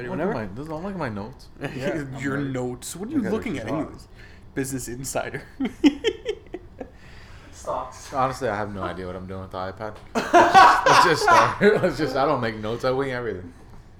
Ready 0.00 0.08
Look 0.08 0.18
whenever. 0.18 0.40
at 0.40 0.56
my, 0.56 0.64
don't 0.64 0.82
look 0.82 0.92
at 0.92 0.98
my 0.98 1.08
notes. 1.10 1.48
Your 2.22 2.38
ready. 2.38 2.48
notes. 2.48 2.96
What 2.96 3.10
are 3.10 3.12
you 3.12 3.20
looking 3.20 3.58
at, 3.58 3.68
anyways? 3.68 4.08
Business 4.54 4.88
Insider. 4.88 5.42
Stocks. 7.52 8.10
Honestly, 8.14 8.48
I 8.48 8.56
have 8.56 8.74
no 8.74 8.82
idea 8.82 9.06
what 9.06 9.14
I'm 9.14 9.26
doing 9.26 9.42
with 9.42 9.50
the 9.50 9.58
iPad. 9.58 9.96
Let's 10.14 11.04
just 11.04 11.22
start. 11.24 11.82
Let's 11.82 11.98
just. 11.98 12.16
I 12.16 12.24
don't 12.24 12.40
make 12.40 12.56
notes. 12.56 12.86
I 12.86 12.92
wing 12.92 13.10
everything. 13.10 13.52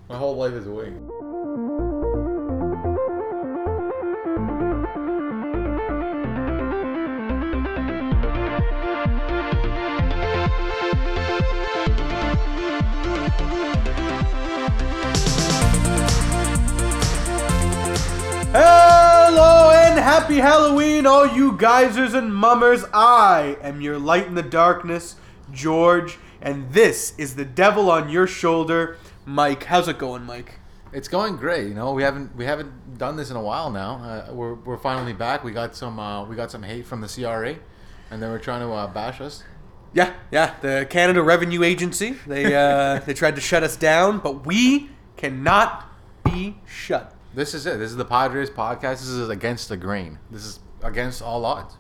My 0.09 0.17
whole 0.17 0.37
life 0.37 0.55
is 0.55 0.67
a 0.67 0.71
wing. 0.71 1.10
Happy 20.21 20.37
Halloween, 20.37 21.07
all 21.07 21.27
you 21.27 21.57
geysers 21.57 22.13
and 22.13 22.35
mummers. 22.35 22.85
I 22.93 23.57
am 23.63 23.81
your 23.81 23.99
light 23.99 24.27
in 24.27 24.35
the 24.35 24.43
darkness, 24.43 25.17
George, 25.51 26.19
and 26.43 26.71
this 26.75 27.15
is 27.17 27.37
the 27.37 27.45
devil 27.47 27.91
on 27.91 28.11
your 28.11 28.27
shoulder, 28.27 28.99
Mike. 29.25 29.65
How's 29.65 29.89
it 29.89 29.97
going, 29.97 30.25
Mike? 30.25 30.59
It's 30.93 31.09
going 31.09 31.37
great. 31.37 31.69
You 31.69 31.73
know, 31.73 31.95
we 31.95 32.03
haven't 32.03 32.37
we 32.37 32.45
haven't 32.45 32.99
done 32.99 33.17
this 33.17 33.31
in 33.31 33.37
a 33.37 33.41
while 33.41 33.71
now. 33.71 33.95
Uh, 33.95 34.35
we're, 34.35 34.55
we're 34.57 34.77
finally 34.77 35.15
back. 35.15 35.43
We 35.43 35.53
got 35.53 35.75
some 35.75 35.99
uh, 35.99 36.27
we 36.27 36.37
got 36.37 36.51
some 36.51 36.65
hate 36.65 36.85
from 36.85 37.01
the 37.01 37.09
CRA, 37.09 37.57
and 38.11 38.23
they 38.23 38.29
were 38.29 38.39
trying 38.39 38.61
to 38.61 38.71
uh, 38.75 38.89
bash 38.89 39.23
us. 39.23 39.43
Yeah, 39.95 40.13
yeah. 40.31 40.55
The 40.61 40.87
Canada 40.91 41.23
Revenue 41.23 41.63
Agency. 41.63 42.17
They 42.27 42.55
uh, 42.55 42.99
they 43.07 43.15
tried 43.15 43.37
to 43.37 43.41
shut 43.41 43.63
us 43.63 43.75
down, 43.75 44.19
but 44.19 44.45
we 44.45 44.91
cannot 45.17 45.87
be 46.25 46.59
shut. 46.67 47.17
This 47.33 47.55
is 47.55 47.65
it. 47.65 47.79
This 47.79 47.93
is 47.93 47.97
the 47.97 48.05
Padres 48.05 48.51
podcast. 48.51 48.99
This 48.99 49.07
is 49.07 49.29
against 49.29 49.69
the 49.69 49.77
grain. 49.77 50.19
This 50.33 50.45
is 50.45 50.59
against 50.83 51.23
all 51.23 51.45
odds. 51.45 51.77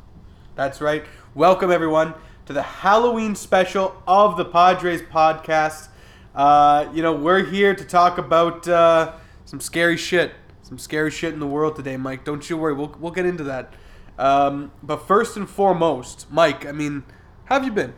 That's 0.54 0.80
right. 0.80 1.04
Welcome 1.34 1.72
everyone 1.72 2.14
to 2.46 2.52
the 2.52 2.62
Halloween 2.62 3.34
special 3.34 4.00
of 4.06 4.36
the 4.36 4.44
Padres 4.44 5.02
podcast. 5.02 5.88
Uh, 6.36 6.88
you 6.94 7.02
know, 7.02 7.16
we're 7.16 7.44
here 7.44 7.74
to 7.74 7.84
talk 7.84 8.16
about 8.16 8.68
uh, 8.68 9.14
some 9.44 9.58
scary 9.58 9.96
shit, 9.96 10.30
some 10.62 10.78
scary 10.78 11.10
shit 11.10 11.34
in 11.34 11.40
the 11.40 11.48
world 11.48 11.74
today, 11.74 11.96
Mike. 11.96 12.24
Don't 12.24 12.48
you 12.48 12.56
worry. 12.56 12.74
We'll 12.74 12.94
we'll 13.00 13.10
get 13.10 13.26
into 13.26 13.42
that. 13.42 13.74
Um, 14.20 14.70
but 14.84 14.98
first 15.08 15.36
and 15.36 15.50
foremost, 15.50 16.30
Mike. 16.30 16.64
I 16.64 16.70
mean, 16.70 17.02
how 17.46 17.56
have 17.56 17.64
you 17.64 17.72
been? 17.72 17.94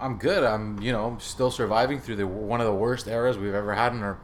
I'm 0.00 0.16
good. 0.16 0.42
I'm, 0.42 0.80
you 0.80 0.90
know, 0.90 1.18
still 1.20 1.50
surviving 1.50 2.00
through 2.00 2.16
the 2.16 2.26
one 2.26 2.62
of 2.62 2.66
the 2.66 2.74
worst 2.74 3.06
eras 3.08 3.36
we've 3.36 3.52
ever 3.52 3.74
had 3.74 3.92
in 3.92 4.02
our 4.02 4.18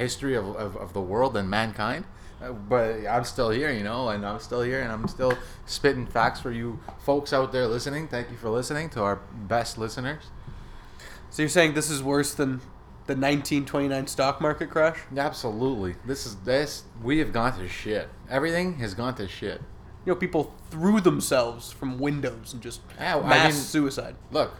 history 0.00 0.34
of, 0.34 0.46
of, 0.56 0.76
of 0.76 0.92
the 0.92 1.00
world 1.00 1.36
and 1.36 1.48
mankind. 1.48 2.04
Uh, 2.42 2.52
but 2.52 3.06
I'm 3.06 3.24
still 3.24 3.50
here, 3.50 3.70
you 3.70 3.84
know, 3.84 4.08
and 4.08 4.24
I'm 4.26 4.40
still 4.40 4.62
here, 4.62 4.80
and 4.80 4.90
I'm 4.90 5.06
still 5.08 5.34
spitting 5.66 6.06
facts 6.06 6.40
for 6.40 6.50
you 6.50 6.80
folks 6.98 7.32
out 7.34 7.52
there 7.52 7.66
listening. 7.66 8.08
Thank 8.08 8.30
you 8.30 8.36
for 8.38 8.48
listening 8.48 8.88
to 8.90 9.02
our 9.02 9.16
best 9.46 9.76
listeners. 9.76 10.24
So 11.28 11.42
you're 11.42 11.50
saying 11.50 11.74
this 11.74 11.90
is 11.90 12.02
worse 12.02 12.32
than 12.34 12.60
the 13.06 13.14
1929 13.16 14.06
stock 14.06 14.40
market 14.40 14.70
crash? 14.70 14.98
Absolutely, 15.16 15.96
this 16.06 16.24
is 16.26 16.36
this. 16.36 16.84
We 17.02 17.18
have 17.18 17.32
gone 17.32 17.58
to 17.58 17.68
shit. 17.68 18.08
Everything 18.30 18.74
has 18.78 18.94
gone 18.94 19.14
to 19.16 19.28
shit. 19.28 19.60
You 20.06 20.12
know, 20.12 20.16
people 20.16 20.54
threw 20.70 21.00
themselves 21.00 21.70
from 21.72 21.98
windows 21.98 22.54
and 22.54 22.62
just 22.62 22.80
Yeah, 22.98 23.18
I 23.18 23.28
mass 23.28 23.52
mean- 23.52 23.62
suicide. 23.62 24.14
Look, 24.30 24.54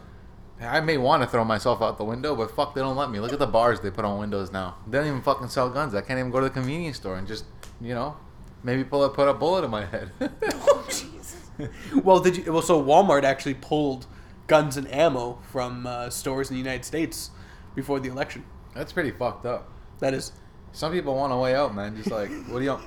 I 0.61 0.79
may 0.79 0.97
want 0.97 1.23
to 1.23 1.27
throw 1.27 1.43
myself 1.43 1.81
out 1.81 1.97
the 1.97 2.03
window, 2.03 2.35
but 2.35 2.51
fuck, 2.51 2.75
they 2.75 2.81
don't 2.81 2.95
let 2.95 3.09
me. 3.09 3.19
Look 3.19 3.33
at 3.33 3.39
the 3.39 3.47
bars 3.47 3.79
they 3.79 3.89
put 3.89 4.05
on 4.05 4.19
windows 4.19 4.51
now. 4.51 4.77
They 4.87 4.97
don't 4.97 5.07
even 5.07 5.21
fucking 5.21 5.49
sell 5.49 5.69
guns. 5.69 5.95
I 5.95 6.01
can't 6.01 6.19
even 6.19 6.31
go 6.31 6.39
to 6.39 6.45
the 6.45 6.51
convenience 6.51 6.97
store 6.97 7.17
and 7.17 7.27
just, 7.27 7.45
you 7.79 7.95
know, 7.95 8.17
maybe 8.63 8.83
pull 8.83 9.03
a, 9.03 9.09
put 9.09 9.27
a 9.27 9.33
bullet 9.33 9.63
in 9.63 9.71
my 9.71 9.85
head. 9.85 10.11
Oh, 10.21 10.85
Jesus. 10.87 11.11
well, 12.03 12.19
did 12.19 12.37
you? 12.37 12.51
Well, 12.51 12.61
so 12.61 12.81
Walmart 12.81 13.23
actually 13.23 13.55
pulled 13.55 14.05
guns 14.47 14.77
and 14.77 14.91
ammo 14.91 15.39
from 15.51 15.85
uh, 15.85 16.09
stores 16.09 16.49
in 16.49 16.55
the 16.55 16.59
United 16.59 16.85
States 16.85 17.31
before 17.75 17.99
the 17.99 18.09
election. 18.09 18.43
That's 18.75 18.91
pretty 18.91 19.11
fucked 19.11 19.45
up. 19.45 19.69
That 19.99 20.13
is. 20.13 20.33
Some 20.73 20.93
people 20.93 21.15
want 21.15 21.33
a 21.33 21.37
way 21.37 21.53
out, 21.53 21.75
man. 21.75 21.97
Just 21.97 22.11
like, 22.11 22.29
what 22.47 22.59
do 22.59 22.65
you? 22.65 22.79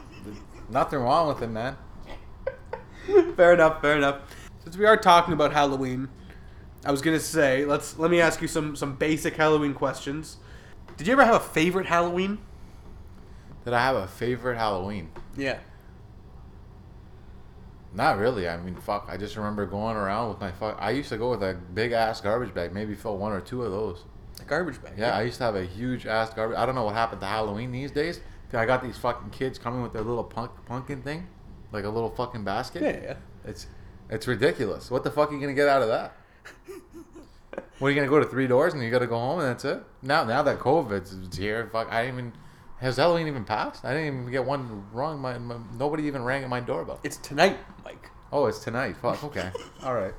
Nothing 0.70 1.00
wrong 1.00 1.28
with 1.28 1.42
it, 1.42 1.48
man. 1.48 1.76
fair 3.36 3.52
enough. 3.52 3.82
Fair 3.82 3.96
enough. 3.96 4.22
Since 4.62 4.78
we 4.78 4.86
are 4.86 4.96
talking 4.96 5.34
about 5.34 5.52
Halloween, 5.52 6.08
I 6.84 6.90
was 6.90 7.00
gonna 7.00 7.20
say 7.20 7.64
let's 7.64 7.98
let 7.98 8.10
me 8.10 8.20
ask 8.20 8.42
you 8.42 8.48
some 8.48 8.76
some 8.76 8.96
basic 8.96 9.36
Halloween 9.36 9.74
questions. 9.74 10.36
Did 10.96 11.06
you 11.06 11.12
ever 11.12 11.24
have 11.24 11.34
a 11.34 11.40
favorite 11.40 11.86
Halloween? 11.86 12.38
Did 13.64 13.72
I 13.72 13.80
have 13.80 13.96
a 13.96 14.06
favorite 14.06 14.56
Halloween? 14.56 15.10
Yeah. 15.36 15.58
Not 17.94 18.18
really. 18.18 18.48
I 18.48 18.56
mean, 18.56 18.74
fuck. 18.74 19.06
I 19.08 19.16
just 19.16 19.36
remember 19.36 19.66
going 19.66 19.96
around 19.96 20.28
with 20.28 20.40
my 20.40 20.50
fuck. 20.50 20.76
I 20.80 20.90
used 20.90 21.08
to 21.10 21.16
go 21.16 21.30
with 21.30 21.42
a 21.42 21.54
big 21.54 21.92
ass 21.92 22.20
garbage 22.20 22.52
bag. 22.52 22.72
Maybe 22.72 22.94
fill 22.94 23.16
one 23.16 23.32
or 23.32 23.40
two 23.40 23.62
of 23.62 23.70
those. 23.70 24.04
A 24.40 24.44
garbage 24.44 24.82
bag. 24.82 24.94
Yeah, 24.98 25.16
I 25.16 25.22
used 25.22 25.38
to 25.38 25.44
have 25.44 25.54
a 25.54 25.64
huge 25.64 26.06
ass 26.06 26.34
garbage. 26.34 26.58
I 26.58 26.66
don't 26.66 26.74
know 26.74 26.84
what 26.84 26.94
happened 26.94 27.20
to 27.20 27.26
Halloween 27.26 27.72
these 27.72 27.90
days. 27.90 28.20
I 28.52 28.66
got 28.66 28.82
these 28.82 28.96
fucking 28.98 29.30
kids 29.30 29.58
coming 29.58 29.82
with 29.82 29.92
their 29.92 30.02
little 30.02 30.24
punk 30.24 30.52
pumpkin 30.66 31.02
thing, 31.02 31.26
like 31.72 31.84
a 31.84 31.88
little 31.88 32.10
fucking 32.10 32.44
basket. 32.44 32.82
Yeah. 32.82 33.00
yeah. 33.02 33.16
It's 33.44 33.66
it's 34.10 34.26
ridiculous. 34.28 34.90
What 34.90 35.04
the 35.04 35.10
fuck 35.10 35.30
are 35.30 35.34
you 35.34 35.40
gonna 35.40 35.54
get 35.54 35.68
out 35.68 35.82
of 35.82 35.88
that? 35.88 36.16
what 37.78 37.88
are 37.88 37.90
you 37.90 37.96
gonna 37.96 38.08
go 38.08 38.18
to 38.18 38.26
three 38.26 38.46
doors 38.46 38.74
and 38.74 38.82
you 38.82 38.90
gotta 38.90 39.06
go 39.06 39.18
home 39.18 39.40
and 39.40 39.48
that's 39.48 39.64
it? 39.64 39.82
Now 40.02 40.24
now 40.24 40.42
that 40.42 40.58
COVID's 40.58 41.36
here, 41.36 41.68
fuck, 41.72 41.90
I 41.90 42.04
didn't 42.04 42.18
even 42.18 42.32
has 42.84 42.96
Halloween 42.96 43.28
even 43.28 43.44
passed? 43.44 43.84
I 43.84 43.94
didn't 43.94 44.06
even 44.06 44.30
get 44.30 44.44
one 44.44 44.84
wrong. 44.92 45.18
My, 45.18 45.38
my 45.38 45.56
nobody 45.78 46.04
even 46.04 46.22
rang 46.22 46.42
at 46.42 46.50
my 46.50 46.60
doorbell. 46.60 47.00
It's 47.02 47.16
tonight, 47.16 47.58
Mike. 47.84 48.10
Oh, 48.32 48.46
it's 48.46 48.58
tonight. 48.58 48.96
Fuck. 48.96 49.24
Okay. 49.24 49.50
All 49.82 49.94
right. 49.94 50.12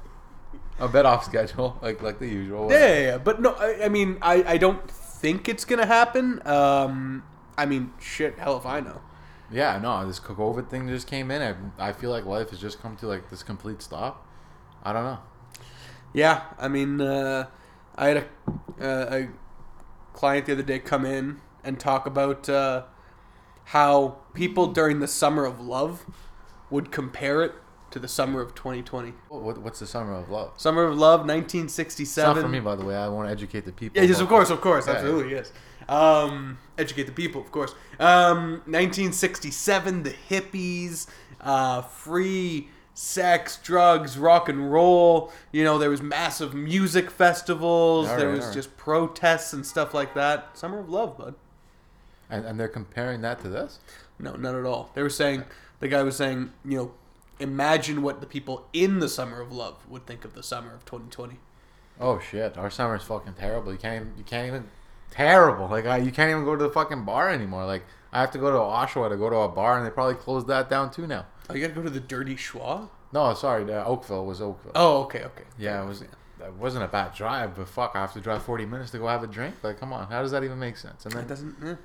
A 0.80 0.88
bit 0.88 1.06
off 1.06 1.26
schedule, 1.26 1.78
like 1.84 2.02
like 2.02 2.20
the 2.20 2.28
usual. 2.28 2.72
Yeah, 2.72 2.88
yeah, 2.88 3.00
yeah. 3.02 3.18
but 3.18 3.42
no, 3.42 3.52
I, 3.52 3.86
I 3.86 3.90
mean, 3.90 4.18
I, 4.22 4.44
I 4.44 4.58
don't 4.58 4.90
think 4.90 5.48
it's 5.48 5.64
gonna 5.64 5.86
happen. 5.86 6.42
Um, 6.48 7.24
I 7.58 7.66
mean, 7.66 7.94
shit, 8.00 8.40
hell 8.40 8.58
if 8.58 8.66
I 8.66 8.80
know. 8.80 9.02
Yeah, 9.52 9.78
no, 9.78 10.06
this 10.08 10.20
COVID 10.20 10.70
thing 10.70 10.88
just 10.88 11.08
came 11.08 11.30
in. 11.30 11.42
I, 11.42 11.90
I 11.90 11.94
feel 11.94 12.10
like 12.10 12.26
life 12.26 12.50
has 12.50 12.60
just 12.60 12.82
come 12.82 12.98
to 12.98 13.08
like 13.08 13.30
this 13.30 13.44
complete 13.44 13.82
stop. 13.82 14.26
I 14.84 14.92
don't 14.92 15.04
know. 15.04 15.20
Yeah, 16.16 16.44
I 16.58 16.70
mean, 16.70 17.02
uh, 17.02 17.48
I 17.96 18.08
had 18.08 18.18
a, 18.18 18.26
uh, 18.82 19.16
a 19.16 19.28
client 20.14 20.46
the 20.46 20.54
other 20.54 20.64
day 20.64 20.80
come 20.80 21.06
in 21.06 21.42
and 21.62 21.78
talk 21.78 22.06
about 22.06 22.48
uh, 22.48 22.84
how 23.66 24.20
people 24.34 24.68
during 24.68 25.02
the 25.02 25.10
summer 25.10 25.44
of 25.44 25.60
love 25.60 26.06
would 26.70 26.90
compare 26.90 27.44
it 27.44 27.54
to 27.92 28.00
the 28.00 28.08
summer 28.08 28.40
of 28.42 28.56
2020. 28.56 29.14
What, 29.28 29.58
what's 29.58 29.80
the 29.80 29.88
summer 29.88 30.14
of 30.14 30.30
love? 30.30 30.54
Summer 30.56 30.86
of 30.86 30.98
love, 30.98 31.22
It's 31.22 31.28
1967. 31.28 32.36
not 32.36 32.42
for 32.42 32.48
me, 32.48 32.62
by 32.62 32.76
the 32.78 32.86
way. 32.86 32.96
I 32.96 33.10
want 33.10 33.28
to 33.28 33.32
educate 33.32 33.66
the 33.66 33.74
people. 33.74 34.02
Yeah, 34.02 34.08
yes, 34.08 34.22
of 34.22 34.30
course, 34.30 34.50
of 34.50 34.62
course, 34.62 34.88
Yeah, 34.88 34.94
absolutely, 34.94 35.34
yes. 35.34 35.52
Um, 35.90 36.60
educate 36.78 37.04
the 37.04 37.12
people, 37.12 37.42
of 37.42 37.52
course. 37.52 37.76
Um, 38.00 38.62
1967, 38.68 40.04
the 40.04 40.16
hippies, 40.30 41.08
uh, 41.42 41.82
free 41.82 42.70
sex, 42.96 43.60
drugs, 43.62 44.18
rock 44.18 44.50
and 44.50 44.72
roll. 44.72 45.32
You 45.52 45.64
know, 45.64 45.78
there 45.78 45.92
was 45.92 46.02
massive 46.02 46.56
music 46.56 47.12
festivals. 47.12 48.08
There 48.08 48.30
was 48.30 48.46
right. 48.46 48.54
just 48.54 48.76
protests 48.78 49.54
and 49.54 49.64
stuff 49.64 49.94
like 49.94 50.16
that. 50.16 50.58
Summer 50.58 50.80
of 50.80 50.90
love, 50.90 51.18
bud. 51.18 51.36
And, 52.28 52.46
and 52.46 52.60
they're 52.60 52.68
comparing 52.68 53.22
that 53.22 53.40
to 53.42 53.50
this. 53.50 53.80
No, 54.18 54.34
not 54.34 54.56
at 54.56 54.66
all. 54.66 54.90
They 54.96 55.04
were 55.04 55.10
saying 55.10 55.44
the 55.80 55.88
guy 55.88 56.02
was 56.02 56.16
saying, 56.16 56.54
you 56.64 56.78
know, 56.78 56.92
imagine 57.40 58.02
what 58.02 58.22
the 58.22 58.26
people 58.26 58.66
in 58.74 59.00
the 59.00 59.10
summer 59.10 59.42
of 59.42 59.52
love 59.52 59.88
would 59.90 60.08
think 60.08 60.26
of 60.26 60.34
the 60.34 60.42
summer 60.42 60.74
of 60.74 60.86
2020. 60.86 61.38
Oh 62.00 62.20
shit, 62.20 62.58
our 62.58 62.70
summer's 62.70 63.04
fucking 63.04 63.34
terrible. 63.34 63.72
You 63.72 63.78
can't 63.78 64.02
even, 64.02 64.14
you 64.18 64.24
can't 64.24 64.48
even 64.48 64.70
terrible. 65.12 65.68
Like 65.68 65.86
I, 65.86 65.98
you 65.98 66.12
can't 66.12 66.30
even 66.30 66.46
go 66.46 66.56
to 66.56 66.64
the 66.64 66.70
fucking 66.70 67.04
bar 67.04 67.30
anymore. 67.30 67.66
Like 67.66 67.84
I 68.12 68.22
have 68.22 68.32
to 68.32 68.38
go 68.38 68.52
to 68.52 68.58
Oshawa 68.58 69.10
to 69.10 69.18
go 69.18 69.30
to 69.30 69.36
a 69.38 69.50
bar, 69.50 69.78
and 69.78 69.86
they 69.86 69.90
probably 69.90 70.16
closed 70.16 70.48
that 70.48 70.70
down 70.70 70.92
too 70.92 71.08
now. 71.08 71.26
Oh, 71.50 71.54
you 71.54 71.62
gotta 71.62 71.74
go 71.74 71.84
to 71.84 71.90
the 71.90 72.00
Dirty 72.00 72.36
Schwa? 72.36 72.90
No, 73.12 73.34
sorry, 73.34 73.72
uh, 73.72 73.86
Oakville 73.86 74.26
was 74.26 74.42
Oakville. 74.42 74.72
Oh, 74.76 75.04
okay, 75.04 75.24
okay. 75.24 75.44
yeah, 75.58 75.84
it 75.84 75.88
was. 75.88 76.04
That 76.40 76.54
wasn't 76.56 76.84
a 76.84 76.88
bad 76.88 77.14
drive, 77.14 77.56
but 77.56 77.68
fuck, 77.68 77.92
I 77.96 78.02
have 78.02 78.14
to 78.14 78.20
drive 78.20 78.44
forty 78.44 78.66
minutes 78.66 78.92
to 78.92 78.98
go 78.98 79.08
have 79.08 79.24
a 79.24 79.28
drink. 79.28 79.56
Like, 79.64 79.80
come 79.80 79.94
on, 79.94 80.08
how 80.08 80.22
does 80.22 80.32
that 80.32 80.44
even 80.44 80.60
make 80.60 80.76
sense? 80.78 81.06
And 81.06 81.16
It 81.16 81.28
doesn't. 81.28 81.56
Eh. 81.64 81.76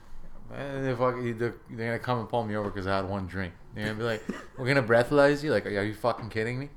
And 0.53 0.89
if 0.89 1.01
I, 1.01 1.13
they're, 1.13 1.55
they're 1.71 1.87
gonna 1.93 1.99
come 2.01 2.19
and 2.19 2.29
pull 2.29 2.45
me 2.45 2.57
over 2.57 2.69
because 2.69 2.87
I 2.89 2.97
had 2.97 3.09
one 3.09 3.27
drink. 3.27 3.53
They're 3.75 3.85
gonna 3.87 3.99
be 3.99 4.05
like, 4.05 4.23
"We're 4.59 4.67
gonna 4.67 4.83
breathalyze 4.83 5.45
you." 5.45 5.53
Like, 5.53 5.67
are 5.67 5.83
you 5.83 5.95
fucking 5.95 6.31
kidding 6.31 6.59
me? 6.59 6.71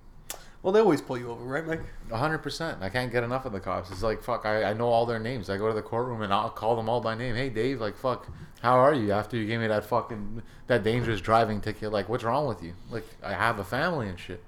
Well, 0.64 0.72
they 0.72 0.80
always 0.80 1.02
pull 1.02 1.18
you 1.18 1.30
over, 1.30 1.44
right, 1.44 1.68
Mike? 1.68 1.82
hundred 2.10 2.38
percent. 2.38 2.78
I 2.82 2.88
can't 2.88 3.12
get 3.12 3.24
enough 3.26 3.46
of 3.46 3.52
the 3.52 3.60
cops. 3.60 3.92
It's 3.92 4.02
like 4.02 4.24
fuck. 4.24 4.46
I, 4.46 4.64
I 4.64 4.74
know 4.74 4.88
all 4.88 5.06
their 5.06 5.20
names. 5.20 5.50
I 5.50 5.58
go 5.58 5.68
to 5.68 5.74
the 5.74 5.82
courtroom 5.82 6.22
and 6.22 6.34
I'll 6.34 6.50
call 6.50 6.78
them 6.78 6.88
all 6.88 7.02
by 7.02 7.16
name. 7.16 7.36
Hey, 7.36 7.50
Dave. 7.50 7.82
Like 7.82 7.98
fuck. 7.98 8.28
How 8.62 8.78
are 8.78 8.94
you? 8.94 9.12
After 9.12 9.36
you 9.36 9.46
gave 9.46 9.60
me 9.60 9.68
that 9.68 9.84
fucking 9.84 10.42
that 10.68 10.84
dangerous 10.84 11.20
driving 11.20 11.60
ticket. 11.60 11.92
Like, 11.92 12.08
what's 12.08 12.24
wrong 12.24 12.48
with 12.48 12.64
you? 12.64 12.74
Like, 12.90 13.06
I 13.22 13.34
have 13.34 13.60
a 13.60 13.64
family 13.66 14.08
and 14.08 14.18
shit. 14.18 14.42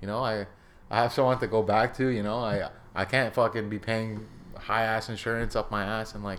You 0.00 0.06
know, 0.06 0.20
I 0.20 0.46
I 0.88 1.02
have 1.02 1.12
someone 1.12 1.40
to 1.40 1.48
go 1.48 1.64
back 1.64 1.96
to. 1.96 2.06
You 2.06 2.22
know, 2.22 2.38
I 2.38 2.70
I 2.94 3.04
can't 3.04 3.34
fucking 3.34 3.68
be 3.68 3.80
paying 3.80 4.24
high 4.56 4.84
ass 4.84 5.08
insurance 5.08 5.56
up 5.56 5.72
my 5.72 5.84
ass 5.84 6.14
and 6.14 6.22
like 6.22 6.38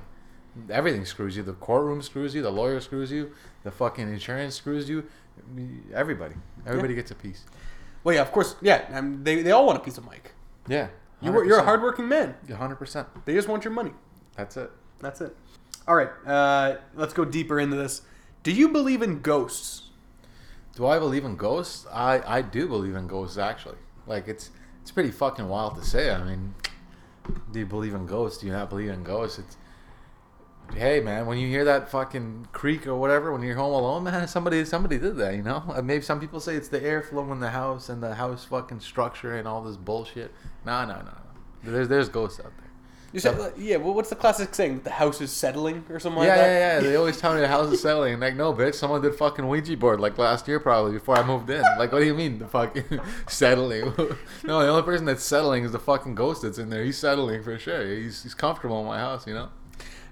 everything 0.69 1.03
screws 1.03 1.35
you. 1.35 1.43
The 1.43 1.53
courtroom 1.53 2.01
screws 2.01 2.33
you. 2.33 2.41
The 2.41 2.49
lawyer 2.49 2.79
screws 2.79 3.11
you. 3.11 3.31
The 3.63 3.71
fucking 3.71 4.07
insurance 4.07 4.55
screws 4.55 4.87
you. 4.87 5.03
Everybody, 5.93 6.35
everybody 6.65 6.95
gets 6.95 7.11
a 7.11 7.15
piece. 7.15 7.43
Well, 8.03 8.15
yeah, 8.15 8.21
of 8.21 8.31
course, 8.31 8.55
yeah. 8.61 8.85
Um, 8.93 9.23
they 9.23 9.41
they 9.41 9.51
all 9.51 9.65
want 9.65 9.77
a 9.77 9.81
piece 9.81 9.97
of 9.97 10.05
Mike. 10.05 10.33
Yeah, 10.67 10.87
You 11.21 11.31
you're 11.45 11.59
a 11.59 11.63
hardworking 11.63 12.07
man. 12.07 12.35
hundred 12.55 12.75
percent. 12.77 13.07
They 13.25 13.33
just 13.33 13.47
want 13.47 13.63
your 13.63 13.73
money. 13.73 13.91
That's 14.35 14.57
it. 14.57 14.71
That's 14.99 15.21
it. 15.21 15.35
All 15.87 15.95
right, 15.95 16.09
uh, 16.25 16.77
let's 16.95 17.13
go 17.13 17.23
deeper 17.25 17.59
into 17.59 17.75
this. 17.77 18.01
Do 18.43 18.51
you 18.51 18.69
believe 18.69 19.01
in 19.01 19.21
ghosts? 19.21 19.83
Do 20.75 20.85
I 20.85 20.99
believe 20.99 21.25
in 21.25 21.35
ghosts? 21.35 21.87
I 21.91 22.21
I 22.37 22.41
do 22.41 22.67
believe 22.67 22.95
in 22.95 23.07
ghosts 23.07 23.37
actually. 23.37 23.77
Like 24.05 24.27
it's 24.27 24.51
it's 24.81 24.91
pretty 24.91 25.11
fucking 25.11 25.47
wild 25.49 25.75
to 25.75 25.83
say. 25.83 26.11
I 26.11 26.23
mean, 26.23 26.53
do 27.51 27.59
you 27.59 27.65
believe 27.65 27.93
in 27.93 28.05
ghosts? 28.05 28.39
Do 28.39 28.47
you 28.47 28.53
not 28.53 28.69
believe 28.69 28.89
in 28.89 29.03
ghosts? 29.03 29.39
It's 29.39 29.57
hey 30.75 30.99
man, 30.99 31.25
when 31.25 31.37
you 31.37 31.47
hear 31.47 31.65
that 31.65 31.89
fucking 31.89 32.47
creak 32.51 32.87
or 32.87 32.95
whatever 32.95 33.31
when 33.31 33.41
you're 33.41 33.55
home 33.55 33.73
alone, 33.73 34.03
man, 34.05 34.27
somebody 34.27 34.65
somebody 34.65 34.97
did 34.97 35.17
that, 35.17 35.35
you 35.35 35.43
know. 35.43 35.63
And 35.75 35.87
maybe 35.87 36.03
some 36.03 36.19
people 36.19 36.39
say 36.39 36.55
it's 36.55 36.69
the 36.69 36.79
airflow 36.79 37.31
in 37.31 37.39
the 37.39 37.51
house 37.51 37.89
and 37.89 38.01
the 38.01 38.15
house 38.15 38.45
fucking 38.45 38.79
structure 38.79 39.35
and 39.35 39.47
all 39.47 39.61
this 39.63 39.77
bullshit. 39.77 40.31
No, 40.65 40.85
no, 40.85 40.95
no, 40.95 41.01
no. 41.03 41.71
There's 41.71 41.87
there's 41.87 42.09
ghosts 42.09 42.39
out 42.39 42.51
there. 42.57 42.67
You 43.13 43.21
said, 43.21 43.39
uh, 43.39 43.51
yeah. 43.57 43.77
Well, 43.77 43.93
what's 43.93 44.09
the 44.09 44.15
classic 44.15 44.53
saying? 44.53 44.81
The 44.83 44.91
house 44.91 45.21
is 45.21 45.31
settling 45.31 45.85
or 45.89 45.99
something 45.99 46.19
like 46.19 46.27
that. 46.27 46.37
yeah, 46.37 46.75
yeah. 46.75 46.79
They 46.81 46.95
always 46.97 47.17
tell 47.19 47.33
me 47.33 47.39
the 47.39 47.47
house 47.47 47.71
is 47.71 47.81
settling. 47.81 48.19
Like, 48.19 48.35
no, 48.35 48.53
bitch. 48.53 48.75
Someone 48.75 49.01
did 49.01 49.15
fucking 49.15 49.47
Ouija 49.47 49.77
board 49.77 50.01
like 50.01 50.17
last 50.17 50.47
year, 50.47 50.59
probably 50.59 50.91
before 50.91 51.17
I 51.17 51.25
moved 51.25 51.49
in. 51.49 51.61
Like, 51.79 51.91
what 51.91 51.99
do 51.99 52.05
you 52.05 52.13
mean 52.13 52.39
the 52.39 52.47
fucking 52.47 52.99
settling? 53.27 53.93
no, 54.43 54.61
the 54.61 54.67
only 54.67 54.83
person 54.83 55.05
that's 55.05 55.23
settling 55.23 55.63
is 55.63 55.71
the 55.71 55.79
fucking 55.79 56.15
ghost 56.15 56.41
that's 56.41 56.57
in 56.57 56.69
there. 56.69 56.83
He's 56.83 56.97
settling 56.97 57.43
for 57.43 57.57
sure. 57.57 57.87
He's 57.87 58.23
he's 58.23 58.33
comfortable 58.33 58.81
in 58.81 58.87
my 58.87 58.99
house, 58.99 59.25
you 59.25 59.33
know. 59.33 59.49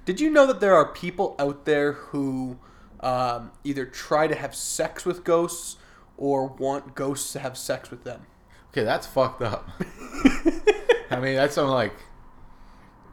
Did 0.06 0.22
you 0.22 0.30
know 0.30 0.46
that 0.46 0.60
there 0.60 0.76
are 0.76 0.86
people 0.86 1.36
out 1.40 1.66
there 1.66 1.94
who 1.94 2.60
um, 3.00 3.52
either 3.64 3.86
try 3.86 4.28
to 4.28 4.36
have 4.36 4.56
sex 4.56 5.04
with 5.06 5.24
ghosts 5.24 5.78
or 6.16 6.48
want 6.48 6.96
ghosts 6.96 7.34
to 7.34 7.40
have 7.40 7.58
sex 7.58 7.90
with 7.90 8.04
them? 8.04 8.28
Okay, 8.70 8.84
that's 8.84 9.08
fucked 9.08 9.42
up. 9.42 9.70
I 11.10 11.20
mean, 11.20 11.36
that's 11.36 11.56
some 11.56 11.70
like 11.70 11.94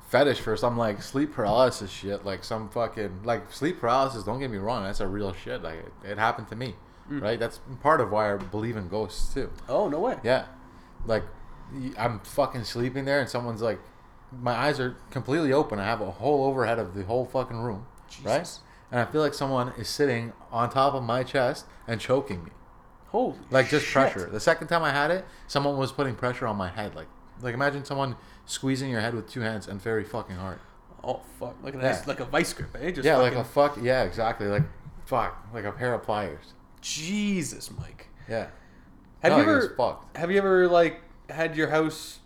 fetish 0.09 0.41
for 0.41 0.57
some 0.57 0.77
like 0.77 1.01
sleep 1.03 1.33
paralysis 1.33 1.91
shit. 1.91 2.25
Like 2.25 2.45
some 2.45 2.69
fucking 2.69 3.23
like 3.25 3.51
sleep 3.53 3.81
paralysis. 3.81 4.25
Don't 4.25 4.39
get 4.39 4.51
me 4.51 4.59
wrong, 4.59 4.85
that's 4.85 5.01
a 5.01 5.07
real 5.07 5.33
shit. 5.33 5.63
Like 5.63 5.79
it, 5.79 5.93
it 6.11 6.19
happened 6.19 6.49
to 6.49 6.57
me, 6.57 6.75
right? 7.09 7.39
That's 7.41 7.61
part 7.81 8.01
of 8.01 8.11
why 8.11 8.35
I 8.35 8.37
believe 8.37 8.77
in 8.77 8.89
ghosts 8.89 9.33
too. 9.33 9.51
Oh 9.69 9.89
no 9.89 10.01
way! 10.01 10.17
Yeah, 10.23 10.47
like 11.07 11.25
I'm 11.97 12.21
fucking 12.21 12.65
sleeping 12.65 13.05
there, 13.05 13.21
and 13.21 13.29
someone's 13.29 13.63
like, 13.63 13.81
my 14.41 14.53
eyes 14.55 14.81
are 14.81 14.97
completely 15.11 15.53
open. 15.53 15.79
I 15.79 15.85
have 15.85 16.01
a 16.01 16.11
whole 16.11 16.45
overhead 16.45 16.79
of 16.79 16.95
the 16.95 17.05
whole 17.05 17.27
fucking 17.27 17.59
room, 17.59 17.87
right? 18.23 18.49
And 18.91 19.01
I 19.01 19.05
feel 19.07 19.21
like 19.21 19.35
someone 19.35 19.73
is 19.79 19.89
sitting 19.89 20.33
on 20.51 20.71
top 20.71 20.95
of 20.95 21.03
my 21.03 21.23
chest 21.23 21.67
and 21.87 22.01
choking 22.01 22.45
me, 22.45 22.51
Holy 23.09 23.37
like 23.51 23.69
just 23.69 23.85
shit. 23.87 23.93
pressure. 23.95 24.27
The 24.31 24.41
second 24.41 24.69
time 24.69 24.83
I 24.83 24.91
had 24.91 25.11
it, 25.11 25.25
someone 25.47 25.77
was 25.77 25.93
putting 25.93 26.15
pressure 26.15 26.47
on 26.47 26.57
my 26.57 26.69
head, 26.69 26.95
like 26.95 27.09
like 27.41 27.55
imagine 27.55 27.85
someone 27.85 28.17
squeezing 28.47 28.91
your 28.91 29.01
head 29.01 29.15
with 29.15 29.29
two 29.31 29.41
hands 29.41 29.67
and 29.69 29.81
very 29.81 30.05
fucking 30.05 30.37
hard. 30.37 30.59
Oh 31.05 31.21
fuck! 31.41 31.57
Like 31.63 31.75
a 31.75 31.79
Yeah. 31.79 31.83
nice, 31.91 32.07
like 32.07 32.21
a 32.21 32.25
vice 32.25 32.53
grip, 32.53 32.77
eh? 32.81 32.91
Just 32.93 33.05
yeah, 33.05 33.17
fucking, 33.19 33.37
like 33.39 33.47
a 33.47 33.49
fuck. 33.49 33.79
Yeah, 33.83 34.03
exactly. 34.05 34.47
Like 34.47 34.63
fuck, 35.05 35.47
like 35.53 35.65
a 35.65 35.73
pair 35.73 35.95
of 35.95 36.03
pliers. 36.05 36.53
Jesus, 36.81 37.71
Mike. 37.79 38.09
Yeah. 38.29 38.49
Have 39.23 39.33
No, 39.33 39.39
you 39.39 39.45
like, 39.45 39.49
ever 39.65 39.75
fucked. 39.77 40.17
have 40.17 40.31
you 40.31 40.39
ever 40.39 40.69
like 40.69 41.01
had 41.31 41.57
your 41.57 41.69
house 41.71 42.19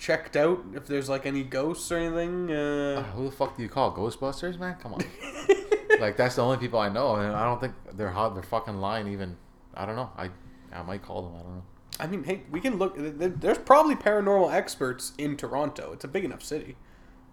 checked 0.00 0.34
out 0.34 0.64
if 0.74 0.86
there's 0.86 1.08
like 1.08 1.26
any 1.26 1.44
ghosts 1.44 1.92
or 1.92 1.98
anything? 1.98 2.50
Uh, 2.50 3.00
Uh, 3.00 3.02
who 3.12 3.26
the 3.26 3.30
fuck 3.30 3.56
do 3.56 3.62
you 3.62 3.68
call 3.68 3.94
Ghostbusters, 3.94 4.58
man? 4.58 4.76
Come 4.82 4.94
on. 4.94 5.04
like 6.00 6.16
that's 6.16 6.36
the 6.36 6.42
only 6.42 6.56
people 6.56 6.80
I 6.80 6.88
know, 6.88 7.16
and 7.16 7.36
I 7.36 7.44
don't 7.44 7.60
think 7.60 7.74
they're 7.92 8.10
hot. 8.10 8.34
They're 8.34 8.42
fucking 8.42 8.78
lying. 8.78 9.06
Even 9.06 9.36
I 9.74 9.86
don't 9.86 9.96
know. 9.96 10.10
I 10.16 10.30
I 10.72 10.82
might 10.82 11.02
call 11.02 11.22
them. 11.22 11.34
I 11.36 11.42
don't 11.42 11.54
know. 11.56 11.62
I 12.00 12.06
mean, 12.06 12.24
hey, 12.24 12.42
we 12.50 12.60
can 12.60 12.78
look. 12.78 12.94
There's 12.96 13.58
probably 13.58 13.94
paranormal 13.94 14.52
experts 14.52 15.12
in 15.18 15.36
Toronto. 15.36 15.92
It's 15.92 16.04
a 16.04 16.08
big 16.08 16.24
enough 16.24 16.42
city. 16.42 16.76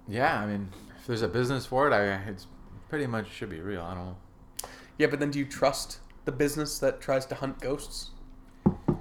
Yeah, 0.08 0.40
I 0.42 0.46
mean, 0.46 0.70
if 1.00 1.08
there's 1.08 1.22
a 1.22 1.28
business 1.28 1.66
for 1.66 1.88
it, 1.88 1.94
I 1.94 2.02
it's 2.30 2.48
pretty 2.90 3.08
much 3.08 3.30
should 3.32 3.50
be 3.50 3.62
real. 3.62 3.82
I 3.82 3.94
don't 3.96 4.06
know. 4.06 4.18
Yeah, 4.98 5.08
but 5.08 5.20
then 5.20 5.32
do 5.32 5.40
you 5.40 5.46
trust 5.46 6.00
the 6.26 6.32
business 6.32 6.80
that 6.80 7.00
tries 7.00 7.26
to 7.28 7.36
hunt 7.36 7.62
ghosts? 7.62 8.10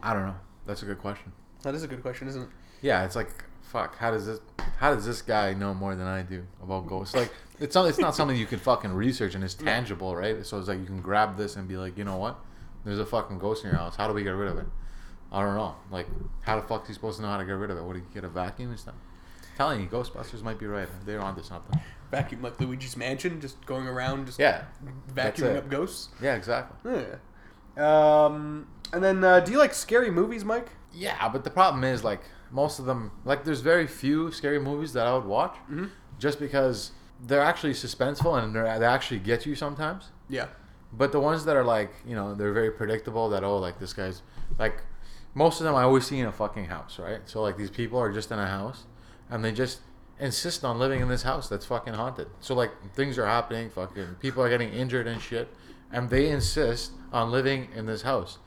I 0.02 0.12
don't 0.12 0.26
know. 0.26 0.36
That's 0.66 0.82
a 0.82 0.86
good 0.86 0.98
question. 0.98 1.32
That 1.62 1.74
is 1.74 1.82
a 1.82 1.88
good 1.88 2.02
question, 2.02 2.28
isn't 2.28 2.42
it? 2.42 2.48
Yeah, 2.82 3.04
it's 3.04 3.16
like 3.16 3.30
fuck. 3.66 3.96
How 3.98 4.10
does 4.10 4.26
this? 4.26 4.40
How 4.78 4.94
does 4.94 5.06
this 5.06 5.22
guy 5.22 5.54
know 5.54 5.72
more 5.74 5.94
than 5.94 6.06
I 6.06 6.22
do 6.22 6.46
about 6.62 6.86
ghosts? 6.86 7.14
Like, 7.14 7.32
it's 7.58 7.74
not. 7.74 7.86
It's 7.88 7.98
not 7.98 8.14
something 8.14 8.36
you 8.36 8.46
can 8.46 8.58
fucking 8.58 8.92
research 8.92 9.34
and 9.34 9.42
it's 9.44 9.54
tangible, 9.54 10.14
right? 10.14 10.44
So 10.44 10.58
it's 10.58 10.68
like 10.68 10.78
you 10.78 10.86
can 10.86 11.00
grab 11.00 11.36
this 11.36 11.56
and 11.56 11.66
be 11.66 11.76
like, 11.76 11.96
you 11.96 12.04
know 12.04 12.16
what? 12.16 12.38
There's 12.84 12.98
a 12.98 13.06
fucking 13.06 13.38
ghost 13.38 13.64
in 13.64 13.70
your 13.70 13.78
house. 13.78 13.96
How 13.96 14.06
do 14.08 14.14
we 14.14 14.22
get 14.22 14.30
rid 14.30 14.48
of 14.48 14.58
it? 14.58 14.66
I 15.32 15.42
don't 15.42 15.56
know. 15.56 15.74
Like, 15.90 16.06
how 16.42 16.56
the 16.60 16.66
fuck 16.66 16.82
is 16.82 16.88
he 16.88 16.94
supposed 16.94 17.16
to 17.16 17.22
know 17.22 17.28
how 17.30 17.38
to 17.38 17.44
get 17.44 17.52
rid 17.52 17.70
of 17.70 17.76
it? 17.78 17.82
What 17.82 17.94
do 17.94 17.98
you 17.98 18.06
get 18.14 18.24
a 18.24 18.28
vacuum 18.28 18.70
and 18.70 18.78
stuff? 18.78 18.94
telling 19.56 19.80
you, 19.80 19.86
Ghostbusters 19.86 20.42
might 20.42 20.58
be 20.58 20.66
right. 20.66 20.86
They're 21.06 21.20
onto 21.20 21.42
something. 21.42 21.80
Vacuum 22.10 22.42
like 22.42 22.60
Luigi's 22.60 22.96
Mansion, 22.96 23.40
just 23.40 23.64
going 23.66 23.86
around, 23.88 24.26
just 24.26 24.38
Yeah. 24.38 24.64
Vacuuming 25.14 25.56
up 25.56 25.70
ghosts. 25.70 26.10
Yeah, 26.20 26.34
exactly. 26.36 26.92
Yeah. 27.76 28.24
Um, 28.24 28.68
and 28.92 29.02
then, 29.02 29.24
uh, 29.24 29.40
do 29.40 29.52
you 29.52 29.58
like 29.58 29.74
scary 29.74 30.10
movies, 30.10 30.44
Mike? 30.44 30.68
Yeah, 30.92 31.28
but 31.30 31.42
the 31.44 31.50
problem 31.50 31.84
is 31.84 32.04
like 32.04 32.20
most 32.50 32.78
of 32.78 32.84
them 32.86 33.10
like 33.24 33.44
there's 33.44 33.60
very 33.60 33.86
few 33.86 34.30
scary 34.32 34.58
movies 34.58 34.92
that 34.92 35.06
I 35.06 35.14
would 35.14 35.24
watch 35.24 35.56
Mhm. 35.70 35.90
just 36.18 36.38
because 36.38 36.92
they're 37.20 37.40
actually 37.42 37.72
suspenseful 37.72 38.40
and 38.42 38.54
they're, 38.54 38.78
they 38.78 38.84
actually 38.86 39.18
get 39.20 39.46
you 39.46 39.54
sometimes. 39.54 40.10
Yeah. 40.28 40.46
But 40.92 41.12
the 41.12 41.20
ones 41.20 41.44
that 41.46 41.56
are 41.56 41.64
like, 41.64 41.90
you 42.06 42.14
know, 42.14 42.34
they're 42.34 42.52
very 42.52 42.70
predictable 42.70 43.28
that 43.30 43.42
oh 43.44 43.58
like 43.58 43.78
this 43.78 43.92
guy's 43.92 44.22
like 44.58 44.82
most 45.34 45.60
of 45.60 45.64
them 45.66 45.74
I 45.74 45.82
always 45.82 46.06
see 46.06 46.18
in 46.18 46.26
a 46.26 46.32
fucking 46.32 46.66
house, 46.66 46.98
right? 46.98 47.20
So 47.26 47.42
like 47.42 47.56
these 47.56 47.70
people 47.70 47.98
are 47.98 48.12
just 48.12 48.30
in 48.30 48.38
a 48.38 48.46
house 48.46 48.84
and 49.30 49.44
they 49.44 49.52
just 49.52 49.80
insist 50.18 50.64
on 50.64 50.78
living 50.78 51.00
in 51.02 51.08
this 51.08 51.22
house 51.24 51.48
that's 51.48 51.66
fucking 51.66 51.92
haunted. 51.94 52.28
So 52.40 52.54
like 52.54 52.70
things 52.94 53.18
are 53.18 53.26
happening, 53.26 53.68
fucking 53.70 54.16
people 54.20 54.42
are 54.42 54.48
getting 54.48 54.72
injured 54.72 55.06
and 55.06 55.20
shit 55.20 55.48
and 55.92 56.08
they 56.08 56.28
insist 56.30 56.92
on 57.12 57.30
living 57.30 57.68
in 57.74 57.86
this 57.86 58.02
house. 58.02 58.38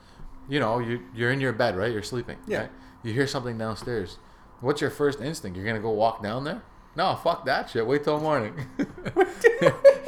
You 0.48 0.58
know, 0.58 0.78
you 0.80 1.00
you're 1.14 1.30
in 1.30 1.40
your 1.40 1.52
bed, 1.52 1.76
right? 1.76 1.92
You're 1.92 2.02
sleeping. 2.02 2.38
Yeah. 2.46 2.58
right? 2.62 2.70
You 3.02 3.12
hear 3.12 3.26
something 3.26 3.56
downstairs. 3.56 4.18
What's 4.60 4.80
your 4.80 4.90
first 4.90 5.20
instinct? 5.20 5.56
You're 5.56 5.66
gonna 5.66 5.80
go 5.80 5.90
walk 5.90 6.22
down 6.22 6.44
there? 6.44 6.62
No, 6.96 7.18
fuck 7.22 7.46
that 7.46 7.70
shit. 7.70 7.86
Wait 7.86 8.04
till 8.04 8.20
morning. 8.20 8.54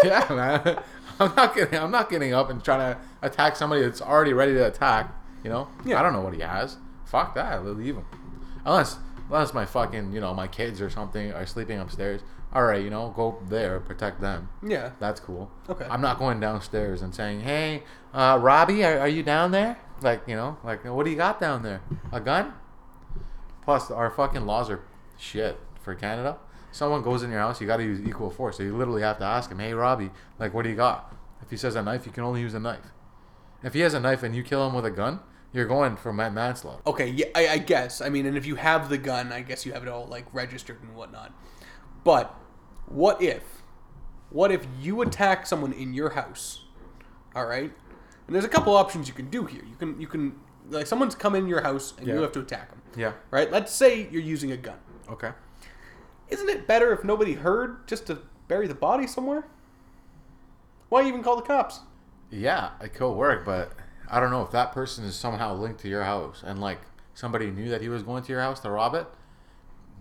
yeah, 0.04 0.26
man. 0.28 0.82
I'm 1.20 1.34
not 1.34 1.54
getting. 1.54 1.78
I'm 1.78 1.90
not 1.90 2.10
getting 2.10 2.34
up 2.34 2.50
and 2.50 2.62
trying 2.62 2.94
to 2.94 3.00
attack 3.22 3.56
somebody 3.56 3.82
that's 3.82 4.02
already 4.02 4.32
ready 4.32 4.54
to 4.54 4.66
attack. 4.66 5.14
You 5.44 5.50
know. 5.50 5.68
Yeah. 5.84 6.00
I 6.00 6.02
don't 6.02 6.12
know 6.12 6.20
what 6.20 6.34
he 6.34 6.40
has. 6.40 6.76
Fuck 7.06 7.34
that. 7.34 7.52
I'll 7.52 7.62
leave 7.62 7.96
him. 7.96 8.04
Unless, 8.64 8.98
unless 9.26 9.54
my 9.54 9.64
fucking, 9.64 10.12
you 10.12 10.20
know, 10.20 10.34
my 10.34 10.46
kids 10.46 10.80
or 10.80 10.90
something 10.90 11.32
are 11.32 11.46
sleeping 11.46 11.78
upstairs. 11.78 12.20
All 12.54 12.64
right, 12.64 12.82
you 12.82 12.90
know, 12.90 13.12
go 13.16 13.38
there, 13.48 13.80
protect 13.80 14.20
them. 14.20 14.50
Yeah. 14.62 14.90
That's 15.00 15.20
cool. 15.20 15.50
Okay. 15.70 15.86
I'm 15.88 16.02
not 16.02 16.18
going 16.18 16.38
downstairs 16.38 17.00
and 17.00 17.14
saying, 17.14 17.40
"Hey, 17.40 17.84
uh, 18.12 18.38
Robbie, 18.42 18.84
are, 18.84 18.98
are 19.00 19.08
you 19.08 19.22
down 19.22 19.52
there?" 19.52 19.78
Like, 20.02 20.22
you 20.26 20.36
know, 20.36 20.58
like, 20.62 20.84
what 20.84 21.04
do 21.04 21.10
you 21.10 21.16
got 21.16 21.40
down 21.40 21.62
there? 21.62 21.80
A 22.12 22.20
gun? 22.20 22.52
Plus, 23.64 23.90
our 23.90 24.10
fucking 24.10 24.46
laws 24.46 24.70
are 24.70 24.80
shit 25.18 25.58
for 25.80 25.94
Canada. 25.94 26.38
Someone 26.72 27.02
goes 27.02 27.22
in 27.22 27.30
your 27.30 27.40
house, 27.40 27.60
you 27.60 27.66
got 27.66 27.76
to 27.76 27.84
use 27.84 28.00
equal 28.00 28.30
force. 28.30 28.56
So 28.56 28.62
you 28.62 28.76
literally 28.76 29.02
have 29.02 29.18
to 29.18 29.24
ask 29.24 29.50
him, 29.50 29.58
"Hey, 29.58 29.74
Robbie, 29.74 30.10
like, 30.38 30.54
what 30.54 30.62
do 30.62 30.70
you 30.70 30.76
got?" 30.76 31.14
If 31.42 31.50
he 31.50 31.56
says 31.56 31.76
a 31.76 31.82
knife, 31.82 32.06
you 32.06 32.12
can 32.12 32.24
only 32.24 32.40
use 32.40 32.54
a 32.54 32.60
knife. 32.60 32.92
If 33.62 33.74
he 33.74 33.80
has 33.80 33.94
a 33.94 34.00
knife 34.00 34.22
and 34.22 34.34
you 34.34 34.42
kill 34.42 34.66
him 34.66 34.74
with 34.74 34.86
a 34.86 34.90
gun, 34.90 35.20
you're 35.52 35.66
going 35.66 35.96
for 35.96 36.12
man- 36.12 36.34
manslaughter. 36.34 36.82
Okay, 36.86 37.08
yeah, 37.08 37.26
I, 37.34 37.48
I 37.48 37.58
guess. 37.58 38.00
I 38.00 38.08
mean, 38.08 38.26
and 38.26 38.36
if 38.36 38.46
you 38.46 38.56
have 38.56 38.88
the 38.88 38.98
gun, 38.98 39.32
I 39.32 39.42
guess 39.42 39.66
you 39.66 39.72
have 39.72 39.82
it 39.82 39.88
all 39.88 40.06
like 40.06 40.24
registered 40.32 40.80
and 40.82 40.94
whatnot. 40.96 41.32
But 42.04 42.34
what 42.86 43.20
if, 43.22 43.62
what 44.30 44.50
if 44.50 44.66
you 44.80 45.02
attack 45.02 45.46
someone 45.46 45.72
in 45.72 45.92
your 45.94 46.10
house? 46.10 46.64
All 47.34 47.46
right, 47.46 47.70
and 48.26 48.34
there's 48.34 48.44
a 48.44 48.48
couple 48.48 48.74
options 48.74 49.08
you 49.08 49.14
can 49.14 49.30
do 49.30 49.44
here. 49.44 49.62
You 49.68 49.76
can 49.76 50.00
you 50.00 50.06
can 50.06 50.36
like 50.70 50.86
someone's 50.86 51.14
come 51.14 51.34
in 51.34 51.46
your 51.46 51.62
house 51.62 51.94
and 51.98 52.06
you 52.06 52.22
have 52.22 52.32
to 52.32 52.40
attack 52.40 52.70
them. 52.70 52.81
Yeah. 52.96 53.12
Right. 53.30 53.50
Let's 53.50 53.72
say 53.72 54.08
you're 54.10 54.22
using 54.22 54.52
a 54.52 54.56
gun. 54.56 54.78
Okay. 55.08 55.30
Isn't 56.28 56.48
it 56.48 56.66
better 56.66 56.92
if 56.92 57.04
nobody 57.04 57.34
heard 57.34 57.86
just 57.86 58.06
to 58.06 58.18
bury 58.48 58.66
the 58.66 58.74
body 58.74 59.06
somewhere? 59.06 59.44
Why 60.88 61.06
even 61.06 61.22
call 61.22 61.36
the 61.36 61.42
cops? 61.42 61.80
Yeah, 62.30 62.70
it 62.80 62.94
could 62.94 63.12
work, 63.12 63.44
but 63.44 63.72
I 64.08 64.20
don't 64.20 64.30
know 64.30 64.42
if 64.42 64.50
that 64.52 64.72
person 64.72 65.04
is 65.04 65.14
somehow 65.14 65.54
linked 65.54 65.80
to 65.80 65.88
your 65.88 66.04
house 66.04 66.42
and 66.44 66.60
like 66.60 66.78
somebody 67.14 67.50
knew 67.50 67.68
that 67.68 67.82
he 67.82 67.88
was 67.88 68.02
going 68.02 68.22
to 68.22 68.32
your 68.32 68.40
house 68.40 68.60
to 68.60 68.70
rob 68.70 68.94
it. 68.94 69.06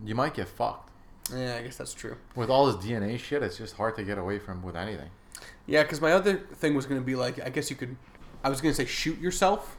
You 0.05 0.15
might 0.15 0.33
get 0.33 0.47
fucked. 0.47 0.89
Yeah, 1.33 1.57
I 1.59 1.61
guess 1.63 1.77
that's 1.77 1.93
true. 1.93 2.17
With 2.35 2.49
all 2.49 2.71
this 2.71 2.83
DNA 2.83 3.19
shit, 3.19 3.43
it's 3.43 3.57
just 3.57 3.75
hard 3.75 3.95
to 3.97 4.03
get 4.03 4.17
away 4.17 4.39
from 4.39 4.63
with 4.63 4.75
anything. 4.75 5.09
Yeah, 5.65 5.83
because 5.83 6.01
my 6.01 6.11
other 6.13 6.37
thing 6.37 6.75
was 6.75 6.85
going 6.85 6.99
to 6.99 7.05
be 7.05 7.15
like, 7.15 7.41
I 7.45 7.49
guess 7.49 7.69
you 7.69 7.75
could, 7.75 7.95
I 8.43 8.49
was 8.49 8.61
going 8.61 8.73
to 8.73 8.75
say 8.75 8.85
shoot 8.85 9.19
yourself 9.19 9.77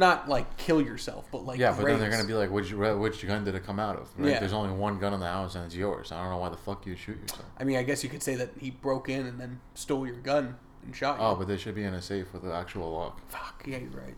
not 0.00 0.28
like 0.28 0.56
kill 0.56 0.82
yourself, 0.82 1.28
but 1.30 1.44
like 1.46 1.60
Yeah, 1.60 1.72
but 1.76 1.86
then 1.86 2.00
they're 2.00 2.10
gonna 2.10 2.24
be 2.26 2.34
like, 2.34 2.50
which 2.50 2.72
which 2.72 3.24
gun 3.24 3.44
did 3.44 3.54
it 3.54 3.64
come 3.64 3.78
out 3.78 3.96
of? 3.96 4.08
Right? 4.16 4.32
Yeah. 4.32 4.40
There's 4.40 4.52
only 4.52 4.72
one 4.74 4.98
gun 4.98 5.14
in 5.14 5.20
the 5.20 5.26
house 5.26 5.54
and 5.54 5.64
it's 5.64 5.76
yours. 5.76 6.10
I 6.10 6.20
don't 6.20 6.30
know 6.30 6.38
why 6.38 6.48
the 6.48 6.56
fuck 6.56 6.84
you 6.86 6.96
shoot 6.96 7.20
yourself. 7.20 7.44
I 7.58 7.62
mean, 7.64 7.76
I 7.76 7.84
guess 7.84 8.02
you 8.02 8.10
could 8.10 8.22
say 8.22 8.34
that 8.34 8.50
he 8.58 8.70
broke 8.70 9.08
in 9.08 9.26
and 9.26 9.38
then 9.40 9.60
stole 9.74 10.04
your 10.06 10.16
gun 10.16 10.56
and 10.84 10.96
shot 10.96 11.18
you. 11.18 11.24
Oh, 11.24 11.36
but 11.36 11.46
they 11.46 11.56
should 11.56 11.76
be 11.76 11.84
in 11.84 11.94
a 11.94 12.02
safe 12.02 12.32
with 12.32 12.42
an 12.42 12.50
actual 12.50 12.92
lock. 12.92 13.20
fuck. 13.28 13.62
Yeah, 13.66 13.78
you're 13.78 13.90
right. 13.90 14.16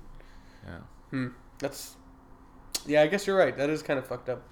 Yeah. 0.64 0.78
Hmm. 1.10 1.26
That's. 1.58 1.96
Yeah, 2.86 3.02
I 3.02 3.06
guess 3.08 3.26
you're 3.26 3.36
right. 3.36 3.56
That 3.56 3.68
is 3.68 3.82
kind 3.82 3.98
of 3.98 4.06
fucked 4.06 4.28
up. 4.28 4.42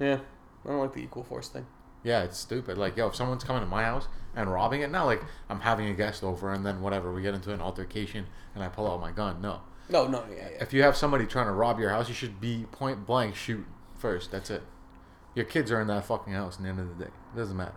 Yeah, 0.00 0.18
I 0.64 0.68
don't 0.68 0.80
like 0.80 0.92
the 0.92 1.00
equal 1.00 1.22
force 1.22 1.48
thing. 1.48 1.66
Yeah, 2.02 2.22
it's 2.22 2.36
stupid. 2.38 2.76
Like, 2.76 2.96
yo, 2.96 3.06
if 3.08 3.14
someone's 3.14 3.44
coming 3.44 3.62
to 3.62 3.68
my 3.68 3.82
house 3.84 4.08
and 4.36 4.52
robbing 4.52 4.82
it, 4.82 4.90
not 4.90 5.04
like 5.04 5.22
I'm 5.48 5.60
having 5.60 5.88
a 5.88 5.94
guest 5.94 6.22
over 6.22 6.52
and 6.52 6.64
then 6.66 6.82
whatever, 6.82 7.12
we 7.12 7.22
get 7.22 7.32
into 7.34 7.52
an 7.52 7.60
altercation 7.62 8.26
and 8.54 8.62
I 8.62 8.68
pull 8.68 8.90
out 8.90 9.00
my 9.00 9.10
gun. 9.10 9.40
No. 9.40 9.60
No, 9.88 10.06
no, 10.06 10.24
yeah, 10.30 10.48
yeah. 10.50 10.62
If 10.62 10.72
you 10.72 10.82
have 10.82 10.96
somebody 10.96 11.26
trying 11.26 11.46
to 11.46 11.52
rob 11.52 11.78
your 11.78 11.90
house, 11.90 12.08
you 12.08 12.14
should 12.14 12.40
be 12.40 12.66
point 12.72 13.06
blank 13.06 13.36
shoot 13.36 13.66
first. 13.96 14.30
That's 14.30 14.50
it. 14.50 14.62
Your 15.34 15.44
kids 15.44 15.70
are 15.70 15.80
in 15.80 15.88
that 15.88 16.04
fucking 16.04 16.32
house 16.32 16.56
at 16.56 16.62
the 16.62 16.68
end 16.68 16.80
of 16.80 16.96
the 16.96 17.04
day. 17.04 17.10
It 17.10 17.36
doesn't 17.36 17.56
matter. 17.56 17.74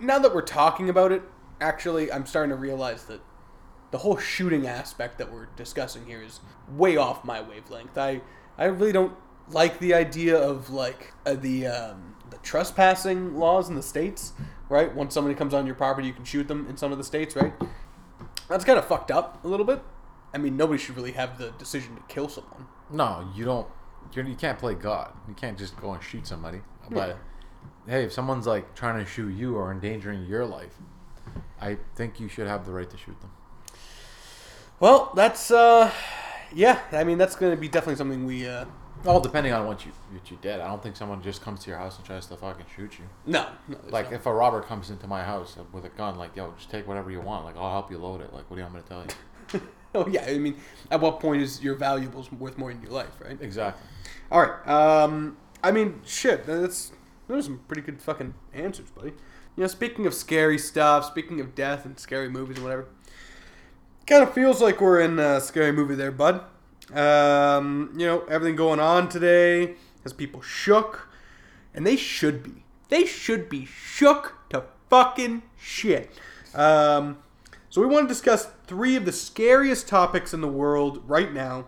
now 0.00 0.18
that 0.18 0.34
we're 0.34 0.42
talking 0.42 0.88
about 0.88 1.12
it, 1.12 1.22
actually, 1.60 2.10
I'm 2.10 2.26
starting 2.26 2.50
to 2.50 2.56
realize 2.56 3.04
that 3.04 3.20
the 3.90 3.98
whole 3.98 4.16
shooting 4.16 4.66
aspect 4.66 5.18
that 5.18 5.32
we're 5.32 5.46
discussing 5.56 6.06
here 6.06 6.22
is 6.22 6.40
way 6.68 6.96
off 6.96 7.24
my 7.24 7.40
wavelength. 7.40 7.96
I 7.96 8.20
I 8.58 8.66
really 8.66 8.92
don't 8.92 9.14
like 9.50 9.78
the 9.78 9.94
idea 9.94 10.36
of 10.36 10.70
like 10.70 11.12
uh, 11.24 11.34
the 11.34 11.66
um, 11.66 12.16
the 12.30 12.38
trespassing 12.38 13.36
laws 13.36 13.68
in 13.68 13.74
the 13.74 13.82
states, 13.82 14.32
right? 14.68 14.94
Once 14.94 15.14
somebody 15.14 15.34
comes 15.34 15.54
on 15.54 15.66
your 15.66 15.74
property, 15.74 16.08
you 16.08 16.14
can 16.14 16.24
shoot 16.24 16.48
them 16.48 16.66
in 16.68 16.76
some 16.76 16.92
of 16.92 16.98
the 16.98 17.04
states, 17.04 17.36
right? 17.36 17.52
That's 18.48 18.64
kind 18.64 18.78
of 18.78 18.86
fucked 18.86 19.10
up 19.10 19.44
a 19.44 19.48
little 19.48 19.66
bit. 19.66 19.82
I 20.36 20.38
mean, 20.38 20.54
nobody 20.54 20.76
should 20.78 20.96
really 20.96 21.12
have 21.12 21.38
the 21.38 21.52
decision 21.52 21.96
to 21.96 22.02
kill 22.08 22.28
someone. 22.28 22.66
No, 22.90 23.26
you 23.34 23.46
don't. 23.46 23.66
You're, 24.12 24.26
you 24.26 24.34
can't 24.34 24.58
play 24.58 24.74
God. 24.74 25.14
You 25.26 25.32
can't 25.32 25.56
just 25.56 25.80
go 25.80 25.94
and 25.94 26.02
shoot 26.02 26.26
somebody. 26.26 26.60
But 26.90 27.16
hey, 27.86 28.04
if 28.04 28.12
someone's 28.12 28.46
like 28.46 28.74
trying 28.74 29.02
to 29.02 29.10
shoot 29.10 29.30
you 29.30 29.56
or 29.56 29.72
endangering 29.72 30.26
your 30.26 30.44
life, 30.44 30.74
I 31.58 31.78
think 31.94 32.20
you 32.20 32.28
should 32.28 32.48
have 32.48 32.66
the 32.66 32.72
right 32.72 32.88
to 32.90 32.98
shoot 32.98 33.18
them. 33.22 33.30
Well, 34.78 35.10
that's 35.16 35.50
uh, 35.50 35.90
yeah. 36.54 36.80
I 36.92 37.02
mean, 37.02 37.16
that's 37.16 37.34
going 37.34 37.54
to 37.54 37.58
be 37.58 37.68
definitely 37.68 37.96
something 37.96 38.26
we 38.26 38.46
uh, 38.46 38.66
All 39.06 39.20
depending 39.20 39.54
on 39.54 39.66
what 39.66 39.86
you 39.86 39.92
what 40.10 40.30
you 40.30 40.36
did. 40.42 40.60
I 40.60 40.68
don't 40.68 40.82
think 40.82 40.96
someone 40.96 41.22
just 41.22 41.40
comes 41.40 41.60
to 41.60 41.70
your 41.70 41.78
house 41.78 41.96
and 41.96 42.04
tries 42.04 42.26
to 42.26 42.36
fucking 42.36 42.66
shoot 42.76 42.98
you. 42.98 43.06
no, 43.24 43.48
no 43.68 43.78
Like 43.88 44.10
no- 44.10 44.18
if 44.18 44.26
a 44.26 44.34
robber 44.34 44.60
comes 44.60 44.90
into 44.90 45.06
my 45.06 45.24
house 45.24 45.56
with 45.72 45.86
a 45.86 45.88
gun, 45.88 46.18
like 46.18 46.36
yo, 46.36 46.52
just 46.58 46.70
take 46.70 46.86
whatever 46.86 47.10
you 47.10 47.22
want. 47.22 47.46
Like 47.46 47.56
I'll 47.56 47.72
help 47.72 47.90
you 47.90 47.96
load 47.96 48.20
it. 48.20 48.34
Like 48.34 48.50
what 48.50 48.56
do 48.56 48.62
you 48.62 48.64
want 48.64 48.74
me 48.74 48.82
to 48.82 48.88
tell 48.88 49.02
you? 49.02 49.60
oh 49.94 50.08
yeah. 50.08 50.24
I 50.26 50.38
mean, 50.38 50.56
at 50.90 51.00
what 51.00 51.20
point 51.20 51.42
is 51.42 51.62
your 51.62 51.74
valuables 51.74 52.30
worth 52.32 52.58
more 52.58 52.72
than 52.72 52.82
your 52.82 52.92
life, 52.92 53.12
right? 53.20 53.40
Exactly. 53.40 53.86
All 54.30 54.40
right. 54.40 54.68
Um, 54.68 55.36
I 55.62 55.72
mean, 55.72 56.00
shit. 56.04 56.46
That's 56.46 56.92
those 57.28 57.44
are 57.44 57.48
some 57.48 57.60
pretty 57.66 57.82
good 57.82 58.00
fucking 58.00 58.34
answers, 58.54 58.90
buddy. 58.90 59.12
You 59.56 59.62
know, 59.62 59.66
speaking 59.66 60.06
of 60.06 60.14
scary 60.14 60.58
stuff, 60.58 61.06
speaking 61.06 61.40
of 61.40 61.54
death 61.54 61.84
and 61.84 61.98
scary 61.98 62.28
movies 62.28 62.56
and 62.56 62.64
whatever, 62.64 62.88
kind 64.06 64.22
of 64.22 64.32
feels 64.32 64.60
like 64.60 64.80
we're 64.80 65.00
in 65.00 65.18
a 65.18 65.40
scary 65.40 65.72
movie 65.72 65.94
there, 65.94 66.12
bud. 66.12 66.42
Um, 66.94 67.92
you 67.96 68.06
know, 68.06 68.24
everything 68.24 68.54
going 68.54 68.78
on 68.78 69.08
today 69.08 69.74
has 70.02 70.12
people 70.12 70.40
shook, 70.40 71.08
and 71.74 71.86
they 71.86 71.96
should 71.96 72.42
be. 72.42 72.64
They 72.88 73.04
should 73.04 73.48
be 73.48 73.64
shook 73.64 74.34
to 74.50 74.64
fucking 74.88 75.42
shit. 75.58 76.10
Um, 76.54 77.18
so 77.76 77.82
we 77.82 77.86
want 77.88 78.08
to 78.08 78.08
discuss 78.08 78.48
three 78.66 78.96
of 78.96 79.04
the 79.04 79.12
scariest 79.12 79.86
topics 79.86 80.32
in 80.32 80.40
the 80.40 80.48
world 80.48 81.02
right 81.06 81.30
now, 81.30 81.66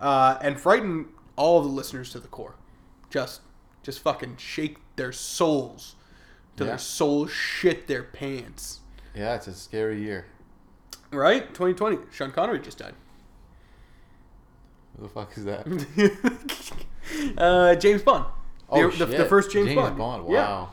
uh, 0.00 0.38
and 0.40 0.58
frighten 0.58 1.04
all 1.36 1.58
of 1.58 1.64
the 1.64 1.70
listeners 1.70 2.10
to 2.12 2.18
the 2.18 2.28
core. 2.28 2.54
Just, 3.10 3.42
just 3.82 3.98
fucking 4.00 4.38
shake 4.38 4.78
their 4.96 5.12
souls, 5.12 5.96
till 6.56 6.64
Yeah. 6.64 6.70
their 6.72 6.78
souls 6.78 7.30
shit 7.30 7.88
their 7.88 8.02
pants. 8.04 8.80
Yeah, 9.14 9.34
it's 9.34 9.48
a 9.48 9.52
scary 9.52 10.00
year. 10.02 10.24
Right? 11.10 11.46
2020. 11.52 11.98
Sean 12.10 12.30
Connery 12.32 12.60
just 12.60 12.78
died. 12.78 12.94
Who 14.96 15.02
the 15.02 15.08
fuck 15.10 15.36
is 15.36 15.44
that? 15.44 15.66
uh, 17.36 17.74
James 17.74 18.00
Bond. 18.00 18.24
The, 18.24 18.30
Oh 18.76 18.90
the, 18.90 18.96
shit! 18.96 19.10
the 19.10 19.26
first 19.26 19.50
James, 19.52 19.74
Bond. 19.74 19.98
Wow, 19.98 20.24
Yeah. 20.30 20.66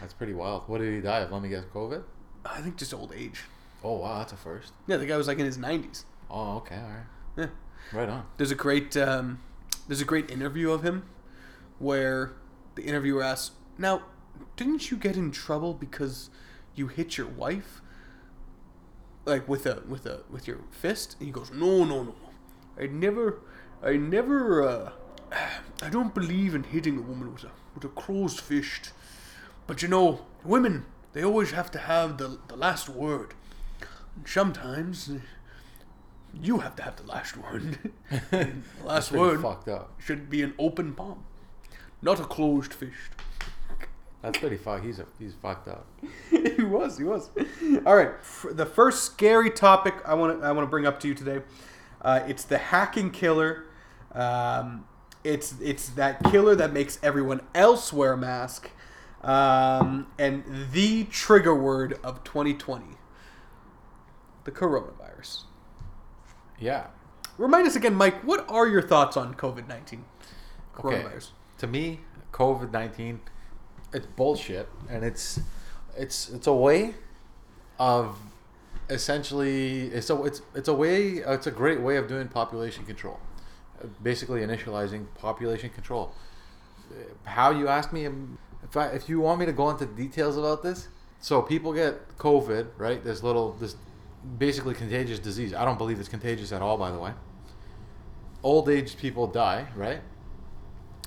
that's 0.00 0.12
pretty 0.12 0.34
wild. 0.34 0.64
What 0.66 0.78
did 0.80 0.92
he 0.92 1.00
die 1.00 1.20
of? 1.20 1.30
Let 1.30 1.40
me 1.40 1.50
guess. 1.50 1.62
COVID. 1.72 2.02
I 2.44 2.60
think 2.62 2.74
just 2.74 2.92
old 2.92 3.12
age. 3.16 3.42
Oh 3.84 3.96
wow, 3.96 4.18
that's 4.18 4.32
a 4.32 4.36
first. 4.36 4.72
Yeah, 4.86 4.96
the 4.96 5.06
guy 5.06 5.16
was 5.16 5.26
like 5.26 5.38
in 5.38 5.46
his 5.46 5.58
90s. 5.58 6.04
Oh 6.30 6.56
okay, 6.58 6.76
all 6.76 6.82
right. 6.82 7.06
Yeah. 7.36 7.46
Right 7.92 8.08
on. 8.08 8.26
There's 8.36 8.50
a 8.50 8.56
great 8.56 8.96
um, 8.96 9.40
there's 9.88 10.00
a 10.00 10.04
great 10.06 10.30
interview 10.30 10.70
of 10.70 10.82
him 10.82 11.04
where 11.78 12.32
the 12.74 12.82
interviewer 12.82 13.22
asks, 13.22 13.56
"Now, 13.78 14.02
didn't 14.56 14.90
you 14.90 14.96
get 14.96 15.16
in 15.16 15.30
trouble 15.30 15.74
because 15.74 16.30
you 16.74 16.88
hit 16.88 17.18
your 17.18 17.26
wife 17.26 17.82
like 19.24 19.48
with 19.48 19.66
a 19.66 19.82
with 19.88 20.06
a 20.06 20.20
with 20.30 20.46
your 20.46 20.60
fist?" 20.70 21.16
And 21.18 21.26
he 21.26 21.32
goes, 21.32 21.50
"No, 21.50 21.84
no, 21.84 22.02
no. 22.04 22.14
I 22.78 22.86
never 22.86 23.40
I 23.82 23.96
never 23.96 24.66
uh, 24.66 24.92
I 25.82 25.88
don't 25.90 26.14
believe 26.14 26.54
in 26.54 26.62
hitting 26.62 26.98
a 26.98 27.02
woman 27.02 27.32
with 27.32 27.44
a 27.44 27.50
with 27.74 27.84
a 27.84 27.88
closed 27.88 28.40
fist. 28.40 28.92
But 29.66 29.82
you 29.82 29.88
know, 29.88 30.26
women 30.44 30.86
they 31.12 31.24
always 31.24 31.50
have 31.50 31.70
to 31.72 31.78
have 31.78 32.18
the 32.18 32.38
the 32.48 32.56
last 32.56 32.88
word. 32.88 33.34
Sometimes 34.24 35.10
you 36.40 36.58
have 36.58 36.76
to 36.76 36.82
have 36.82 36.96
the 36.96 37.04
last 37.04 37.36
word. 37.36 37.78
the 38.30 38.52
last 38.84 39.12
word 39.12 39.42
fucked 39.42 39.68
up. 39.68 39.92
should 39.98 40.30
be 40.30 40.42
an 40.42 40.54
open 40.58 40.94
palm, 40.94 41.24
not 42.00 42.20
a 42.20 42.24
closed 42.24 42.72
fist. 42.72 42.92
That's 44.22 44.38
pretty 44.38 44.56
fucked. 44.56 44.84
He's 44.84 45.00
a 45.00 45.06
he's 45.18 45.34
fucked 45.34 45.68
up. 45.68 45.86
he 46.30 46.62
was, 46.62 46.96
he 46.96 47.04
was. 47.04 47.30
All 47.84 47.96
right, 47.96 48.12
the 48.52 48.66
first 48.66 49.04
scary 49.04 49.50
topic 49.50 49.94
I 50.04 50.14
want 50.14 50.40
to 50.40 50.46
I 50.46 50.52
want 50.52 50.64
to 50.64 50.70
bring 50.70 50.86
up 50.86 51.00
to 51.00 51.08
you 51.08 51.14
today. 51.14 51.42
Uh, 52.00 52.20
it's 52.26 52.44
the 52.44 52.58
hacking 52.58 53.10
killer. 53.10 53.64
Um, 54.12 54.86
it's 55.24 55.54
it's 55.60 55.88
that 55.90 56.22
killer 56.24 56.54
that 56.54 56.72
makes 56.72 56.98
everyone 57.02 57.40
else 57.54 57.92
wear 57.92 58.12
a 58.12 58.16
mask, 58.16 58.70
um, 59.22 60.06
and 60.18 60.44
the 60.72 61.04
trigger 61.04 61.54
word 61.54 61.98
of 62.04 62.22
2020, 62.22 62.84
the 64.44 64.50
coronavirus. 64.50 65.42
Yeah. 66.58 66.86
Remind 67.38 67.66
us 67.66 67.76
again, 67.76 67.94
Mike. 67.94 68.22
What 68.22 68.44
are 68.48 68.68
your 68.68 68.82
thoughts 68.82 69.16
on 69.16 69.34
COVID 69.34 69.68
19? 69.68 70.04
Okay. 70.78 70.96
Coronavirus. 70.96 71.30
To 71.58 71.66
me, 71.66 72.00
COVID 72.32 72.72
nineteen, 72.72 73.20
it's 73.92 74.06
bullshit, 74.06 74.68
and 74.88 75.04
it's 75.04 75.40
it's 75.96 76.30
it's 76.30 76.46
a 76.46 76.52
way 76.52 76.94
of 77.78 78.18
essentially 78.90 79.82
it's 79.88 80.10
a 80.10 80.22
it's 80.24 80.42
it's 80.54 80.68
a 80.68 80.74
way 80.74 81.18
it's 81.18 81.46
a 81.46 81.50
great 81.50 81.80
way 81.80 81.96
of 81.96 82.08
doing 82.08 82.28
population 82.28 82.84
control, 82.84 83.20
basically 84.02 84.40
initializing 84.40 85.06
population 85.14 85.70
control. 85.70 86.12
How 87.24 87.50
you 87.50 87.68
ask 87.68 87.92
me 87.92 88.06
um, 88.06 88.38
if 88.62 88.76
I, 88.76 88.88
if 88.88 89.08
you 89.08 89.20
want 89.20 89.40
me 89.40 89.46
to 89.46 89.52
go 89.52 89.70
into 89.70 89.86
details 89.86 90.36
about 90.36 90.62
this, 90.62 90.88
so 91.20 91.42
people 91.42 91.72
get 91.72 92.18
COVID, 92.18 92.68
right? 92.76 93.02
This 93.02 93.22
little 93.22 93.52
this 93.52 93.76
basically 94.38 94.74
contagious 94.74 95.18
disease. 95.18 95.54
I 95.54 95.64
don't 95.64 95.78
believe 95.78 95.98
it's 95.98 96.08
contagious 96.08 96.52
at 96.52 96.62
all, 96.62 96.76
by 96.78 96.90
the 96.90 96.98
way. 96.98 97.12
Old 98.42 98.68
age 98.68 98.96
people 98.96 99.26
die, 99.26 99.66
right? 99.76 100.00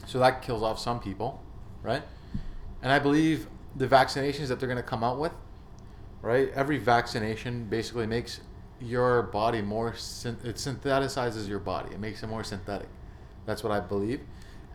So 0.05 0.19
that 0.19 0.41
kills 0.41 0.63
off 0.63 0.79
some 0.79 0.99
people, 0.99 1.41
right? 1.81 2.03
And 2.81 2.91
I 2.91 2.99
believe 2.99 3.47
the 3.75 3.87
vaccinations 3.87 4.47
that 4.47 4.59
they're 4.59 4.69
going 4.69 4.81
to 4.81 4.83
come 4.83 5.03
out 5.03 5.19
with, 5.19 5.33
right? 6.21 6.49
Every 6.53 6.77
vaccination 6.77 7.65
basically 7.65 8.05
makes 8.05 8.41
your 8.79 9.23
body 9.23 9.61
more, 9.61 9.95
syn- 9.95 10.37
it 10.43 10.55
synthesizes 10.55 11.47
your 11.47 11.59
body. 11.59 11.93
It 11.93 11.99
makes 11.99 12.23
it 12.23 12.27
more 12.27 12.43
synthetic. 12.43 12.87
That's 13.45 13.63
what 13.63 13.71
I 13.71 13.79
believe. 13.79 14.21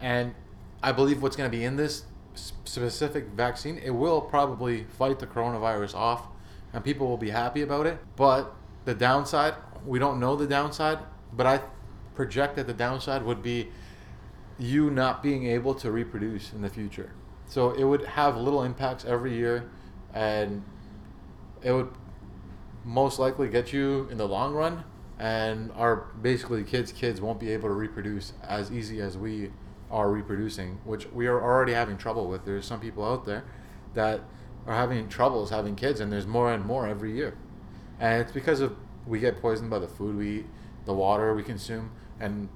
And 0.01 0.35
I 0.83 0.93
believe 0.93 1.23
what's 1.23 1.37
going 1.37 1.51
to 1.51 1.57
be 1.57 1.65
in 1.65 1.77
this 1.77 2.05
specific 2.35 3.27
vaccine, 3.29 3.79
it 3.79 3.91
will 3.91 4.21
probably 4.21 4.85
fight 4.85 5.19
the 5.19 5.27
coronavirus 5.27 5.95
off 5.95 6.27
and 6.73 6.85
people 6.85 7.07
will 7.07 7.17
be 7.17 7.31
happy 7.31 7.63
about 7.63 7.87
it. 7.87 7.99
But 8.17 8.55
the 8.85 8.95
downside, 8.95 9.55
we 9.87 9.99
don't 9.99 10.21
know 10.21 10.37
the 10.37 10.47
downside, 10.47 10.99
but 11.33 11.47
I 11.47 11.61
project 12.15 12.57
that 12.57 12.67
the 12.67 12.75
downside 12.75 13.23
would 13.23 13.43
be 13.43 13.69
you 14.59 14.91
not 14.91 15.23
being 15.23 15.47
able 15.47 15.75
to 15.75 15.91
reproduce 15.91 16.53
in 16.53 16.61
the 16.61 16.69
future. 16.69 17.13
So 17.47 17.71
it 17.71 17.85
would 17.85 18.05
have 18.05 18.37
little 18.37 18.63
impacts 18.63 19.05
every 19.05 19.35
year, 19.35 19.71
and 20.13 20.63
it 21.63 21.73
would 21.73 21.91
most 22.85 23.19
likely 23.19 23.49
get 23.49 23.73
you 23.73 24.07
in 24.11 24.19
the 24.19 24.29
long 24.29 24.53
run. 24.53 24.85
And 25.19 25.71
our 25.73 25.97
basically 26.23 26.65
kids' 26.65 26.93
kids 26.93 27.21
won't 27.21 27.41
be 27.41 27.51
able 27.51 27.69
to 27.69 27.75
reproduce 27.75 28.33
as 28.43 28.71
easy 28.73 29.01
as 29.01 29.19
we 29.19 29.51
are 29.91 30.11
reproducing, 30.11 30.79
which 30.85 31.07
we 31.11 31.27
are 31.27 31.43
already 31.43 31.73
having 31.73 31.99
trouble 31.99 32.29
with. 32.29 32.45
There's 32.45 32.65
some 32.65 32.81
people 32.81 33.05
out 33.05 33.27
there 33.27 33.45
that 33.95 34.21
are 34.67 34.75
having 34.75 35.09
troubles 35.09 35.51
having 35.51 35.77
kids, 35.77 36.01
and 36.01 36.13
there's 36.13 36.27
more 36.27 36.53
and 36.53 36.65
more 36.65 36.87
every 36.87 37.15
year. 37.15 37.37
And 37.99 38.21
it's 38.21 38.33
because 38.33 38.61
of 38.61 38.77
we 39.07 39.19
get 39.19 39.41
poisoned 39.41 39.71
by 39.71 39.79
the 39.79 39.89
food 39.89 40.17
we 40.17 40.39
eat, 40.39 40.47
the 40.85 40.95
water 40.95 41.35
we 41.35 41.43
consume, 41.43 41.91
and 42.19 42.49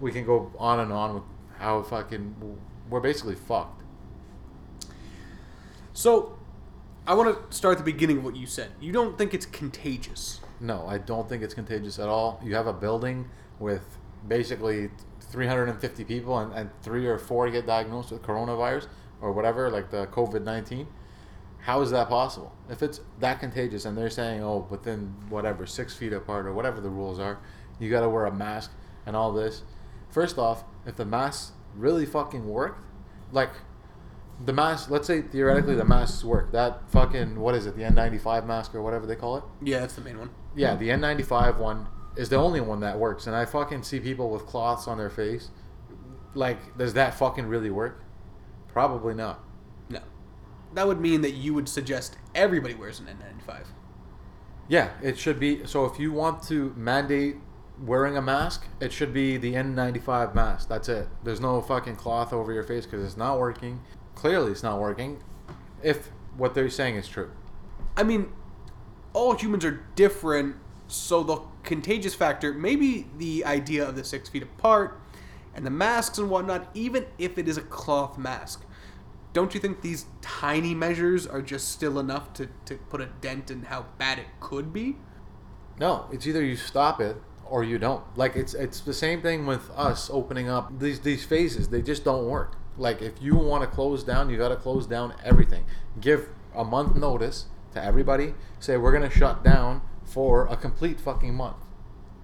we 0.00 0.12
can 0.12 0.24
go 0.24 0.52
on 0.58 0.80
and 0.80 0.92
on 0.92 1.14
with 1.14 1.22
how 1.58 1.82
fucking 1.82 2.56
we're 2.88 3.00
basically 3.00 3.34
fucked. 3.34 3.82
So, 5.92 6.38
I 7.06 7.14
want 7.14 7.50
to 7.50 7.56
start 7.56 7.78
at 7.78 7.84
the 7.84 7.92
beginning 7.92 8.18
of 8.18 8.24
what 8.24 8.36
you 8.36 8.46
said. 8.46 8.70
You 8.80 8.92
don't 8.92 9.18
think 9.18 9.34
it's 9.34 9.46
contagious. 9.46 10.40
No, 10.60 10.86
I 10.86 10.98
don't 10.98 11.28
think 11.28 11.42
it's 11.42 11.54
contagious 11.54 11.98
at 11.98 12.08
all. 12.08 12.40
You 12.44 12.54
have 12.54 12.66
a 12.66 12.72
building 12.72 13.28
with 13.58 13.98
basically 14.28 14.90
350 15.20 16.04
people, 16.04 16.38
and, 16.38 16.52
and 16.52 16.70
three 16.82 17.06
or 17.06 17.18
four 17.18 17.48
get 17.50 17.66
diagnosed 17.66 18.12
with 18.12 18.22
coronavirus 18.22 18.86
or 19.20 19.32
whatever, 19.32 19.70
like 19.70 19.90
the 19.90 20.06
COVID 20.08 20.44
19. 20.44 20.86
How 21.62 21.82
is 21.82 21.90
that 21.90 22.08
possible? 22.08 22.52
If 22.68 22.82
it's 22.82 23.00
that 23.18 23.40
contagious 23.40 23.84
and 23.84 23.96
they're 23.96 24.10
saying, 24.10 24.42
oh, 24.42 24.66
within 24.70 25.14
whatever, 25.28 25.66
six 25.66 25.94
feet 25.94 26.12
apart 26.12 26.46
or 26.46 26.52
whatever 26.52 26.80
the 26.80 26.88
rules 26.88 27.18
are, 27.18 27.38
you 27.78 27.90
got 27.90 28.00
to 28.00 28.08
wear 28.08 28.26
a 28.26 28.32
mask 28.32 28.72
and 29.06 29.14
all 29.14 29.32
this. 29.32 29.62
First 30.10 30.38
off, 30.38 30.64
if 30.86 30.96
the 30.96 31.04
masks 31.04 31.52
really 31.76 32.06
fucking 32.06 32.48
worked, 32.48 32.82
like 33.32 33.50
the 34.44 34.52
mask, 34.52 34.90
let's 34.90 35.06
say 35.06 35.22
theoretically 35.22 35.74
the 35.74 35.84
masks 35.84 36.24
work. 36.24 36.52
That 36.52 36.90
fucking, 36.90 37.38
what 37.38 37.54
is 37.54 37.66
it, 37.66 37.76
the 37.76 37.82
N95 37.82 38.46
mask 38.46 38.74
or 38.74 38.82
whatever 38.82 39.06
they 39.06 39.16
call 39.16 39.36
it? 39.36 39.44
Yeah, 39.62 39.80
that's 39.80 39.94
the 39.94 40.00
main 40.00 40.18
one. 40.18 40.30
Yeah, 40.56 40.76
the 40.76 40.88
N95 40.88 41.58
one 41.58 41.86
is 42.16 42.28
the 42.28 42.36
only 42.36 42.60
one 42.60 42.80
that 42.80 42.98
works. 42.98 43.26
And 43.26 43.36
I 43.36 43.44
fucking 43.44 43.82
see 43.82 44.00
people 44.00 44.30
with 44.30 44.46
cloths 44.46 44.88
on 44.88 44.98
their 44.98 45.10
face. 45.10 45.50
Like, 46.34 46.76
does 46.78 46.94
that 46.94 47.14
fucking 47.14 47.46
really 47.46 47.70
work? 47.70 48.02
Probably 48.68 49.14
not. 49.14 49.44
That 50.74 50.86
would 50.86 51.00
mean 51.00 51.22
that 51.22 51.32
you 51.32 51.54
would 51.54 51.68
suggest 51.68 52.16
everybody 52.34 52.74
wears 52.74 53.00
an 53.00 53.06
N95. 53.06 53.66
Yeah, 54.68 54.90
it 55.02 55.18
should 55.18 55.40
be. 55.40 55.66
So 55.66 55.84
if 55.84 55.98
you 55.98 56.12
want 56.12 56.42
to 56.44 56.72
mandate 56.76 57.36
wearing 57.84 58.16
a 58.16 58.22
mask, 58.22 58.66
it 58.80 58.92
should 58.92 59.12
be 59.12 59.36
the 59.36 59.54
N95 59.54 60.34
mask. 60.34 60.68
That's 60.68 60.88
it. 60.88 61.08
There's 61.24 61.40
no 61.40 61.60
fucking 61.60 61.96
cloth 61.96 62.32
over 62.32 62.52
your 62.52 62.62
face 62.62 62.84
because 62.84 63.04
it's 63.04 63.16
not 63.16 63.40
working. 63.40 63.80
Clearly, 64.14 64.52
it's 64.52 64.62
not 64.62 64.78
working. 64.78 65.22
If 65.82 66.10
what 66.36 66.54
they're 66.54 66.70
saying 66.70 66.96
is 66.96 67.08
true. 67.08 67.30
I 67.96 68.02
mean, 68.02 68.32
all 69.12 69.34
humans 69.34 69.64
are 69.64 69.84
different, 69.96 70.56
so 70.88 71.22
the 71.22 71.40
contagious 71.64 72.14
factor, 72.14 72.52
maybe 72.52 73.06
the 73.18 73.44
idea 73.44 73.88
of 73.88 73.96
the 73.96 74.04
six 74.04 74.28
feet 74.28 74.42
apart 74.42 75.00
and 75.54 75.66
the 75.66 75.70
masks 75.70 76.18
and 76.18 76.30
whatnot, 76.30 76.70
even 76.74 77.06
if 77.18 77.38
it 77.38 77.48
is 77.48 77.56
a 77.56 77.62
cloth 77.62 78.16
mask, 78.16 78.64
don't 79.32 79.54
you 79.54 79.60
think 79.60 79.80
these 79.80 80.06
tiny 80.20 80.74
measures 80.74 81.26
are 81.26 81.42
just 81.42 81.68
still 81.70 81.98
enough 81.98 82.32
to, 82.34 82.48
to 82.66 82.76
put 82.76 83.00
a 83.00 83.06
dent 83.20 83.50
in 83.50 83.64
how 83.64 83.86
bad 83.98 84.18
it 84.18 84.26
could 84.40 84.72
be? 84.72 84.96
No, 85.78 86.06
it's 86.12 86.26
either 86.26 86.44
you 86.44 86.56
stop 86.56 87.00
it 87.00 87.16
or 87.44 87.64
you 87.64 87.78
don't. 87.78 88.04
Like 88.16 88.36
it's 88.36 88.54
it's 88.54 88.80
the 88.80 88.92
same 88.94 89.22
thing 89.22 89.46
with 89.46 89.70
us 89.70 90.10
opening 90.12 90.48
up 90.48 90.78
these 90.78 91.00
these 91.00 91.24
phases. 91.24 91.68
They 91.68 91.82
just 91.82 92.04
don't 92.04 92.26
work. 92.26 92.56
Like 92.76 93.02
if 93.02 93.20
you 93.20 93.34
want 93.36 93.62
to 93.62 93.66
close 93.68 94.04
down, 94.04 94.30
you 94.30 94.36
got 94.38 94.48
to 94.48 94.56
close 94.56 94.86
down 94.86 95.14
everything. 95.24 95.64
Give 96.00 96.28
a 96.54 96.64
month 96.64 96.96
notice 96.96 97.46
to 97.72 97.82
everybody. 97.82 98.34
Say 98.58 98.76
we're 98.76 98.92
gonna 98.92 99.10
shut 99.10 99.42
down 99.44 99.82
for 100.04 100.46
a 100.48 100.56
complete 100.56 101.00
fucking 101.00 101.34
month, 101.34 101.56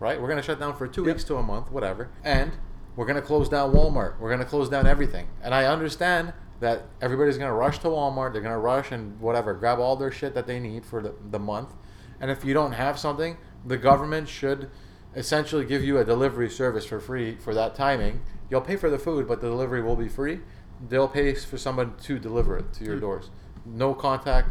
right? 0.01 0.21
We're 0.21 0.29
gonna 0.29 0.43
shut 0.43 0.59
down 0.59 0.77
for 0.77 0.87
two 0.89 1.03
Yep. 1.05 1.15
weeks 1.15 1.25
to 1.25 1.37
a 1.37 1.43
month, 1.43 1.71
whatever, 1.71 2.11
and 2.25 2.53
we're 2.97 3.07
gonna 3.07 3.23
close 3.23 3.49
down 3.49 3.73
Walmart. 3.73 4.19
We're 4.19 4.31
gonna 4.31 4.45
close 4.45 4.69
down 4.69 4.87
everything. 4.87 5.29
And 5.43 5.55
I 5.55 5.65
understand 5.67 6.33
that 6.61 6.85
everybody's 7.01 7.39
gonna 7.39 7.55
rush 7.55 7.79
to 7.81 7.89
Walmart. 7.89 8.33
They're 8.33 8.43
gonna 8.43 8.59
rush 8.59 8.93
and 8.93 9.21
whatever, 9.21 9.55
grab 9.55 9.79
all 9.79 9.97
their 9.97 10.11
shit 10.11 10.35
that 10.35 10.47
they 10.47 10.59
need 10.59 10.85
for 10.85 11.03
the, 11.03 11.15
the 11.31 11.39
month. 11.39 11.75
And 12.21 12.31
if 12.31 12.45
you 12.45 12.55
don't 12.55 12.73
have 12.73 12.99
something, 12.99 13.37
the 13.65 13.77
government 13.77 14.29
should 14.29 14.71
essentially 15.15 15.65
give 15.65 15.83
you 15.83 15.99
a 15.99 16.05
delivery 16.05 16.49
service 16.51 16.87
for 16.87 17.01
free 17.01 17.37
for 17.37 17.55
that 17.55 17.75
timing. 17.75 18.23
You'll 18.51 18.61
pay 18.61 18.77
for 18.77 18.91
the 18.91 18.99
food, 18.99 19.27
but 19.27 19.41
the 19.41 19.49
delivery 19.49 19.83
will 19.83 19.97
be 19.97 20.09
free. 20.09 20.41
They'll 20.89 21.09
pay 21.09 21.35
for 21.35 21.59
someone 21.59 21.95
to 22.03 22.19
deliver 22.19 22.57
it 22.59 22.73
to 22.75 22.85
your 22.85 23.01
doors. 23.01 23.31
No 23.65 23.95
contact, 23.95 24.51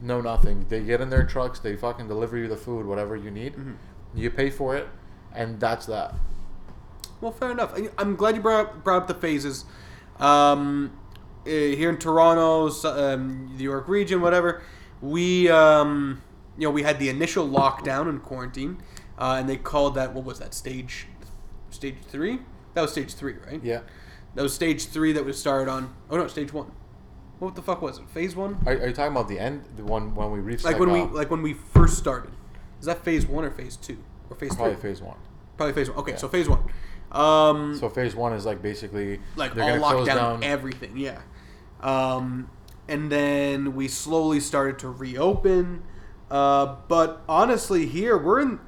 no 0.00 0.20
nothing. 0.20 0.66
They 0.68 0.82
get 0.82 1.00
in 1.00 1.10
their 1.10 1.24
trucks, 1.24 1.58
they 1.60 1.76
fucking 1.76 2.08
deliver 2.08 2.36
you 2.36 2.48
the 2.48 2.56
food, 2.56 2.86
whatever 2.86 3.16
you 3.16 3.30
need. 3.30 3.54
You 4.14 4.30
pay 4.30 4.50
for 4.50 4.76
it, 4.76 4.88
and 5.32 5.58
that's 5.60 5.86
that. 5.86 6.14
Well, 7.20 7.32
fair 7.32 7.50
enough. 7.50 7.78
I'm 7.98 8.16
glad 8.16 8.34
you 8.34 8.42
brought 8.42 8.66
up, 8.66 8.84
brought 8.84 9.02
up 9.02 9.08
the 9.08 9.14
phases. 9.14 9.64
Um, 10.18 10.98
here 11.44 11.90
in 11.90 11.98
Toronto, 11.98 12.68
um, 12.88 13.54
the 13.56 13.64
York 13.64 13.88
region, 13.88 14.20
whatever, 14.20 14.62
we 15.00 15.48
um, 15.48 16.22
you 16.58 16.66
know 16.66 16.70
we 16.70 16.82
had 16.82 16.98
the 16.98 17.08
initial 17.08 17.48
lockdown 17.48 18.08
and 18.08 18.22
quarantine, 18.22 18.82
uh, 19.18 19.36
and 19.38 19.48
they 19.48 19.56
called 19.56 19.94
that 19.94 20.14
what 20.14 20.24
was 20.24 20.38
that 20.38 20.54
stage, 20.54 21.06
stage 21.70 21.96
three? 22.02 22.40
That 22.74 22.82
was 22.82 22.92
stage 22.92 23.14
three, 23.14 23.34
right? 23.46 23.60
Yeah. 23.62 23.80
That 24.34 24.42
was 24.42 24.54
stage 24.54 24.86
three 24.86 25.12
that 25.12 25.24
was 25.24 25.38
started 25.38 25.70
on. 25.70 25.94
Oh 26.10 26.16
no, 26.16 26.26
stage 26.28 26.52
one. 26.52 26.70
What 27.38 27.54
the 27.54 27.62
fuck 27.62 27.80
was 27.80 27.98
it? 27.98 28.08
Phase 28.10 28.36
one? 28.36 28.58
Are, 28.66 28.74
are 28.74 28.88
you 28.88 28.92
talking 28.92 29.12
about 29.12 29.28
the 29.28 29.38
end, 29.38 29.64
the 29.76 29.84
one 29.84 30.14
when 30.14 30.30
we 30.30 30.40
reached 30.40 30.64
Like 30.64 30.78
when 30.78 30.92
we 30.92 31.00
like 31.02 31.30
when 31.30 31.42
we 31.42 31.54
first 31.54 31.96
started. 31.96 32.32
Is 32.78 32.86
that 32.86 33.04
phase 33.04 33.26
one 33.26 33.44
or 33.44 33.50
phase 33.50 33.76
two 33.76 33.98
or 34.28 34.36
phase 34.36 34.54
probably 34.54 34.74
three? 34.74 34.90
phase 34.90 35.02
one. 35.02 35.16
Probably 35.56 35.74
phase 35.74 35.90
one. 35.90 35.98
Okay, 35.98 36.12
Yeah. 36.12 36.18
so 36.18 36.28
phase 36.28 36.48
one. 36.48 36.62
Um, 37.12 37.76
So 37.76 37.88
phase 37.88 38.14
one 38.14 38.32
is 38.32 38.46
like 38.46 38.62
basically 38.62 39.20
like 39.36 39.54
they're 39.54 39.74
all 39.74 39.80
locked 39.80 39.94
close 39.94 40.06
down, 40.06 40.40
down. 40.40 40.44
everything 40.44 40.96
yeah. 40.96 41.20
Um, 41.80 42.48
and 42.88 43.10
then 43.10 43.74
we 43.74 43.88
slowly 43.88 44.40
started 44.40 44.78
to 44.80 44.88
reopen. 44.88 45.82
Uh, 46.30 46.76
but 46.86 47.22
honestly 47.28 47.86
here 47.86 48.16
we're 48.16 48.40
in 48.40 48.60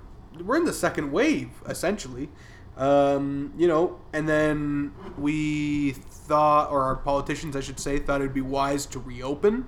we're 0.45 0.57
in 0.57 0.65
the 0.65 0.73
second 0.73 1.13
wave 1.13 1.51
essentially. 1.69 2.29
Um, 2.77 3.53
you 3.57 3.69
know 3.69 4.01
and 4.13 4.29
then 4.29 4.93
we 5.19 5.93
thought 5.93 6.71
or 6.71 6.83
our 6.85 6.97
politicians 6.97 7.55
i 7.55 7.61
should 7.61 7.79
say 7.79 7.99
thought 7.99 8.21
it 8.23 8.25
would 8.25 8.35
be 8.35 8.41
wise 8.41 8.87
to 8.87 8.99
reopen. 8.99 9.67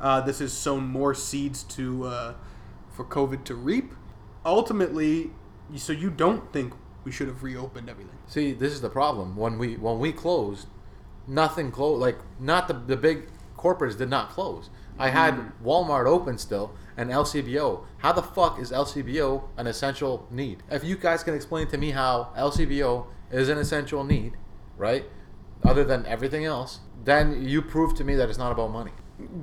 Uh, 0.00 0.20
this 0.20 0.38
has 0.38 0.52
sown 0.52 0.84
more 0.84 1.12
seeds 1.14 1.62
to 1.64 2.04
uh, 2.04 2.34
for 2.90 3.04
covid 3.04 3.44
to 3.44 3.54
reap. 3.54 3.92
Ultimately 4.46 5.32
so 5.76 5.92
you 5.92 6.08
don't 6.08 6.50
think 6.52 6.72
we 7.08 7.12
should 7.12 7.26
have 7.26 7.42
reopened 7.42 7.88
everything 7.88 8.18
See, 8.26 8.52
this 8.52 8.74
is 8.74 8.82
the 8.82 8.90
problem. 8.90 9.34
When 9.34 9.58
we 9.58 9.76
when 9.76 9.98
we 9.98 10.12
closed, 10.12 10.66
nothing 11.26 11.70
closed. 11.70 12.02
Like 12.02 12.18
not 12.38 12.68
the 12.68 12.74
the 12.74 12.98
big 12.98 13.30
corporates 13.56 13.96
did 13.96 14.10
not 14.10 14.28
close. 14.28 14.68
I 14.98 15.08
had 15.08 15.34
mm-hmm. 15.34 15.66
Walmart 15.66 16.06
open 16.06 16.36
still 16.36 16.74
and 16.98 17.08
LCBO. 17.08 17.86
How 17.98 18.12
the 18.12 18.22
fuck 18.22 18.60
is 18.60 18.70
LCBO 18.70 19.44
an 19.56 19.66
essential 19.66 20.26
need? 20.30 20.62
If 20.70 20.84
you 20.84 20.96
guys 20.96 21.24
can 21.24 21.34
explain 21.34 21.66
to 21.68 21.78
me 21.78 21.92
how 21.92 22.30
LCBO 22.36 23.06
is 23.30 23.48
an 23.48 23.56
essential 23.56 24.04
need, 24.04 24.36
right? 24.76 25.06
Other 25.64 25.84
than 25.84 26.04
everything 26.04 26.44
else, 26.44 26.80
then 27.04 27.48
you 27.48 27.62
prove 27.62 27.94
to 27.94 28.04
me 28.04 28.16
that 28.16 28.28
it's 28.28 28.38
not 28.38 28.52
about 28.52 28.70
money. 28.70 28.92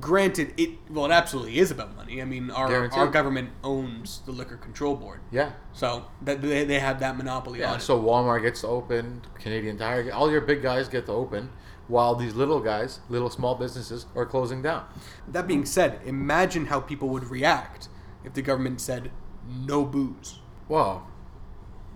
Granted 0.00 0.54
it 0.56 0.70
well 0.90 1.04
it 1.04 1.10
absolutely 1.10 1.58
is 1.58 1.70
about 1.70 1.94
money 1.96 2.22
i 2.22 2.24
mean 2.24 2.50
our, 2.50 2.66
Guaranteed. 2.68 2.98
our 2.98 3.06
government 3.08 3.50
owns 3.62 4.20
the 4.24 4.32
liquor 4.32 4.56
control 4.56 4.96
board 4.96 5.20
Yeah. 5.30 5.52
so 5.74 6.06
that 6.22 6.40
they, 6.40 6.64
they 6.64 6.78
have 6.78 6.98
that 7.00 7.16
monopoly 7.18 7.60
Yeah, 7.60 7.72
on 7.72 7.76
it 7.78 7.82
so 7.82 8.00
Walmart 8.02 8.42
gets 8.42 8.62
to 8.62 8.68
open, 8.68 9.20
Canadian 9.38 9.76
Tire, 9.76 10.10
all 10.12 10.30
your 10.30 10.40
big 10.40 10.62
guys 10.62 10.88
get 10.88 11.04
to 11.06 11.12
open, 11.12 11.50
while 11.88 12.14
these 12.14 12.34
little 12.34 12.60
guys, 12.60 13.00
little 13.10 13.28
small 13.30 13.54
businesses, 13.54 14.06
are 14.14 14.24
closing 14.26 14.62
down. 14.62 14.86
that 15.28 15.46
being 15.46 15.64
said 15.66 16.00
imagine 16.06 16.66
how 16.66 16.80
people 16.80 17.08
would 17.10 17.24
react 17.24 17.88
if 18.24 18.32
the 18.32 18.42
government 18.42 18.80
said 18.80 19.10
no 19.46 19.84
booze 19.84 20.38
Well, 20.68 21.06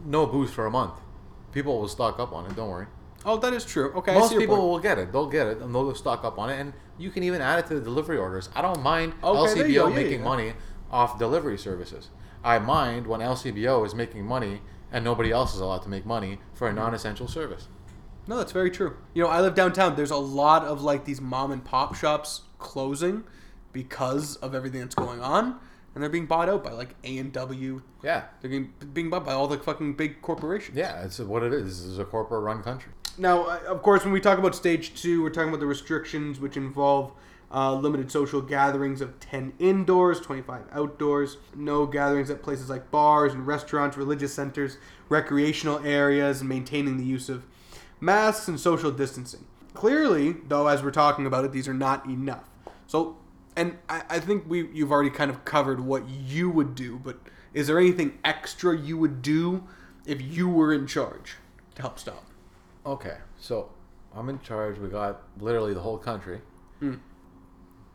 no 0.05 0.27
booze 0.27 0.51
for 0.51 0.67
a 0.67 0.71
month. 0.71 0.95
People 1.53 1.81
will 1.81 1.89
stock 1.89 2.19
up 2.21 2.33
on 2.33 2.47
it. 2.47 2.55
Don't 2.55 2.69
worry. 2.71 2.87
Oh 3.25 3.37
that 3.39 3.53
is 3.53 3.65
true 3.65 3.93
okay 3.95 4.15
Most 4.15 4.37
people 4.37 4.57
point. 4.57 4.69
will 4.69 4.79
get 4.79 4.99
it. 4.99 5.13
They'll 5.13 5.29
get 5.29 5.47
it, 5.47 5.59
and 5.63 5.75
they'll 5.75 5.95
stock 5.95 6.25
up 6.25 6.39
on 6.39 6.51
it. 6.51 6.59
And 6.61 6.73
you 6.99 7.11
can 7.11 7.23
even 7.23 7.41
add 7.41 7.59
it 7.59 7.67
to 7.69 7.75
the 7.75 7.81
delivery 7.81 8.17
orders. 8.19 8.49
I 8.55 8.63
don't 8.63 8.83
mind 8.83 9.13
Okay, 9.23 9.55
there 9.55 9.67
you 9.69 9.75
go. 9.75 9.87
LCBO 9.87 9.91
Yeah, 9.91 9.95
making 10.03 10.21
yeah. 10.21 10.25
money 10.25 10.53
off 10.91 11.19
delivery 11.19 11.59
services. 11.59 12.09
I 12.43 12.59
mind 12.59 13.07
when 13.07 13.21
LCBO 13.21 13.85
is 13.87 13.95
making 13.95 14.25
money 14.27 14.63
and 14.93 15.05
nobody 15.05 15.31
else 15.31 15.55
is 15.55 15.61
allowed 15.61 15.83
to 15.83 15.89
make 15.89 16.05
money 16.07 16.39
for 16.55 16.69
Mm-hmm. 16.69 16.79
a 16.79 16.81
non-essential 16.83 17.29
service. 17.29 17.69
no 18.27 18.37
that's 18.39 18.53
very 18.53 18.71
true 18.71 18.97
you 19.15 19.23
know 19.23 19.29
i 19.29 19.41
live 19.41 19.55
downtown 19.55 19.95
there's 19.97 20.11
a 20.11 20.17
lot 20.17 20.63
of 20.65 20.83
like 20.83 21.05
these 21.05 21.21
mom 21.21 21.51
and 21.53 21.65
pop 21.65 21.95
shops 21.95 22.43
closing 22.59 23.25
because 23.73 24.37
of 24.37 24.55
everything 24.55 24.81
that's 24.81 24.95
going 24.95 25.21
on 25.21 25.59
and 25.95 26.03
they're 26.03 26.11
being 26.11 26.27
bought 26.27 26.49
out 26.49 26.63
by 26.63 26.71
like 26.71 26.95
a&w 27.05 27.83
Yeah, 28.03 28.25
they're 28.41 28.51
being, 28.51 28.73
being 28.93 29.11
bought 29.11 29.25
by 29.25 29.33
all 29.33 29.49
the 29.49 29.59
fucking 29.59 29.95
big 29.95 30.21
corporations 30.23 30.77
yeah, 30.77 31.03
it's 31.05 31.19
what 31.19 31.43
it 31.43 31.53
is. 31.53 31.65
This 31.83 31.93
is 31.93 31.99
a 31.99 32.05
corporate-run 32.05 32.63
country. 32.63 32.93
Now, 33.21 33.43
uh, 33.43 33.61
of 33.69 33.83
course, 33.83 34.03
when 34.03 34.15
we 34.15 34.21
talk 34.21 34.39
about 34.39 34.55
stage 34.55 34.95
two, 34.95 35.23
we're 35.23 35.29
talking 35.29 35.51
about 35.51 35.61
the 35.61 35.67
restrictions 35.67 36.41
which 36.41 36.57
involve 36.57 37.13
uh, 37.53 37.75
limited 37.75 38.11
social 38.11 38.41
gatherings 38.41 39.03
of 39.03 39.21
10 39.21 39.53
indoors, 39.59 40.21
25 40.21 40.63
outdoors, 40.73 41.37
no 41.55 41.85
gatherings 41.85 42.31
at 42.31 42.43
places 42.43 42.71
like 42.71 42.91
bars 42.91 43.35
and 43.35 43.47
restaurants, 43.47 43.99
religious 43.99 44.33
centers, 44.33 44.79
recreational 45.11 45.85
areas, 45.85 46.41
and 46.41 46.49
maintaining 46.49 46.97
the 46.97 47.05
use 47.05 47.29
of 47.29 47.45
masks 48.01 48.49
and 48.49 48.59
social 48.59 48.91
distancing. 48.91 49.45
Clearly, 49.75 50.37
though, 50.49 50.69
as 50.69 50.83
we're 50.83 50.91
talking 50.91 51.27
about 51.27 51.45
it, 51.45 51.53
these 51.53 51.69
are 51.69 51.75
not 51.75 52.07
enough. 52.07 52.49
So, 52.87 53.19
and 53.55 53.77
I, 53.91 54.03
I 54.09 54.21
think 54.21 54.49
we 54.49 54.67
you've 54.69 54.91
already 54.91 55.11
kind 55.11 55.31
of 55.31 55.45
covered 55.45 55.81
what 55.81 56.09
you 56.09 56.49
would 56.49 56.75
do, 56.75 56.99
but 57.05 57.19
is 57.53 57.67
there 57.67 57.79
anything 57.79 58.19
extra 58.25 58.75
you 58.75 58.97
would 58.97 59.21
do 59.21 59.65
if 60.07 60.23
you 60.23 60.49
were 60.49 60.73
in 60.73 60.87
charge 60.87 61.37
to 61.75 61.83
help 61.83 61.99
stop? 61.99 62.25
Okay, 62.87 63.17
so 63.39 63.71
I'm 64.15 64.29
in 64.29 64.41
charge. 64.41 64.79
We 64.79 64.89
got 64.89 65.23
literally 65.39 65.75
the 65.75 65.81
whole 65.81 65.99
country. 65.99 66.41
Hmm. 66.79 66.95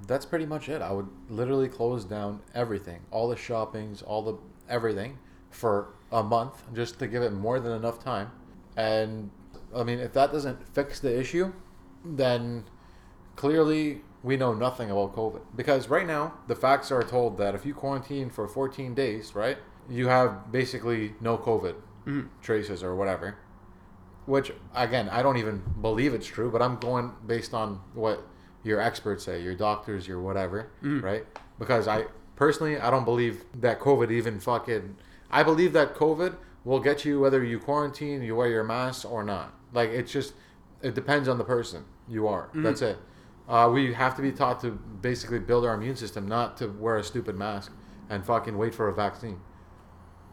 That's 0.08 0.26
pretty 0.26 0.45
much 0.45 0.69
it. 0.69 0.82
I 0.82 0.91
would 0.91 1.08
literally 1.30 1.69
close 1.69 2.06
down 2.06 2.41
everything, 2.54 3.02
all 3.12 3.28
the 3.30 3.36
shoppings, 3.38 4.02
all 4.02 4.21
the 4.21 4.36
everything 4.69 5.17
for 5.50 5.93
a 6.12 6.21
month 6.21 6.63
just 6.74 7.00
to 7.00 7.08
give 7.08 7.24
it 7.24 7.32
more 7.32 7.60
than 7.60 7.71
enough 7.71 8.04
time. 8.04 8.32
And 8.76 9.32
I 9.76 9.84
mean, 9.84 10.00
if 10.00 10.13
that 10.13 10.32
doesn't 10.32 10.67
fix 10.74 11.00
the 11.00 11.17
issue, 11.17 11.54
then 12.04 12.65
clearly 13.36 14.02
we 14.21 14.38
know 14.38 14.54
nothing 14.54 14.91
about 14.91 15.15
COVID. 15.15 15.41
Because 15.56 15.88
right 15.89 16.06
now, 16.06 16.34
the 16.48 16.56
facts 16.56 16.91
are 16.91 17.04
told 17.04 17.38
that 17.38 17.56
if 17.56 17.65
you 17.65 17.74
quarantine 17.74 18.30
for 18.30 18.48
14 18.48 18.93
days, 18.93 19.34
right, 19.34 19.58
you 19.89 20.08
have 20.08 20.52
basically 20.52 21.15
no 21.21 21.38
COVID 21.38 21.76
Mhm. 22.06 22.30
traces 22.41 22.84
or 22.84 22.95
whatever. 22.95 23.36
Which, 24.26 24.52
again, 24.76 25.10
I 25.10 25.22
don't 25.22 25.38
even 25.38 25.62
believe 25.82 26.14
it's 26.14 26.26
true, 26.26 26.50
but 26.52 26.62
I'm 26.62 26.78
going 26.78 27.12
based 27.26 27.54
on 27.54 27.80
what 27.94 28.26
your 28.64 28.82
experts 28.82 29.24
say, 29.24 29.42
your 29.42 29.54
doctors, 29.56 30.08
your 30.08 30.20
whatever, 30.22 30.70
Mhm. 30.82 31.04
right? 31.04 31.26
Because 31.60 31.88
I 31.88 32.06
personally, 32.36 32.80
I 32.80 32.90
don't 32.90 33.06
believe 33.06 33.46
that 33.62 33.80
COVID 33.80 34.10
even 34.12 34.40
fucking. 34.40 34.96
I 35.30 35.44
believe 35.44 35.74
that 35.74 35.96
COVID 35.96 36.36
will 36.64 36.80
get 36.80 37.06
you 37.06 37.20
whether 37.20 37.44
you 37.44 37.60
quarantine, 37.60 38.24
you 38.24 38.36
wear 38.36 38.48
your 38.50 38.64
mask 38.64 39.10
or 39.10 39.24
not. 39.24 39.54
Like 39.74 39.90
it's 39.92 40.12
just, 40.12 40.34
it 40.82 40.96
depends 40.96 41.28
on 41.30 41.38
the 41.38 41.44
person 41.44 41.86
you 42.08 42.28
are. 42.28 42.50
That's 42.56 42.82
it. 42.82 42.98
Uh, 43.48 43.70
we 43.72 43.94
have 43.94 44.16
to 44.16 44.24
be 44.24 44.32
taught 44.32 44.60
to 44.62 44.72
basically 44.72 45.38
build 45.38 45.64
our 45.66 45.76
immune 45.76 45.96
system, 45.96 46.28
not 46.28 46.58
to 46.58 46.68
wear 46.68 46.98
a 46.98 47.04
stupid 47.04 47.36
mask 47.38 47.72
and 48.10 48.26
fucking 48.26 48.58
wait 48.58 48.74
for 48.74 48.88
a 48.88 48.94
vaccine. 48.94 49.40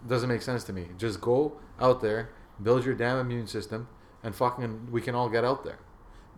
Doesn't 0.09 0.29
make 0.31 0.41
sense 0.43 0.65
to 0.65 0.73
me. 0.73 0.89
Just 0.97 1.21
go 1.21 1.59
out 1.79 2.01
there, 2.01 2.31
build 2.61 2.85
your 2.85 2.95
damn 2.95 3.19
immune 3.19 3.47
system, 3.47 3.89
and 4.23 4.35
fucking 4.35 4.91
we 4.91 5.01
can 5.01 5.15
all 5.15 5.29
get 5.29 5.45
out 5.45 5.65
there. 5.65 5.79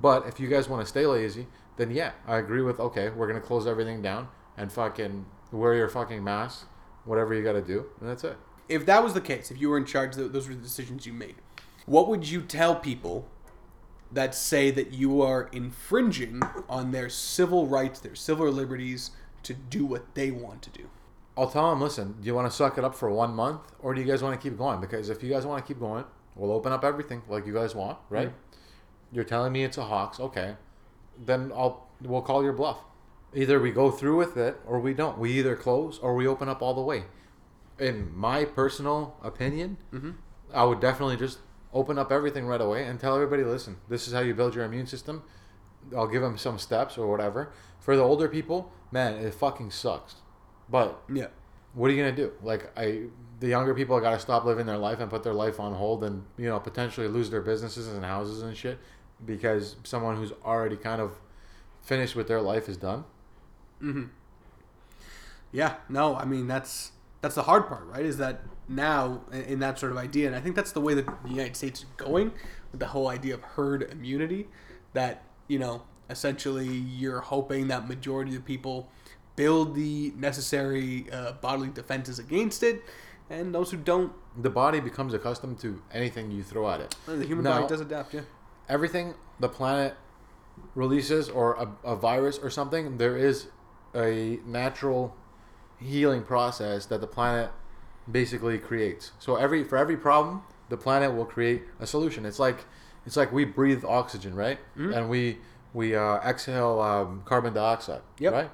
But 0.00 0.26
if 0.26 0.40
you 0.40 0.48
guys 0.48 0.68
want 0.68 0.82
to 0.82 0.86
stay 0.86 1.06
lazy, 1.06 1.46
then 1.76 1.90
yeah, 1.90 2.12
I 2.26 2.38
agree 2.38 2.62
with 2.62 2.80
okay, 2.80 3.10
we're 3.10 3.26
gonna 3.26 3.40
close 3.40 3.66
everything 3.66 4.02
down 4.02 4.28
and 4.56 4.72
fucking 4.72 5.26
wear 5.52 5.74
your 5.74 5.88
fucking 5.88 6.22
mask, 6.22 6.66
whatever 7.04 7.34
you 7.34 7.42
gotta 7.42 7.62
do, 7.62 7.86
and 8.00 8.08
that's 8.08 8.24
it. 8.24 8.36
If 8.68 8.86
that 8.86 9.02
was 9.02 9.14
the 9.14 9.20
case, 9.20 9.50
if 9.50 9.60
you 9.60 9.68
were 9.68 9.76
in 9.76 9.84
charge, 9.84 10.16
those 10.16 10.48
were 10.48 10.54
the 10.54 10.60
decisions 10.60 11.06
you 11.06 11.12
made. 11.12 11.36
What 11.86 12.08
would 12.08 12.28
you 12.28 12.40
tell 12.40 12.76
people 12.76 13.28
that 14.10 14.34
say 14.34 14.70
that 14.70 14.92
you 14.92 15.20
are 15.20 15.48
infringing 15.52 16.40
on 16.68 16.92
their 16.92 17.10
civil 17.10 17.66
rights, 17.66 18.00
their 18.00 18.14
civil 18.14 18.50
liberties 18.50 19.10
to 19.42 19.52
do 19.52 19.84
what 19.84 20.14
they 20.14 20.30
want 20.30 20.62
to 20.62 20.70
do? 20.70 20.88
I'll 21.36 21.50
tell 21.50 21.68
them, 21.70 21.80
listen, 21.80 22.14
do 22.20 22.26
you 22.26 22.34
want 22.34 22.48
to 22.50 22.56
suck 22.56 22.78
it 22.78 22.84
up 22.84 22.94
for 22.94 23.10
one 23.10 23.34
month, 23.34 23.60
or 23.80 23.92
do 23.94 24.00
you 24.00 24.06
guys 24.06 24.22
want 24.22 24.40
to 24.40 24.48
keep 24.50 24.56
going? 24.56 24.80
Because 24.80 25.08
if 25.10 25.22
you 25.22 25.30
guys 25.30 25.44
want 25.44 25.64
to 25.64 25.66
keep 25.66 25.80
going, 25.80 26.04
we'll 26.36 26.52
open 26.52 26.72
up 26.72 26.84
everything 26.84 27.22
like 27.28 27.44
you 27.46 27.52
guys 27.54 27.74
want, 27.74 27.98
right? 28.08 28.28
You're 29.12 29.24
telling 29.24 29.52
me 29.52 29.64
it's 29.64 29.76
a 29.78 29.84
hoax, 29.84 30.20
okay? 30.20 30.56
Then 31.18 31.52
I'll 31.54 31.88
we'll 32.00 32.22
call 32.22 32.42
your 32.42 32.52
bluff. 32.52 32.78
Either 33.34 33.58
we 33.60 33.70
go 33.72 33.90
through 33.90 34.16
with 34.16 34.36
it 34.36 34.60
or 34.66 34.78
we 34.78 34.94
don't. 34.94 35.18
We 35.18 35.32
either 35.32 35.56
close 35.56 35.98
or 35.98 36.14
we 36.14 36.26
open 36.26 36.48
up 36.48 36.62
all 36.62 36.74
the 36.74 36.80
way. 36.82 37.04
In 37.78 38.16
my 38.16 38.44
personal 38.44 39.16
opinion, 39.22 39.78
Mhm. 39.92 40.14
I 40.52 40.64
would 40.64 40.78
definitely 40.80 41.16
just 41.16 41.38
open 41.72 41.98
up 41.98 42.12
everything 42.12 42.46
right 42.46 42.60
away 42.60 42.84
and 42.84 43.00
tell 43.00 43.14
everybody, 43.16 43.42
listen, 43.42 43.78
this 43.88 44.06
is 44.06 44.14
how 44.14 44.20
you 44.20 44.34
build 44.34 44.54
your 44.54 44.64
immune 44.64 44.86
system. 44.86 45.24
I'll 45.96 46.06
give 46.06 46.22
them 46.22 46.38
some 46.38 46.58
steps 46.58 46.96
or 46.96 47.08
whatever. 47.08 47.52
For 47.80 47.96
the 47.96 48.02
older 48.02 48.28
people, 48.28 48.72
man, 48.92 49.14
it 49.16 49.34
fucking 49.34 49.72
sucks. 49.72 50.16
But 50.68 51.00
Yeah. 51.12 51.26
what 51.74 51.90
are 51.90 51.94
you 51.94 52.02
gonna 52.02 52.16
do? 52.16 52.32
Like 52.42 52.70
I, 52.78 53.04
the 53.40 53.48
younger 53.48 53.74
people 53.74 53.98
got 54.00 54.12
to 54.12 54.18
stop 54.18 54.44
living 54.44 54.64
their 54.66 54.78
life 54.78 55.00
and 55.00 55.10
put 55.10 55.22
their 55.22 55.34
life 55.34 55.58
on 55.60 55.74
hold, 55.74 56.04
and 56.04 56.24
you 56.36 56.48
know 56.48 56.58
potentially 56.60 57.08
lose 57.08 57.30
their 57.30 57.42
businesses 57.42 57.88
and 57.88 58.04
houses 58.04 58.42
and 58.42 58.56
shit 58.56 58.78
because 59.24 59.76
someone 59.84 60.16
who's 60.16 60.32
already 60.44 60.76
kind 60.76 61.00
of 61.00 61.12
finished 61.82 62.16
with 62.16 62.28
their 62.28 62.40
life 62.40 62.68
is 62.68 62.76
done. 62.76 63.04
Mm-hmm. 63.82 64.04
Yeah, 65.52 65.76
no, 65.88 66.16
I 66.16 66.24
mean 66.24 66.46
that's 66.46 66.92
that's 67.20 67.34
the 67.34 67.42
hard 67.44 67.66
part, 67.68 67.86
right? 67.86 68.04
Is 68.04 68.16
that 68.18 68.42
now 68.68 69.22
in, 69.32 69.42
in 69.42 69.58
that 69.60 69.78
sort 69.78 69.92
of 69.92 69.98
idea, 69.98 70.26
and 70.26 70.36
I 70.36 70.40
think 70.40 70.56
that's 70.56 70.72
the 70.72 70.80
way 70.80 70.94
that 70.94 71.06
the 71.22 71.30
United 71.30 71.56
States 71.56 71.80
is 71.80 71.86
going 71.96 72.32
with 72.70 72.80
the 72.80 72.88
whole 72.88 73.08
idea 73.08 73.34
of 73.34 73.42
herd 73.42 73.82
immunity. 73.82 74.48
That 74.94 75.22
you 75.48 75.58
know, 75.58 75.82
essentially, 76.08 76.66
you're 76.68 77.20
hoping 77.20 77.68
that 77.68 77.88
majority 77.88 78.34
of 78.36 78.44
people 78.44 78.88
build 79.36 79.74
the 79.74 80.12
necessary 80.16 81.06
uh, 81.12 81.32
bodily 81.40 81.68
defenses 81.70 82.18
against 82.18 82.62
it, 82.62 82.82
and 83.30 83.54
those 83.54 83.70
who 83.70 83.76
don't, 83.76 84.12
The 84.40 84.50
body 84.50 84.80
becomes 84.80 85.14
accustomed 85.14 85.58
to 85.60 85.80
anything 85.92 86.30
you 86.30 86.42
throw 86.42 86.68
at 86.70 86.80
it. 86.80 86.94
the 87.06 87.24
human 87.24 87.44
Now- 87.44 87.56
body 87.60 87.68
does 87.68 87.80
adapt. 87.80 88.14
Yeah. 88.14 88.22
Everything 88.68 89.14
the 89.40 89.48
planet 89.48 89.94
releases, 90.74 91.28
or 91.28 91.54
a, 91.54 91.68
a 91.92 91.96
virus 91.96 92.38
or 92.38 92.50
something, 92.50 92.96
there 92.98 93.16
is 93.16 93.46
a 93.94 94.38
natural 94.46 95.14
healing 95.80 96.22
process 96.22 96.86
that 96.86 97.00
the 97.00 97.06
planet 97.06 97.50
basically 98.10 98.58
creates. 98.58 99.12
So 99.18 99.36
every 99.36 99.64
for 99.64 99.76
every 99.76 99.96
problem, 99.96 100.42
the 100.68 100.76
planet 100.76 101.14
will 101.14 101.24
create 101.24 101.62
a 101.80 101.86
solution. 101.86 102.24
It's 102.24 102.38
like 102.38 102.64
it's 103.06 103.16
like 103.16 103.32
we 103.32 103.44
breathe 103.44 103.84
oxygen, 103.84 104.34
right? 104.34 104.58
Mhm. 104.76 104.96
And 104.96 105.08
we 105.10 105.38
we 105.72 105.94
uh, 105.94 106.16
exhale 106.18 106.80
um, 106.80 107.22
carbon 107.24 107.52
dioxide, 107.52 108.02
Yep. 108.18 108.32
right? 108.32 108.50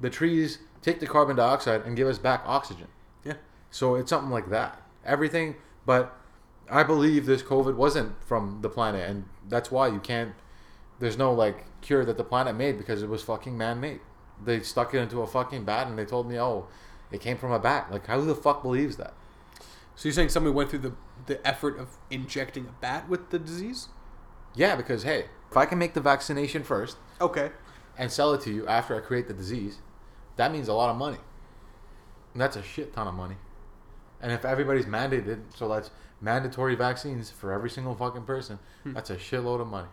The 0.00 0.10
trees 0.10 0.58
take 0.82 1.00
the 1.00 1.06
carbon 1.06 1.36
dioxide 1.36 1.82
and 1.82 1.96
give 1.96 2.06
us 2.08 2.18
back 2.18 2.42
oxygen. 2.46 2.88
Yeah. 3.24 3.34
So 3.70 3.94
it's 3.96 4.10
something 4.10 4.30
like 4.30 4.50
that. 4.50 4.82
Everything, 5.04 5.56
but 5.86 6.16
I 6.70 6.82
believe 6.82 7.26
this 7.26 7.42
COVID 7.42 7.74
wasn't 7.76 8.12
from 8.24 8.60
the 8.62 8.68
planet, 8.68 9.08
and 9.08 9.24
that's 9.48 9.70
why 9.70 9.88
you 9.88 9.98
can't. 10.00 10.34
There's 10.98 11.16
no 11.16 11.32
like 11.32 11.64
cure 11.80 12.04
that 12.04 12.16
the 12.16 12.24
planet 12.24 12.54
made 12.56 12.78
because 12.78 13.02
it 13.02 13.08
was 13.08 13.22
fucking 13.22 13.56
man-made. 13.56 14.00
They 14.44 14.60
stuck 14.60 14.94
it 14.94 14.98
into 14.98 15.20
a 15.22 15.26
fucking 15.26 15.64
bat, 15.64 15.86
and 15.86 15.98
they 15.98 16.04
told 16.04 16.28
me, 16.28 16.38
"Oh, 16.38 16.68
it 17.10 17.20
came 17.20 17.36
from 17.38 17.52
a 17.52 17.58
bat." 17.58 17.90
Like, 17.90 18.06
who 18.06 18.24
the 18.24 18.34
fuck 18.34 18.62
believes 18.62 18.96
that? 18.96 19.14
So 19.96 20.08
you're 20.08 20.12
saying 20.12 20.28
somebody 20.28 20.54
went 20.54 20.70
through 20.70 20.80
the 20.80 20.92
the 21.26 21.46
effort 21.46 21.78
of 21.78 21.88
injecting 22.10 22.66
a 22.66 22.72
bat 22.80 23.08
with 23.08 23.30
the 23.30 23.38
disease? 23.38 23.88
Yeah, 24.54 24.76
because 24.76 25.02
hey, 25.02 25.26
if 25.50 25.56
I 25.56 25.66
can 25.66 25.78
make 25.78 25.94
the 25.94 26.00
vaccination 26.00 26.62
first 26.62 26.96
Okay. 27.20 27.50
and 27.96 28.10
sell 28.10 28.32
it 28.32 28.40
to 28.42 28.52
you 28.52 28.66
after 28.66 28.96
I 28.96 29.00
create 29.00 29.28
the 29.28 29.34
disease, 29.34 29.78
that 30.38 30.50
means 30.50 30.68
a 30.68 30.72
lot 30.72 30.88
of 30.90 30.96
money. 30.96 31.18
And 32.32 32.40
that's 32.40 32.56
a 32.56 32.62
shit 32.62 32.92
ton 32.94 33.06
of 33.06 33.14
money. 33.14 33.36
And 34.22 34.32
if 34.32 34.44
everybody's 34.44 34.86
mandated, 34.86 35.40
so 35.54 35.68
that's 35.68 35.90
mandatory 36.20 36.74
vaccines 36.74 37.30
for 37.30 37.52
every 37.52 37.70
single 37.70 37.94
fucking 37.94 38.22
person, 38.24 38.58
Hmm. 38.82 38.92
that's 38.94 39.10
a 39.10 39.16
shitload 39.16 39.60
of 39.60 39.68
money. 39.68 39.88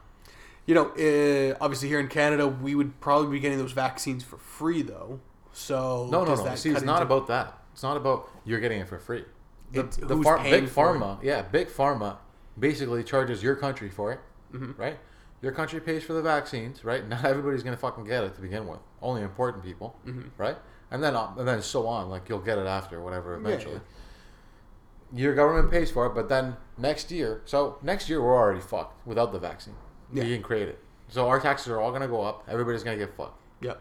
You 0.66 0.74
know, 0.74 0.86
uh, 0.90 1.56
obviously 1.62 1.90
here 1.90 2.00
in 2.00 2.08
Canada, 2.08 2.48
we 2.48 2.74
would 2.74 3.00
probably 3.02 3.30
be 3.32 3.40
getting 3.40 3.60
those 3.60 3.72
vaccines 3.74 4.24
for 4.24 4.38
free, 4.38 4.82
though. 4.82 5.20
So 5.54 6.08
No, 6.12 6.24
no, 6.26 6.34
no. 6.36 6.56
See, 6.56 6.72
it's 6.72 6.82
not 6.82 7.02
about 7.04 7.28
that. 7.28 7.60
It's 7.74 7.84
not 7.84 7.98
about 7.98 8.30
you're 8.46 8.60
getting 8.60 8.80
it 8.80 8.88
for 8.88 8.98
free. 8.98 9.26
The, 9.72 9.82
It's 9.82 9.98
the 9.98 10.18
paying 10.18 10.44
big 10.44 10.64
it. 10.66 10.70
pharma, 10.76 11.20
yeah, 11.22 11.42
big 11.44 11.68
pharma 11.68 12.18
basically 12.58 13.04
charges 13.04 13.44
your 13.44 13.56
country 13.56 13.90
for 13.90 14.12
it, 14.14 14.20
Mhm. 14.54 14.78
right? 14.78 14.98
Your 15.42 15.52
country 15.52 15.80
pays 15.80 16.04
for 16.04 16.14
the 16.14 16.22
vaccines, 16.22 16.84
right? 16.84 17.08
Not 17.10 17.24
everybody's 17.26 17.64
gonna 17.64 17.78
fucking 17.78 18.06
get 18.06 18.24
it 18.24 18.36
to 18.36 18.42
begin 18.42 18.68
with. 18.68 18.80
Only 19.02 19.22
important 19.22 19.64
people, 19.64 19.96
Mhm. 20.06 20.30
right? 20.38 20.58
And 20.92 21.04
then 21.04 21.16
and 21.16 21.48
then 21.48 21.62
so 21.62 21.88
on. 21.88 22.10
Like 22.10 22.30
you'll 22.30 22.40
get 22.40 22.58
it 22.58 22.68
after, 22.68 23.02
whatever. 23.02 23.34
Yeah, 23.34 23.48
Eventually, 23.48 23.82
your 25.14 25.36
government 25.36 25.72
pays 25.72 25.92
for 25.92 26.06
it, 26.08 26.16
but 26.16 26.30
then 26.30 26.58
next 26.78 27.12
year, 27.12 27.42
so 27.46 27.78
next 27.82 28.10
year 28.10 28.22
we're 28.22 28.36
already 28.36 28.60
fucked 28.62 29.06
without 29.06 29.32
the 29.32 29.40
vaccine. 29.40 29.76
Yeah. 30.12 30.24
You 30.24 30.36
can 30.36 30.44
create 30.44 30.68
it. 30.68 30.80
So 31.10 31.28
our 31.28 31.40
taxes 31.40 31.68
are 31.70 31.80
all 31.80 31.92
gonna 31.92 32.08
go 32.08 32.22
up. 32.22 32.44
Everybody's 32.48 32.84
gonna 32.84 32.98
get 32.98 33.16
fucked. 33.16 33.40
Yeah. 33.62 33.76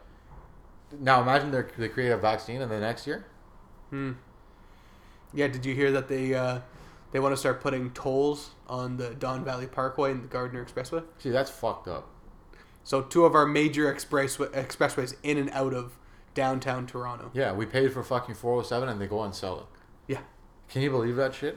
Now 0.98 1.22
imagine 1.22 1.50
they 1.50 1.62
they 1.78 1.88
create 1.88 2.10
a 2.10 2.16
vaccine 2.18 2.60
and 2.62 2.70
the 2.70 2.78
next 2.80 3.06
year. 3.06 3.24
Hmm. 3.90 4.12
Yeah. 5.32 5.48
Did 5.48 5.64
you 5.66 5.74
hear 5.74 5.90
that 5.92 6.08
they 6.08 6.34
uh, 6.34 6.60
they 7.14 7.20
want 7.20 7.32
to 7.32 7.36
start 7.36 7.60
putting 7.60 7.92
tolls 7.92 8.50
on 8.66 8.96
the 8.96 9.10
Don 9.14 9.44
Valley 9.44 9.68
Parkway 9.68 10.10
and 10.10 10.24
the 10.24 10.26
Gardiner 10.26 10.64
Expressway? 10.64 11.04
See, 11.18 11.30
that's 11.30 11.48
fucked 11.48 11.86
up. 11.86 12.08
So 12.82 13.02
two 13.02 13.24
of 13.24 13.36
our 13.36 13.46
major 13.46 13.88
express 13.88 14.36
expressways 14.36 15.14
in 15.22 15.38
and 15.38 15.48
out 15.50 15.72
of 15.72 15.92
downtown 16.34 16.88
Toronto. 16.88 17.30
Yeah, 17.32 17.52
we 17.52 17.66
paid 17.66 17.92
for 17.92 18.02
fucking 18.02 18.34
407 18.34 18.88
and 18.88 19.00
they 19.00 19.06
go 19.06 19.22
and 19.22 19.32
sell 19.32 19.60
it. 19.60 20.12
Yeah. 20.12 20.22
Can 20.68 20.82
you 20.82 20.90
believe 20.90 21.14
that 21.14 21.34
shit? 21.36 21.56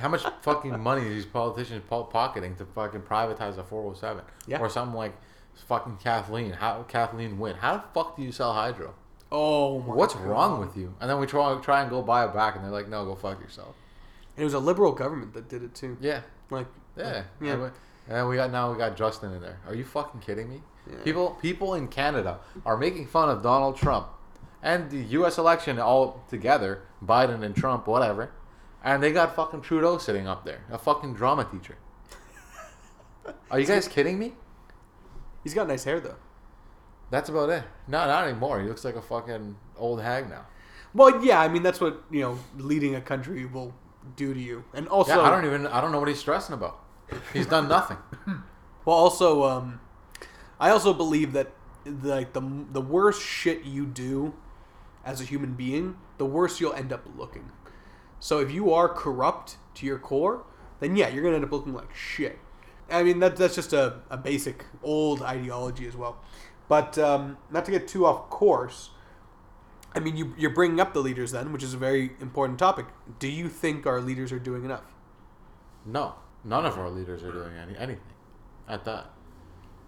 How 0.00 0.08
much 0.08 0.24
fucking 0.42 0.80
money 0.80 1.02
are 1.02 1.10
these 1.10 1.26
politicians 1.26 1.84
po- 1.88 2.02
pocketing 2.02 2.56
to 2.56 2.66
fucking 2.66 3.02
privatize 3.02 3.58
a 3.58 3.62
407? 3.62 4.24
Yeah. 4.48 4.58
Or 4.58 4.68
something 4.68 4.96
like 4.96 5.14
fucking 5.68 5.98
Kathleen. 6.02 6.50
How 6.50 6.82
Kathleen 6.88 7.38
Wynne? 7.38 7.54
How 7.54 7.76
the 7.76 7.84
fuck 7.94 8.16
do 8.16 8.24
you 8.24 8.32
sell 8.32 8.52
hydro? 8.52 8.94
Oh 9.30 9.78
my 9.78 9.86
god 9.86 9.96
What's 9.96 10.14
God. 10.14 10.24
wrong 10.24 10.58
with 10.60 10.76
you? 10.76 10.92
And 11.00 11.08
then 11.08 11.20
we 11.20 11.26
try 11.26 11.56
try 11.60 11.82
and 11.82 11.88
go 11.88 12.02
buy 12.02 12.24
it 12.24 12.34
back 12.34 12.56
and 12.56 12.64
they're 12.64 12.72
like, 12.72 12.88
no, 12.88 13.04
go 13.04 13.14
fuck 13.14 13.40
yourself. 13.40 13.76
And 14.36 14.42
it 14.42 14.44
was 14.44 14.54
a 14.54 14.58
liberal 14.58 14.92
government 14.92 15.32
that 15.34 15.48
did 15.48 15.62
it 15.62 15.74
too. 15.74 15.96
Yeah. 16.00 16.20
Like 16.50 16.66
Yeah. 16.96 17.24
Yeah. 17.40 17.52
And 17.52 17.62
we, 17.62 17.68
and 18.08 18.28
we 18.28 18.36
got 18.36 18.50
now 18.52 18.70
we 18.70 18.78
got 18.78 18.96
Justin 18.96 19.32
in 19.32 19.40
there. 19.40 19.58
Are 19.66 19.74
you 19.74 19.84
fucking 19.84 20.20
kidding 20.20 20.48
me? 20.48 20.62
Yeah. 20.88 20.96
People 21.02 21.30
people 21.40 21.74
in 21.74 21.88
Canada 21.88 22.38
are 22.64 22.76
making 22.76 23.06
fun 23.06 23.28
of 23.28 23.42
Donald 23.42 23.76
Trump 23.76 24.08
and 24.62 24.90
the 24.90 24.98
U.S. 25.18 25.38
election 25.38 25.78
all 25.78 26.24
together, 26.28 26.82
Biden 27.04 27.42
and 27.42 27.54
Trump, 27.56 27.86
whatever. 27.86 28.30
and 28.84 29.02
they 29.02 29.12
got 29.12 29.34
fucking 29.34 29.62
Trudeau 29.62 29.98
sitting 29.98 30.26
up 30.28 30.44
there, 30.44 30.60
a 30.70 30.78
fucking 30.78 31.14
drama 31.14 31.44
teacher. 31.50 31.76
Are 33.50 33.58
you 33.58 33.66
guys 33.66 33.88
kidding 33.88 34.18
me? 34.18 34.34
He's 35.42 35.54
got 35.54 35.66
nice 35.68 35.84
hair 35.84 36.00
though. 36.00 36.16
That's 37.10 37.28
about 37.28 37.50
it. 37.50 37.62
No, 37.86 38.04
not 38.06 38.24
anymore. 38.26 38.60
He 38.60 38.68
looks 38.68 38.84
like 38.84 38.96
a 38.96 39.02
fucking 39.02 39.56
old 39.76 40.00
hag 40.02 40.28
now. 40.28 40.46
Well, 40.94 41.24
yeah, 41.24 41.40
I 41.40 41.48
mean 41.48 41.62
that's 41.62 41.80
what 41.80 42.02
you 42.10 42.20
know 42.20 42.38
leading 42.56 42.94
a 42.94 43.00
country 43.00 43.44
will 43.46 43.74
do 44.14 44.32
to 44.34 44.40
you, 44.40 44.64
and 44.74 44.88
also 44.88 45.16
Yeah, 45.16 45.22
I 45.22 45.30
don't 45.30 45.44
even. 45.44 45.66
I 45.66 45.80
don't 45.80 45.92
know 45.92 45.98
what 45.98 46.08
he's 46.08 46.18
stressing 46.20 46.54
about. 46.54 46.80
He's 47.32 47.46
done 47.46 47.68
nothing. 47.68 47.98
Well, 48.86 48.94
also, 48.94 49.42
um, 49.42 49.80
I 50.60 50.70
also 50.70 50.94
believe 50.94 51.32
that 51.32 51.50
like 51.84 52.34
the 52.34 52.66
the 52.70 52.80
worse 52.80 53.20
shit 53.20 53.64
you 53.64 53.84
do 53.84 54.34
as 55.04 55.20
a 55.20 55.24
human 55.24 55.54
being, 55.54 55.96
the 56.18 56.24
worse 56.24 56.60
you'll 56.60 56.72
end 56.72 56.92
up 56.92 57.04
looking. 57.16 57.50
So 58.20 58.38
if 58.38 58.52
you 58.52 58.72
are 58.72 58.88
corrupt 58.88 59.56
to 59.74 59.86
your 59.86 59.98
core, 59.98 60.44
then 60.78 60.94
yeah, 60.94 61.08
you're 61.08 61.24
gonna 61.24 61.34
end 61.34 61.44
up 61.44 61.50
looking 61.50 61.74
like 61.74 61.92
shit. 61.94 62.38
I 62.88 63.02
mean 63.02 63.18
that 63.18 63.36
that's 63.36 63.56
just 63.56 63.72
a, 63.72 64.02
a 64.08 64.16
basic 64.16 64.64
old 64.84 65.20
ideology 65.20 65.86
as 65.88 65.96
well. 65.96 66.22
But 66.68 66.96
um, 66.96 67.38
not 67.50 67.64
to 67.64 67.72
get 67.72 67.88
too 67.88 68.06
off 68.06 68.30
course. 68.30 68.90
I 69.96 70.00
mean, 70.00 70.14
you, 70.14 70.34
you're 70.36 70.50
bringing 70.50 70.78
up 70.78 70.92
the 70.92 71.00
leaders 71.00 71.32
then, 71.32 71.52
which 71.52 71.62
is 71.62 71.72
a 71.72 71.78
very 71.78 72.10
important 72.20 72.58
topic. 72.58 72.84
Do 73.18 73.28
you 73.28 73.48
think 73.48 73.86
our 73.86 74.00
leaders 74.00 74.30
are 74.30 74.38
doing 74.38 74.64
enough? 74.64 74.84
No, 75.86 76.16
none 76.44 76.66
of 76.66 76.78
our 76.78 76.90
leaders 76.90 77.22
are 77.22 77.32
doing 77.32 77.56
any 77.56 77.76
anything 77.78 78.12
at 78.68 78.84
that. 78.84 79.10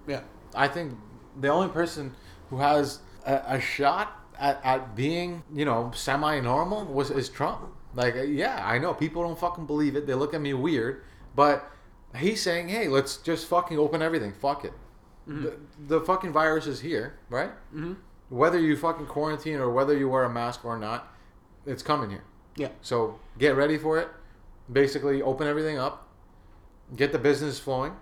Yeah. 0.06 0.22
I 0.54 0.66
think 0.66 0.94
the 1.38 1.48
only 1.48 1.68
person 1.68 2.14
who 2.48 2.56
has 2.58 3.00
a, 3.26 3.42
a 3.46 3.60
shot 3.60 4.18
at, 4.38 4.60
at 4.64 4.96
being, 4.96 5.42
you 5.52 5.66
know, 5.66 5.90
semi-normal 5.94 6.86
was 6.86 7.10
is 7.10 7.28
Trump. 7.28 7.68
Like, 7.94 8.16
uh, 8.16 8.22
yeah, 8.22 8.64
I 8.64 8.78
know 8.78 8.94
people 8.94 9.22
don't 9.22 9.38
fucking 9.38 9.66
believe 9.66 9.94
it. 9.94 10.06
They 10.06 10.14
look 10.14 10.32
at 10.32 10.40
me 10.40 10.54
weird, 10.54 11.02
but 11.34 11.70
he's 12.16 12.40
saying, 12.40 12.68
"Hey, 12.68 12.88
let's 12.88 13.18
just 13.18 13.46
fucking 13.46 13.78
open 13.78 14.00
everything. 14.00 14.32
Fuck 14.32 14.64
it. 14.64 14.72
The, 15.26 15.58
the 15.78 16.00
fucking 16.00 16.32
virus 16.32 16.66
is 16.66 16.80
here, 16.80 17.18
right? 17.28 17.50
Mm-hmm. 17.74 17.94
Whether 18.28 18.58
you 18.58 18.76
fucking 18.76 19.06
quarantine 19.06 19.56
or 19.56 19.70
whether 19.70 19.96
you 19.96 20.08
wear 20.08 20.24
a 20.24 20.30
mask 20.30 20.64
or 20.64 20.78
not, 20.78 21.12
it's 21.66 21.82
coming 21.82 22.10
here. 22.10 22.24
Yeah. 22.56 22.68
So 22.82 23.18
get 23.38 23.56
ready 23.56 23.78
for 23.78 23.98
it. 23.98 24.08
Basically, 24.70 25.22
open 25.22 25.46
everything 25.46 25.78
up, 25.78 26.08
get 26.94 27.12
the 27.12 27.18
business 27.18 27.58
flowing, 27.58 27.94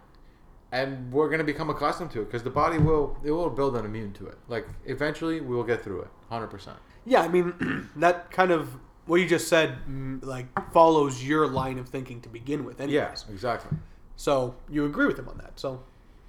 and 0.72 1.12
we're 1.12 1.28
gonna 1.28 1.44
become 1.44 1.70
accustomed 1.70 2.10
to 2.12 2.22
it 2.22 2.24
because 2.24 2.42
the 2.42 2.50
body 2.50 2.78
will 2.78 3.16
it 3.24 3.30
will 3.30 3.50
build 3.50 3.76
an 3.76 3.84
immune 3.84 4.12
to 4.14 4.26
it. 4.26 4.38
Like 4.48 4.66
eventually, 4.84 5.40
we 5.40 5.54
will 5.54 5.64
get 5.64 5.84
through 5.84 6.02
it, 6.02 6.08
hundred 6.28 6.48
percent. 6.48 6.78
Yeah, 7.04 7.22
I 7.22 7.28
mean 7.28 7.88
that 7.96 8.30
kind 8.32 8.50
of 8.50 8.76
what 9.06 9.20
you 9.20 9.28
just 9.28 9.46
said, 9.48 9.78
mm, 9.88 10.24
like 10.24 10.46
follows 10.72 11.22
your 11.22 11.46
line 11.46 11.78
of 11.78 11.88
thinking 11.88 12.20
to 12.22 12.28
begin 12.28 12.64
with. 12.64 12.80
Anyways. 12.80 12.94
Yes, 12.94 13.24
exactly. 13.30 13.76
So 14.16 14.56
you 14.68 14.84
agree 14.84 15.06
with 15.06 15.18
him 15.18 15.28
on 15.28 15.38
that. 15.38 15.60
So 15.60 15.82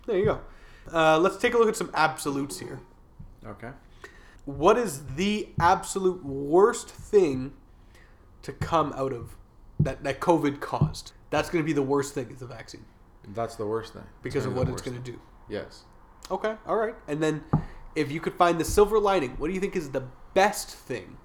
there 0.05 0.17
you 0.17 0.25
go. 0.25 0.41
Uh, 0.93 1.17
let's 1.17 1.37
take 1.37 1.53
a 1.53 1.57
look 1.57 1.67
at 1.67 1.75
some 1.75 1.89
absolutes 1.93 2.59
here. 2.59 2.79
Okay. 3.45 3.71
What 4.47 4.77
is 4.77 5.03
the 5.15 5.49
absolute 5.59 6.23
worst 6.23 6.89
thing 6.89 7.51
to 8.43 8.53
come 8.53 8.93
out 8.95 9.11
of 9.11 9.35
that 9.77 10.05
that 10.05 10.21
COVID 10.21 10.61
caused? 10.61 11.11
That's 11.31 11.49
going 11.49 11.61
to 11.61 11.65
be 11.65 11.73
the 11.73 11.81
worst 11.83 12.13
thing 12.13 12.31
is 12.31 12.39
the 12.39 12.45
vaccine 12.45 12.85
That's 13.27 13.57
the 13.57 13.67
worst 13.67 13.91
thing 13.91 14.05
because 14.23 14.45
of 14.45 14.55
what 14.55 14.69
it's 14.69 14.81
going 14.81 14.95
to 14.95 15.11
do. 15.11 15.19
Yes. 15.49 15.83
Okay, 16.31 16.55
all 16.65 16.77
right. 16.77 16.95
And 17.09 17.21
then 17.21 17.43
if 17.93 18.09
you 18.09 18.21
could 18.21 18.35
find 18.35 18.57
the 18.57 18.63
silver 18.63 18.99
lining, 18.99 19.31
what 19.31 19.47
do 19.47 19.53
you 19.53 19.59
think 19.59 19.75
is 19.75 19.91
the 19.91 20.05
best 20.33 20.69
thing 20.69 21.17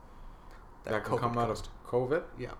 That, 0.82 1.04
can 1.04 1.16
come 1.16 1.38
out 1.38 1.48
of 1.48 1.62
COVID. 1.86 2.24
Yeah. 2.36 2.50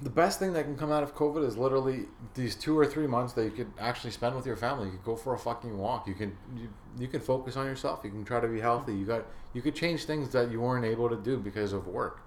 The 0.00 0.10
best 0.10 0.38
thing 0.38 0.52
that 0.52 0.64
can 0.64 0.76
come 0.76 0.92
out 0.92 1.02
of 1.02 1.14
COVID 1.16 1.44
is 1.44 1.56
literally 1.56 2.06
these 2.34 2.54
two 2.54 2.78
or 2.78 2.86
three 2.86 3.08
months 3.08 3.32
that 3.32 3.44
you 3.44 3.50
could 3.50 3.72
actually 3.80 4.12
spend 4.12 4.36
with 4.36 4.46
your 4.46 4.56
family. 4.56 4.86
You 4.86 4.92
could 4.92 5.04
go 5.04 5.16
for 5.16 5.34
a 5.34 5.38
fucking 5.38 5.76
walk. 5.76 6.06
You 6.06 6.14
can 6.14 6.36
you, 6.56 6.68
you 6.98 7.08
can 7.08 7.20
focus 7.20 7.56
on 7.56 7.66
yourself. 7.66 8.00
You 8.04 8.10
can 8.10 8.24
try 8.24 8.38
to 8.38 8.46
be 8.46 8.60
healthy. 8.60 8.94
You 8.94 9.04
got 9.04 9.24
you 9.54 9.62
could 9.62 9.74
change 9.74 10.04
things 10.04 10.30
that 10.30 10.52
you 10.52 10.60
weren't 10.60 10.84
able 10.84 11.08
to 11.08 11.16
do 11.16 11.36
because 11.36 11.72
of 11.72 11.88
work. 11.88 12.20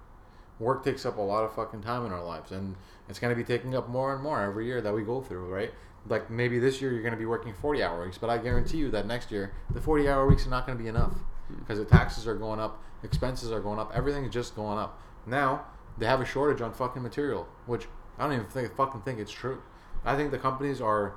Work 0.58 0.84
takes 0.84 1.06
up 1.06 1.16
a 1.16 1.22
lot 1.22 1.44
of 1.44 1.54
fucking 1.54 1.82
time 1.82 2.04
in 2.04 2.12
our 2.12 2.22
lives, 2.22 2.52
and 2.52 2.76
it's 3.08 3.18
going 3.18 3.34
to 3.34 3.36
be 3.36 3.44
taking 3.44 3.74
up 3.74 3.88
more 3.88 4.12
and 4.12 4.22
more 4.22 4.42
every 4.42 4.66
year 4.66 4.82
that 4.82 4.94
we 4.94 5.02
go 5.02 5.22
through. 5.22 5.46
Right? 5.46 5.72
Like 6.06 6.30
maybe 6.30 6.58
this 6.58 6.82
year 6.82 6.92
you're 6.92 7.02
going 7.02 7.14
to 7.14 7.18
be 7.18 7.26
working 7.26 7.54
40 7.54 7.82
hour 7.82 8.04
weeks, 8.04 8.18
but 8.18 8.28
I 8.28 8.36
guarantee 8.36 8.78
you 8.78 8.90
that 8.90 9.06
next 9.06 9.30
year 9.30 9.54
the 9.70 9.80
40 9.80 10.08
hour 10.08 10.26
weeks 10.26 10.46
are 10.46 10.50
not 10.50 10.66
going 10.66 10.76
to 10.76 10.82
be 10.82 10.90
enough 10.90 11.12
hmm. 11.48 11.54
because 11.60 11.78
the 11.78 11.86
taxes 11.86 12.26
are 12.26 12.34
going 12.34 12.60
up, 12.60 12.82
expenses 13.02 13.50
are 13.50 13.60
going 13.60 13.78
up, 13.78 13.92
everything's 13.94 14.32
just 14.32 14.54
going 14.54 14.78
up. 14.78 15.00
Now 15.26 15.64
they 15.98 16.06
have 16.06 16.20
a 16.20 16.24
shortage 16.24 16.60
on 16.62 16.72
fucking 16.72 17.02
material, 17.02 17.46
which 17.66 17.86
I 18.18 18.24
don't 18.24 18.32
even 18.34 18.46
think 18.46 18.74
fucking 18.74 19.02
think 19.02 19.18
it's 19.18 19.32
true. 19.32 19.62
I 20.04 20.16
think 20.16 20.30
the 20.30 20.38
companies 20.38 20.80
are 20.80 21.14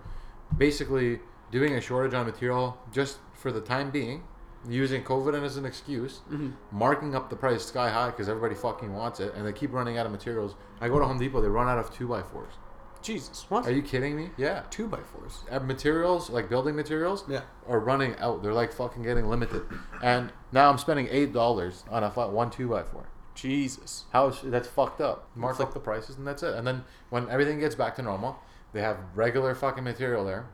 basically 0.57 1.19
doing 1.51 1.73
a 1.75 1.81
shortage 1.81 2.13
on 2.13 2.25
material 2.25 2.77
just 2.91 3.17
for 3.33 3.51
the 3.51 3.61
time 3.61 3.91
being, 3.91 4.23
using 4.67 5.03
COVID 5.03 5.41
as 5.43 5.57
an 5.57 5.65
excuse, 5.65 6.21
Mm-hmm. 6.31 6.51
marking 6.71 7.15
up 7.15 7.29
the 7.29 7.35
price 7.35 7.63
sky 7.65 7.89
high 7.89 8.09
because 8.09 8.27
everybody 8.29 8.55
fucking 8.55 8.93
wants 8.93 9.19
it, 9.19 9.33
and 9.35 9.45
they 9.45 9.53
keep 9.53 9.71
running 9.73 9.97
out 9.97 10.05
of 10.05 10.11
materials. 10.11 10.55
I 10.81 10.87
go 10.89 10.99
to 10.99 11.05
Home 11.05 11.19
Depot, 11.19 11.41
they 11.41 11.47
run 11.47 11.67
out 11.67 11.77
of 11.77 11.93
two 11.93 12.07
by 12.07 12.21
fours. 12.23 12.53
Jesus, 13.01 13.45
what? 13.49 13.67
Are 13.67 13.71
you 13.71 13.83
kidding 13.83 14.15
me? 14.15 14.31
Yeah. 14.35 14.63
Two 14.71 14.87
by 14.87 14.97
fours. 14.99 15.43
Uh, 15.51 15.59
materials 15.59 16.31
like 16.31 16.49
building 16.49 16.75
materials 16.75 17.23
Yeah. 17.29 17.41
are 17.67 17.79
running 17.79 18.15
out. 18.17 18.41
They're 18.41 18.51
like 18.53 18.71
fucking 18.73 19.03
getting 19.03 19.27
limited, 19.27 19.61
and 20.01 20.33
now 20.51 20.71
I'm 20.71 20.79
spending 20.79 21.07
eight 21.11 21.31
dollars 21.31 21.83
on 21.91 22.03
a 22.03 22.09
fu- 22.09 22.27
one 22.29 22.49
two 22.49 22.67
by 22.67 22.81
four. 22.81 23.07
Jesus. 23.35 24.05
How 24.11 24.27
is 24.27 24.41
that's 24.43 24.67
fucked 24.67 25.01
up? 25.01 25.29
Mark 25.35 25.57
Fuck. 25.57 25.67
up 25.67 25.73
the 25.73 25.79
prices 25.79 26.17
and 26.17 26.25
that's 26.25 26.41
it. 26.41 26.55
And 26.55 26.65
then 26.65 26.83
when 27.09 27.29
everything 27.29 27.59
gets 27.59 27.75
back 27.75 27.95
to 27.97 28.01
normal, 28.01 28.39
they 28.73 28.81
have 28.81 28.97
regular 29.13 29.53
fucking 29.53 29.83
material 29.83 30.25
there 30.25 30.47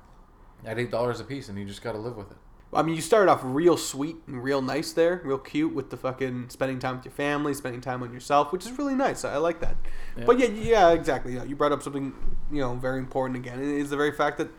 at 0.66 0.78
eight 0.78 0.92
dollars 0.92 1.20
a 1.20 1.24
piece, 1.24 1.50
and 1.50 1.58
you 1.58 1.66
just 1.66 1.82
got 1.82 1.94
to 1.94 1.98
live 1.98 2.18
with 2.18 2.32
it. 2.32 2.38
I 2.74 2.84
mean, 2.84 2.96
you 2.96 3.02
started 3.02 3.30
off 3.30 3.42
real 3.44 3.76
sweet 3.76 4.16
and 4.28 4.42
real 4.42 4.62
nice 4.62 4.94
there, 4.94 5.22
real 5.26 5.38
cute 5.38 5.74
with 5.74 5.90
the 5.90 5.98
fucking 5.98 6.50
spending 6.50 6.80
time 6.80 6.96
with 6.96 7.06
your 7.06 7.12
family, 7.12 7.54
spending 7.54 7.82
time 7.82 8.02
on 8.02 8.14
yourself, 8.14 8.54
which 8.54 8.66
is 8.66 8.78
really 8.78 8.96
nice. 8.96 9.26
I 9.26 9.38
like 9.38 9.60
that. 9.60 9.76
Yeah. 10.18 10.24
But 10.26 10.40
yeah, 10.40 10.48
yeah, 10.48 10.92
exactly. 10.92 11.34
Yeah, 11.36 11.44
you 11.44 11.56
brought 11.56 11.74
up 11.74 11.84
something 11.84 12.14
you 12.52 12.62
know 12.62 12.76
very 12.76 13.00
important 13.00 13.38
again. 13.38 13.60
It 13.60 13.68
is 13.68 13.90
the 13.90 13.98
very 13.98 14.14
fact 14.14 14.38
that 14.38 14.50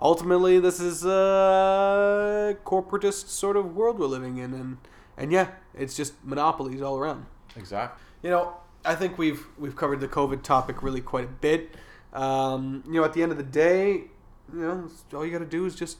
ultimately 0.00 0.58
this 0.58 0.80
is 0.80 1.04
a 1.04 2.56
corporatist 2.64 3.28
sort 3.28 3.56
of 3.56 3.76
world 3.76 3.98
we're 3.98 4.06
living 4.06 4.38
in, 4.38 4.52
and 4.52 4.78
and 5.16 5.30
yeah, 5.30 5.50
it's 5.74 5.96
just 5.96 6.14
monopolies 6.24 6.82
all 6.82 6.98
around. 6.98 7.26
Exactly. 7.56 8.02
You 8.22 8.30
know, 8.30 8.54
I 8.84 8.94
think 8.94 9.18
we've 9.18 9.46
we've 9.58 9.76
covered 9.76 10.00
the 10.00 10.08
COVID 10.08 10.42
topic 10.42 10.82
really 10.82 11.00
quite 11.00 11.24
a 11.24 11.28
bit. 11.28 11.74
Um, 12.12 12.82
you 12.86 12.94
know, 12.94 13.04
at 13.04 13.12
the 13.12 13.22
end 13.22 13.32
of 13.32 13.38
the 13.38 13.44
day, 13.44 14.04
you 14.52 14.60
know, 14.60 14.88
all 15.12 15.24
you 15.24 15.32
got 15.32 15.38
to 15.38 15.44
do 15.44 15.66
is 15.66 15.74
just 15.74 15.98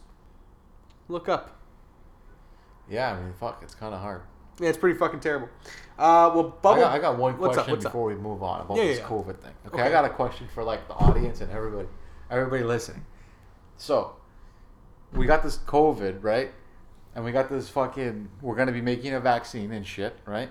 look 1.08 1.28
up. 1.28 1.60
Yeah, 2.88 3.12
I 3.12 3.20
mean, 3.20 3.32
fuck, 3.38 3.60
it's 3.62 3.74
kind 3.74 3.94
of 3.94 4.00
hard. 4.00 4.22
Yeah, 4.60 4.68
it's 4.68 4.78
pretty 4.78 4.98
fucking 4.98 5.20
terrible. 5.20 5.48
Uh, 5.98 6.30
well, 6.34 6.58
I 6.64 6.80
got, 6.80 6.92
I 6.92 6.98
got 6.98 7.18
one 7.18 7.36
What's 7.38 7.58
up? 7.58 7.64
question 7.64 7.72
What's 7.72 7.86
up? 7.86 7.92
before 7.92 8.06
we 8.06 8.14
move 8.14 8.42
on 8.42 8.62
about 8.62 8.76
yeah, 8.78 8.84
this 8.84 8.98
yeah. 8.98 9.06
COVID 9.06 9.38
thing. 9.38 9.52
Okay? 9.66 9.76
Okay. 9.76 9.82
I 9.82 9.90
got 9.90 10.04
a 10.04 10.08
question 10.08 10.48
for 10.54 10.62
like 10.64 10.88
the 10.88 10.94
audience 10.94 11.40
and 11.40 11.50
everybody, 11.52 11.88
everybody 12.30 12.62
listening. 12.62 13.04
So, 13.76 14.16
we 15.12 15.26
got 15.26 15.42
this 15.42 15.58
COVID, 15.58 16.22
right? 16.22 16.52
And 17.14 17.24
we 17.24 17.32
got 17.32 17.50
this 17.50 17.68
fucking. 17.68 18.28
We're 18.40 18.56
gonna 18.56 18.72
be 18.72 18.80
making 18.80 19.12
a 19.12 19.20
vaccine 19.20 19.72
and 19.72 19.86
shit, 19.86 20.16
right? 20.24 20.48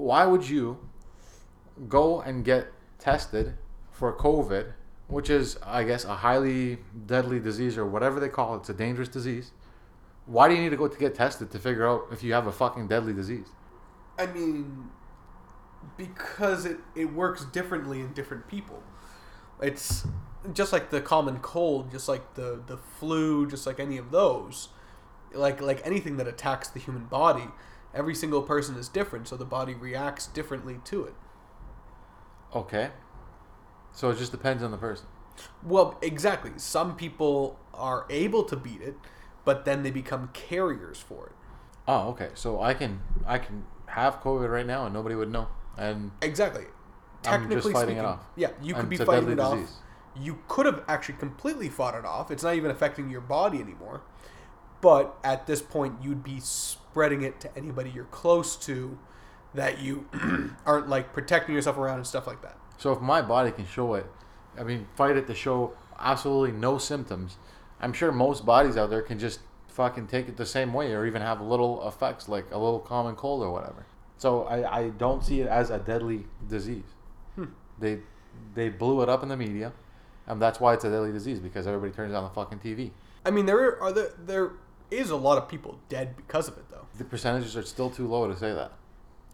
Why 0.00 0.24
would 0.24 0.48
you 0.48 0.78
go 1.86 2.22
and 2.22 2.42
get 2.42 2.68
tested 2.98 3.58
for 3.92 4.16
COVID, 4.16 4.72
which 5.08 5.28
is, 5.28 5.58
I 5.62 5.84
guess, 5.84 6.06
a 6.06 6.14
highly 6.14 6.78
deadly 7.06 7.38
disease 7.38 7.76
or 7.76 7.84
whatever 7.84 8.18
they 8.18 8.30
call 8.30 8.54
it? 8.54 8.60
It's 8.60 8.70
a 8.70 8.74
dangerous 8.74 9.10
disease. 9.10 9.52
Why 10.24 10.48
do 10.48 10.54
you 10.54 10.62
need 10.62 10.70
to 10.70 10.78
go 10.78 10.88
to 10.88 10.98
get 10.98 11.14
tested 11.14 11.50
to 11.50 11.58
figure 11.58 11.86
out 11.86 12.06
if 12.10 12.22
you 12.22 12.32
have 12.32 12.46
a 12.46 12.52
fucking 12.52 12.88
deadly 12.88 13.12
disease? 13.12 13.48
I 14.18 14.24
mean, 14.24 14.88
because 15.98 16.64
it, 16.64 16.78
it 16.94 17.12
works 17.12 17.44
differently 17.44 18.00
in 18.00 18.14
different 18.14 18.48
people. 18.48 18.82
It's 19.60 20.06
just 20.54 20.72
like 20.72 20.88
the 20.88 21.02
common 21.02 21.40
cold, 21.40 21.90
just 21.90 22.08
like 22.08 22.36
the, 22.36 22.62
the 22.66 22.78
flu, 22.78 23.46
just 23.46 23.66
like 23.66 23.78
any 23.78 23.98
of 23.98 24.12
those. 24.12 24.70
Like 25.34 25.60
like 25.60 25.82
anything 25.84 26.16
that 26.16 26.26
attacks 26.26 26.68
the 26.68 26.80
human 26.80 27.04
body, 27.04 27.48
every 27.94 28.14
single 28.14 28.42
person 28.42 28.76
is 28.76 28.88
different, 28.88 29.28
so 29.28 29.36
the 29.36 29.44
body 29.44 29.74
reacts 29.74 30.26
differently 30.26 30.80
to 30.84 31.04
it. 31.04 31.14
Okay. 32.54 32.90
So 33.92 34.10
it 34.10 34.18
just 34.18 34.32
depends 34.32 34.62
on 34.62 34.70
the 34.70 34.76
person. 34.76 35.06
Well, 35.62 35.98
exactly. 36.02 36.52
Some 36.56 36.96
people 36.96 37.58
are 37.74 38.06
able 38.10 38.44
to 38.44 38.56
beat 38.56 38.82
it, 38.82 38.96
but 39.44 39.64
then 39.64 39.82
they 39.82 39.90
become 39.90 40.30
carriers 40.32 40.98
for 40.98 41.26
it. 41.28 41.32
Oh, 41.88 42.08
okay. 42.10 42.30
So 42.34 42.60
I 42.60 42.74
can 42.74 43.00
I 43.26 43.38
can 43.38 43.64
have 43.86 44.20
COVID 44.20 44.50
right 44.50 44.66
now 44.66 44.84
and 44.84 44.94
nobody 44.94 45.14
would 45.14 45.30
know. 45.30 45.48
And 45.76 46.12
Exactly. 46.22 46.64
I'm 47.24 47.42
just 47.50 47.64
Technically 47.64 47.72
fighting 47.72 47.96
it 47.96 48.00
speaking, 48.00 48.04
off. 48.04 48.26
yeah, 48.36 48.50
you 48.62 48.74
could 48.74 48.80
And 48.82 48.90
be 48.90 48.96
fighting 48.96 49.30
it 49.30 49.40
off. 49.40 49.54
disease. 49.58 49.76
You 50.16 50.38
could 50.48 50.66
have 50.66 50.82
actually 50.88 51.16
completely 51.18 51.68
fought 51.68 51.94
it 51.94 52.04
off. 52.04 52.30
It's 52.30 52.42
not 52.42 52.54
even 52.54 52.70
affecting 52.70 53.10
your 53.10 53.20
body 53.20 53.60
anymore. 53.60 54.02
But 54.80 55.16
at 55.22 55.46
this 55.46 55.60
point, 55.60 55.96
you'd 56.02 56.24
be 56.24 56.40
spreading 56.40 57.22
it 57.22 57.40
to 57.40 57.56
anybody 57.56 57.90
you're 57.90 58.04
close 58.04 58.56
to 58.66 58.98
that 59.54 59.80
you 59.80 60.06
aren't 60.66 60.88
like 60.88 61.12
protecting 61.12 61.54
yourself 61.54 61.76
around 61.76 61.98
and 61.98 62.06
stuff 62.06 62.26
like 62.26 62.42
that. 62.42 62.56
So 62.78 62.92
if 62.92 63.00
my 63.00 63.20
body 63.20 63.50
can 63.50 63.66
show 63.66 63.94
it, 63.94 64.06
I 64.58 64.62
mean, 64.62 64.86
fight 64.96 65.16
it 65.16 65.26
to 65.26 65.34
show 65.34 65.72
absolutely 65.98 66.56
no 66.56 66.78
symptoms, 66.78 67.36
I'm 67.80 67.92
sure 67.92 68.10
most 68.12 68.46
bodies 68.46 68.76
out 68.76 68.90
there 68.90 69.02
can 69.02 69.18
just 69.18 69.40
fucking 69.68 70.06
take 70.06 70.28
it 70.28 70.36
the 70.36 70.46
same 70.46 70.72
way 70.72 70.92
or 70.92 71.06
even 71.06 71.22
have 71.22 71.40
little 71.40 71.86
effects 71.86 72.28
like 72.28 72.50
a 72.50 72.58
little 72.58 72.80
common 72.80 73.16
cold 73.16 73.42
or 73.42 73.50
whatever. 73.50 73.86
So 74.16 74.44
I, 74.44 74.78
I 74.78 74.88
don't 74.90 75.24
see 75.24 75.40
it 75.40 75.48
as 75.48 75.70
a 75.70 75.78
deadly 75.78 76.26
disease. 76.48 76.84
Hmm. 77.36 77.46
They 77.78 78.00
they 78.54 78.68
blew 78.68 79.02
it 79.02 79.08
up 79.08 79.22
in 79.22 79.28
the 79.28 79.36
media, 79.36 79.72
and 80.26 80.40
that's 80.40 80.60
why 80.60 80.74
it's 80.74 80.84
a 80.84 80.90
deadly 80.90 81.12
disease 81.12 81.38
because 81.38 81.66
everybody 81.66 81.92
turns 81.92 82.12
on 82.14 82.24
the 82.24 82.30
fucking 82.30 82.58
TV. 82.58 82.90
I 83.24 83.30
mean, 83.30 83.46
there 83.46 83.82
are 83.82 83.92
there, 83.92 84.12
there 84.18 84.52
is 84.90 85.10
a 85.10 85.16
lot 85.16 85.38
of 85.38 85.48
people 85.48 85.78
dead 85.88 86.16
because 86.16 86.48
of 86.48 86.56
it, 86.58 86.64
though. 86.70 86.86
The 86.98 87.04
percentages 87.04 87.56
are 87.56 87.62
still 87.62 87.90
too 87.90 88.06
low 88.06 88.26
to 88.28 88.36
say 88.36 88.52
that. 88.52 88.72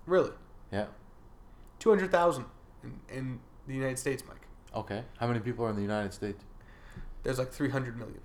Really, 0.07 0.31
Yeah. 0.71 0.87
two 1.79 1.89
hundred 1.91 2.11
thousand 2.13 2.45
in, 2.85 3.01
in 3.11 3.41
the 3.67 3.75
United 3.75 3.99
States, 3.99 4.23
Mike. 4.29 4.47
Okay. 4.75 5.03
How 5.19 5.27
many 5.27 5.41
people 5.41 5.65
are 5.65 5.71
in 5.71 5.77
the 5.77 5.83
United 5.83 6.13
States? 6.13 6.45
There's 7.23 7.39
like 7.39 7.51
three 7.51 7.71
hundred 7.71 7.97
million. 7.97 8.21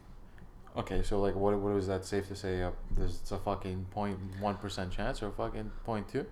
Okay, 0.77 1.01
so 1.03 1.19
like, 1.19 1.35
what 1.35 1.57
what 1.59 1.75
is 1.75 1.87
that 1.87 2.05
safe 2.05 2.27
to 2.27 2.35
say? 2.35 2.61
Uh, 2.61 2.71
there's 2.95 3.21
a 3.31 3.37
fucking 3.37 3.85
point 3.91 4.17
one 4.39 4.55
percent 4.55 4.91
chance 4.91 5.21
or 5.23 5.27
a 5.27 5.31
fucking 5.31 5.71
point 5.83 6.07
two? 6.07 6.25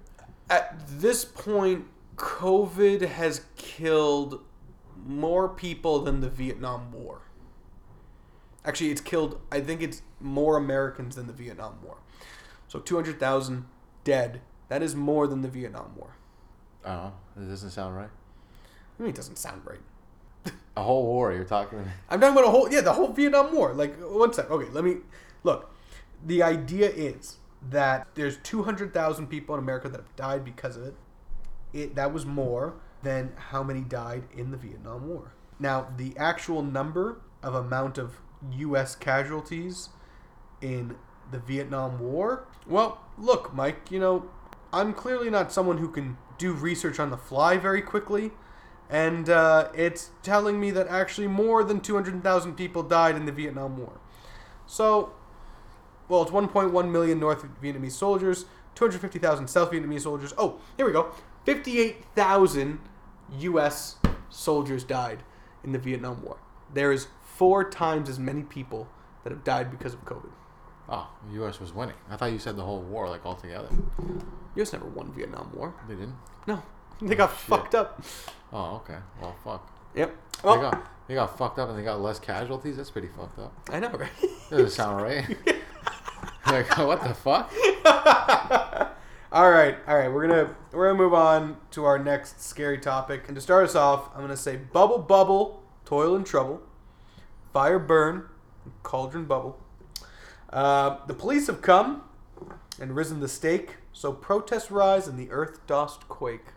At 0.49 0.79
this 0.87 1.25
point, 1.25 1.85
COVID 2.15 3.01
has 3.01 3.41
killed 3.57 4.41
more 5.05 5.49
people 5.49 5.99
than 6.01 6.21
the 6.21 6.29
Vietnam 6.29 6.91
War. 6.91 7.21
Actually, 8.65 8.91
it's 8.91 9.01
killed. 9.01 9.39
I 9.51 9.61
think 9.61 9.81
it's 9.81 10.01
more 10.19 10.57
Americans 10.57 11.15
than 11.15 11.27
the 11.27 11.33
Vietnam 11.33 11.77
War. 11.83 11.97
So 12.67 12.79
two 12.79 12.95
hundred 12.95 13.19
thousand 13.19 13.65
dead. 14.03 14.41
That 14.67 14.83
is 14.83 14.95
more 14.95 15.27
than 15.27 15.41
the 15.41 15.47
Vietnam 15.47 15.93
War. 15.95 16.15
I 16.85 16.93
don't 16.93 17.03
know. 17.03 17.13
It 17.37 17.49
doesn't 17.49 17.71
sound 17.71 17.95
right. 17.95 18.09
I 18.99 19.01
mean, 19.01 19.09
it 19.09 19.15
doesn't 19.15 19.37
sound 19.37 19.61
right. 19.65 20.53
A 20.77 20.83
whole 20.83 21.05
war. 21.05 21.33
You're 21.33 21.45
talking. 21.45 21.79
about. 21.79 21.91
I'm 22.09 22.19
talking 22.19 22.37
about 22.37 22.47
a 22.47 22.51
whole 22.51 22.71
yeah, 22.71 22.81
the 22.81 22.93
whole 22.93 23.11
Vietnam 23.11 23.53
War. 23.53 23.73
Like 23.73 23.97
one 23.99 24.33
sec. 24.33 24.49
Okay, 24.51 24.69
let 24.71 24.83
me 24.83 24.97
look. 25.43 25.73
The 26.25 26.43
idea 26.43 26.89
is 26.89 27.37
that 27.69 28.07
there's 28.15 28.37
200,000 28.37 29.27
people 29.27 29.55
in 29.55 29.59
America 29.59 29.89
that 29.89 29.97
have 29.97 30.15
died 30.15 30.45
because 30.45 30.77
of 30.77 30.83
it. 30.83 30.95
It 31.73 31.95
that 31.95 32.13
was 32.13 32.25
more 32.25 32.75
than 33.03 33.31
how 33.35 33.63
many 33.63 33.81
died 33.81 34.23
in 34.35 34.51
the 34.51 34.57
Vietnam 34.57 35.07
War. 35.07 35.33
Now, 35.59 35.87
the 35.97 36.13
actual 36.17 36.61
number 36.61 37.21
of 37.43 37.55
amount 37.55 37.97
of 37.97 38.21
US 38.51 38.95
casualties 38.95 39.89
in 40.61 40.95
the 41.31 41.39
Vietnam 41.39 41.99
War, 41.99 42.45
well, 42.67 43.01
look, 43.17 43.53
Mike, 43.53 43.91
you 43.91 43.99
know, 43.99 44.29
I'm 44.71 44.93
clearly 44.93 45.29
not 45.29 45.51
someone 45.51 45.77
who 45.77 45.89
can 45.89 46.17
do 46.37 46.53
research 46.53 46.99
on 46.99 47.09
the 47.09 47.17
fly 47.17 47.57
very 47.57 47.81
quickly 47.81 48.31
and 48.89 49.29
uh, 49.29 49.69
it's 49.75 50.09
telling 50.23 50.59
me 50.59 50.71
that 50.71 50.87
actually 50.87 51.27
more 51.27 51.63
than 51.63 51.79
200,000 51.79 52.55
people 52.55 52.81
died 52.81 53.15
in 53.15 53.25
the 53.25 53.31
Vietnam 53.31 53.77
War. 53.77 53.93
So, 54.65 55.13
well, 56.07 56.23
it's 56.23 56.31
1.1 56.31 56.91
million 56.91 57.19
North 57.19 57.45
Vietnamese 57.61 57.91
soldiers, 57.91 58.45
250,000 58.75 59.47
South 59.47 59.71
Vietnamese 59.71 60.01
soldiers. 60.01 60.33
Oh, 60.37 60.59
here 60.75 60.87
we 60.87 60.91
go. 60.91 61.11
58,000 61.45 62.79
U.S. 63.39 63.97
soldiers 64.29 64.83
died 64.83 65.19
in 65.63 65.71
the 65.71 65.79
Vietnam 65.79 66.23
War. 66.23 66.37
There 66.73 66.91
is 66.91 67.07
four 67.39 67.69
times 67.69 68.09
as 68.09 68.19
many 68.19 68.43
people 68.43 68.85
that 69.23 69.31
have 69.31 69.45
died 69.45 69.71
because 69.71 69.93
of 69.93 70.03
COVID. 70.03 70.29
Oh, 70.89 71.07
the 71.29 71.35
U.S. 71.35 71.61
was 71.61 71.73
winning. 71.73 71.95
I 72.09 72.17
thought 72.17 72.33
you 72.33 72.37
said 72.37 72.57
the 72.57 72.65
whole 72.65 72.81
war, 72.81 73.07
like 73.07 73.25
altogether. 73.25 73.69
U.S. 74.55 74.73
never 74.73 74.87
won 74.87 75.13
Vietnam 75.13 75.49
War. 75.55 75.73
They 75.87 75.95
didn't. 75.95 76.17
No, 76.47 76.61
they 77.01 77.15
got 77.15 77.29
oh, 77.29 77.33
shit. 77.33 77.47
fucked 77.47 77.75
up. 77.75 78.03
Oh, 78.51 78.75
okay. 78.83 78.97
Well, 79.21 79.37
fuck. 79.41 79.71
Yep. 79.95 80.09
they 80.09 80.47
Well, 80.49 80.59
got 80.59 80.91
they 81.07 81.15
got 81.15 81.37
fucked 81.37 81.59
up 81.59 81.69
and 81.69 81.79
they 81.79 81.83
got 81.83 82.01
less 82.01 82.19
casualties. 82.19 82.75
That's 82.75 82.91
pretty 82.91 83.07
fucked 83.07 83.39
up. 83.39 83.53
I 83.71 83.79
know, 83.79 83.89
right? 83.91 84.11
Doesn't 84.49 84.71
sound 84.71 85.01
right. 85.01 85.25
like 86.45 86.77
what 86.77 87.01
the 87.03 87.13
fuck? 87.13 87.53
all 89.31 89.49
right, 89.49 89.77
all 89.87 89.97
right. 89.97 90.11
We're 90.11 90.27
gonna 90.27 90.55
we're 90.73 90.87
gonna 90.89 90.97
move 91.01 91.13
on 91.13 91.55
to 91.71 91.85
our 91.85 91.97
next 91.99 92.41
scary 92.41 92.79
topic, 92.79 93.23
and 93.27 93.35
to 93.35 93.41
start 93.41 93.63
us 93.63 93.75
off, 93.75 94.09
I'm 94.13 94.19
gonna 94.19 94.35
say 94.35 94.57
bubble, 94.57 94.97
bubble, 94.97 95.63
toil 95.85 96.17
and 96.17 96.25
trouble, 96.25 96.61
fire, 97.53 97.79
burn, 97.79 98.25
cauldron, 98.83 99.25
bubble. 99.25 99.59
Uh, 100.51 100.97
the 101.07 101.13
police 101.13 101.47
have 101.47 101.61
come 101.61 102.03
and 102.79 102.95
risen 102.95 103.19
the 103.19 103.27
stake, 103.27 103.77
so 103.93 104.11
protests 104.11 104.71
rise 104.71 105.07
and 105.07 105.17
the 105.17 105.29
earth 105.31 105.65
dost 105.67 106.07
quake. 106.07 106.47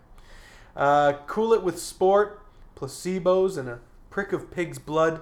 Uh, 0.75 1.13
cool 1.27 1.53
it 1.53 1.63
with 1.63 1.79
sport, 1.79 2.41
placebos, 2.75 3.57
and 3.57 3.69
a 3.69 3.79
prick 4.09 4.33
of 4.33 4.49
pig's 4.49 4.79
blood. 4.79 5.21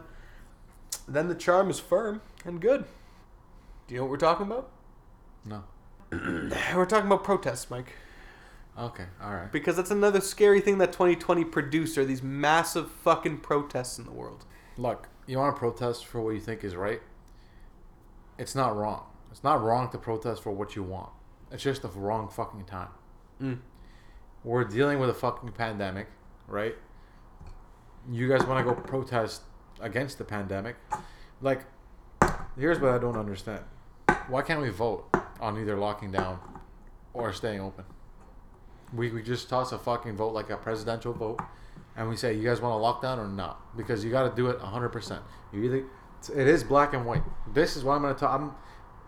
Then 1.07 1.27
the 1.27 1.35
charm 1.35 1.69
is 1.69 1.79
firm 1.79 2.21
and 2.45 2.61
good. 2.61 2.85
Do 3.87 3.95
you 3.95 3.99
know 3.99 4.05
what 4.05 4.11
we're 4.11 4.17
talking 4.17 4.45
about? 4.45 4.69
No. 5.45 5.63
We're 6.11 6.85
talking 6.85 7.07
about 7.07 7.23
protests, 7.23 7.69
Mike. 7.69 7.93
Okay. 8.77 9.05
All 9.23 9.33
right. 9.33 9.51
Because 9.51 9.77
that's 9.77 9.91
another 9.91 10.19
scary 10.19 10.59
thing 10.59 10.77
that 10.79 10.91
2020 10.91 11.45
produced 11.45 11.97
are 11.97 12.05
these 12.05 12.21
massive 12.21 12.91
fucking 12.91 13.37
protests 13.37 13.97
in 13.97 14.05
the 14.05 14.11
world. 14.11 14.45
Look, 14.77 15.07
you 15.27 15.37
want 15.37 15.55
to 15.55 15.59
protest 15.59 16.05
for 16.05 16.21
what 16.21 16.31
you 16.31 16.39
think 16.39 16.63
is 16.63 16.75
right. 16.75 17.01
It's 18.37 18.55
not 18.55 18.75
wrong. 18.75 19.03
It's 19.31 19.43
not 19.43 19.61
wrong 19.61 19.89
to 19.91 19.97
protest 19.97 20.43
for 20.43 20.51
what 20.51 20.75
you 20.75 20.83
want. 20.83 21.09
It's 21.51 21.63
just 21.63 21.81
the 21.81 21.89
wrong 21.89 22.29
fucking 22.29 22.65
time. 22.65 22.89
Mm. 23.41 23.59
We're 24.43 24.63
dealing 24.63 24.99
with 24.99 25.09
a 25.09 25.13
fucking 25.13 25.51
pandemic, 25.51 26.07
right? 26.47 26.75
You 28.09 28.27
guys 28.27 28.45
want 28.45 28.65
to 28.65 28.73
go 28.73 28.79
protest 28.79 29.41
against 29.79 30.17
the 30.17 30.23
pandemic? 30.23 30.75
Like, 31.41 31.65
here's 32.57 32.79
what 32.79 32.91
I 32.91 32.97
don't 32.97 33.17
understand. 33.17 33.61
Why 34.27 34.41
can't 34.41 34.61
we 34.61 34.69
vote 34.69 35.05
on 35.39 35.59
either 35.59 35.77
locking 35.77 36.11
down 36.11 36.39
or 37.13 37.31
staying 37.33 37.61
open? 37.61 37.85
We, 38.93 39.11
we 39.11 39.21
just 39.21 39.49
toss 39.49 39.71
a 39.71 39.77
fucking 39.77 40.17
vote 40.17 40.33
like 40.33 40.49
a 40.49 40.57
presidential 40.57 41.13
vote, 41.13 41.39
and 41.95 42.09
we 42.09 42.15
say, 42.15 42.33
you 42.33 42.43
guys 42.43 42.61
want 42.61 42.73
a 42.73 42.83
lockdown 42.83 43.17
or 43.17 43.27
not? 43.27 43.75
Because 43.75 44.03
you 44.03 44.11
got 44.11 44.29
to 44.29 44.35
do 44.35 44.47
it 44.47 44.59
100%. 44.59 45.19
You 45.53 45.63
either 45.63 45.85
it 46.29 46.47
is 46.47 46.63
black 46.63 46.93
and 46.93 47.05
white. 47.05 47.23
This 47.51 47.75
is 47.75 47.83
what 47.83 47.93
I'm 47.93 48.01
going 48.01 48.13
to 48.13 48.19
talk. 48.19 48.39
I'm, 48.39 48.51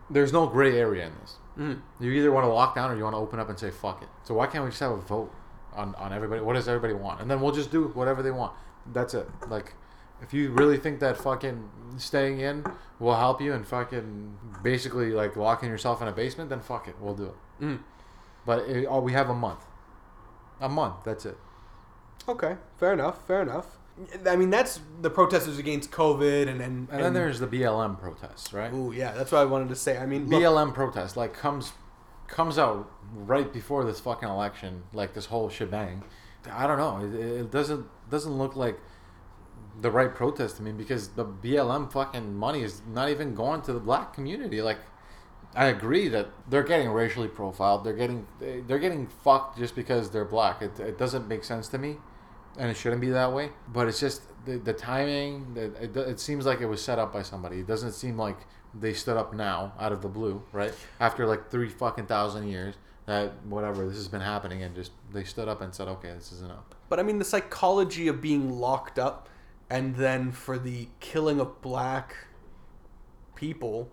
there's 0.09 0.33
no 0.33 0.47
gray 0.47 0.77
area 0.77 1.07
in 1.07 1.13
this. 1.21 1.35
Mm. 1.57 1.81
You 1.99 2.11
either 2.11 2.31
want 2.31 2.45
to 2.45 2.51
lock 2.51 2.75
down 2.75 2.91
or 2.91 2.97
you 2.97 3.03
want 3.03 3.13
to 3.13 3.19
open 3.19 3.39
up 3.39 3.49
and 3.49 3.57
say 3.57 3.69
fuck 3.69 4.01
it. 4.01 4.09
So 4.23 4.33
why 4.33 4.47
can't 4.47 4.63
we 4.63 4.71
just 4.71 4.79
have 4.79 4.91
a 4.91 4.97
vote 4.97 5.31
on, 5.73 5.93
on 5.95 6.11
everybody? 6.11 6.41
What 6.41 6.53
does 6.53 6.67
everybody 6.67 6.93
want? 6.93 7.21
And 7.21 7.29
then 7.29 7.41
we'll 7.41 7.51
just 7.51 7.71
do 7.71 7.89
whatever 7.89 8.23
they 8.23 8.31
want. 8.31 8.53
That's 8.91 9.13
it. 9.13 9.29
Like, 9.47 9.73
if 10.21 10.33
you 10.33 10.51
really 10.51 10.77
think 10.77 10.99
that 11.01 11.17
fucking 11.17 11.69
staying 11.97 12.39
in 12.39 12.65
will 12.99 13.15
help 13.15 13.41
you 13.41 13.53
and 13.53 13.67
fucking 13.67 14.37
basically 14.63 15.11
like 15.11 15.35
locking 15.35 15.69
yourself 15.69 16.01
in 16.01 16.07
a 16.07 16.11
basement, 16.11 16.49
then 16.49 16.61
fuck 16.61 16.87
it. 16.87 16.95
We'll 16.99 17.15
do 17.15 17.25
it. 17.25 17.35
Mm. 17.61 17.79
But 18.45 18.67
it, 18.67 18.87
oh, 18.89 19.01
we 19.01 19.13
have 19.13 19.29
a 19.29 19.35
month. 19.35 19.65
A 20.59 20.69
month. 20.69 20.95
That's 21.03 21.25
it. 21.25 21.37
Okay, 22.27 22.55
fair 22.77 22.93
enough, 22.93 23.25
fair 23.27 23.41
enough. 23.41 23.77
I 24.25 24.35
mean, 24.35 24.49
that's 24.49 24.79
the 25.01 25.09
protesters 25.09 25.59
against 25.59 25.91
COVID 25.91 26.47
and 26.47 26.61
and, 26.61 26.89
And, 26.89 27.03
then 27.03 27.13
there's 27.13 27.39
the 27.39 27.47
BLM 27.47 27.99
protests, 27.99 28.51
right? 28.51 28.73
Ooh, 28.73 28.91
yeah, 28.91 29.11
that's 29.11 29.31
what 29.31 29.41
I 29.41 29.45
wanted 29.45 29.69
to 29.69 29.75
say. 29.75 29.97
I 29.97 30.05
mean, 30.05 30.29
look, 30.29 30.41
BLM 30.41 30.73
protest 30.73 31.15
like 31.15 31.33
comes 31.33 31.73
comes 32.27 32.57
out 32.57 32.91
right 33.13 33.51
before 33.53 33.85
this 33.85 33.99
fucking 33.99 34.27
election, 34.27 34.83
like 34.93 35.13
this 35.13 35.27
whole 35.27 35.49
shebang. 35.49 36.03
I 36.51 36.65
don't 36.65 36.77
know. 36.77 37.05
It, 37.05 37.41
it 37.41 37.51
doesn't 37.51 37.85
doesn't 38.09 38.33
look 38.33 38.55
like 38.55 38.79
the 39.81 39.91
right 39.91 40.13
protest 40.13 40.57
to 40.57 40.63
me 40.63 40.71
because 40.71 41.09
the 41.09 41.25
BLM 41.25 41.91
fucking 41.91 42.35
money 42.35 42.63
is 42.63 42.81
not 42.87 43.09
even 43.09 43.33
going 43.33 43.61
to 43.63 43.73
the 43.73 43.79
black 43.79 44.13
community. 44.13 44.61
Like, 44.61 44.77
I 45.55 45.65
agree 45.65 46.07
that 46.09 46.29
they're 46.49 46.63
getting 46.63 46.89
racially 46.89 47.27
profiled. 47.27 47.83
They're 47.83 47.93
getting 47.93 48.27
they're 48.39 48.79
getting 48.79 49.07
fucked 49.07 49.57
just 49.57 49.75
because 49.75 50.09
they're 50.09 50.25
black. 50.25 50.61
It, 50.61 50.79
it 50.79 50.97
doesn't 50.97 51.27
make 51.27 51.43
sense 51.43 51.67
to 51.69 51.77
me, 51.77 51.97
and 52.57 52.69
it 52.69 52.77
shouldn't 52.77 53.01
be 53.01 53.09
that 53.09 53.31
way. 53.31 53.49
But 53.67 53.87
it's 53.87 53.99
just 53.99 54.23
the, 54.45 54.57
the 54.57 54.73
timing. 54.73 55.53
The, 55.53 55.65
it, 55.83 55.95
it 55.95 56.19
seems 56.19 56.45
like 56.45 56.61
it 56.61 56.65
was 56.65 56.83
set 56.83 56.97
up 56.99 57.13
by 57.13 57.21
somebody. 57.21 57.59
It 57.59 57.67
doesn't 57.67 57.91
seem 57.91 58.17
like 58.17 58.37
they 58.73 58.93
stood 58.93 59.17
up 59.17 59.33
now 59.33 59.73
out 59.79 59.91
of 59.91 60.01
the 60.01 60.07
blue, 60.07 60.41
right? 60.51 60.73
After 60.99 61.27
like 61.27 61.51
three 61.51 61.69
fucking 61.69 62.07
thousand 62.07 62.47
years 62.47 62.75
that 63.05 63.33
whatever 63.45 63.85
this 63.85 63.97
has 63.97 64.07
been 64.07 64.21
happening, 64.21 64.63
and 64.63 64.73
just 64.73 64.91
they 65.11 65.23
stood 65.23 65.47
up 65.47 65.61
and 65.61 65.75
said, 65.75 65.87
okay, 65.87 66.13
this 66.13 66.31
is 66.31 66.41
enough. 66.41 66.63
but 66.89 66.99
I 66.99 67.03
mean, 67.03 67.19
the 67.19 67.25
psychology 67.25 68.07
of 68.07 68.21
being 68.21 68.59
locked 68.59 68.97
up 68.97 69.29
and 69.69 69.95
then 69.95 70.31
for 70.31 70.57
the 70.57 70.87
killing 70.99 71.39
of 71.39 71.61
black 71.61 72.15
people, 73.35 73.91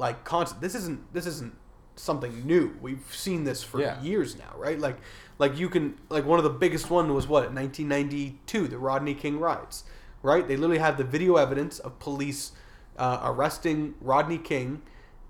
like 0.00 0.24
constant. 0.24 0.60
This 0.62 0.74
isn't 0.74 1.12
this 1.12 1.26
isn't 1.26 1.54
something 1.94 2.46
new. 2.46 2.74
We've 2.80 3.04
seen 3.12 3.44
this 3.44 3.62
for 3.62 3.80
Yeah. 3.80 4.00
years 4.00 4.36
now, 4.36 4.52
right? 4.56 4.78
Like 4.80 4.96
like 5.38 5.56
you 5.58 5.68
can 5.68 5.94
like 6.08 6.24
one 6.24 6.38
of 6.38 6.44
the 6.44 6.50
biggest 6.64 6.90
one 6.90 7.14
was 7.14 7.28
what 7.28 7.52
1992, 7.52 8.66
the 8.68 8.78
Rodney 8.78 9.14
King 9.14 9.38
riots, 9.38 9.84
right? 10.22 10.46
They 10.48 10.56
literally 10.56 10.78
had 10.80 10.96
the 10.96 11.04
video 11.04 11.36
evidence 11.36 11.78
of 11.78 11.98
police 11.98 12.52
uh, 12.98 13.20
arresting 13.22 13.94
Rodney 14.00 14.38
King 14.38 14.82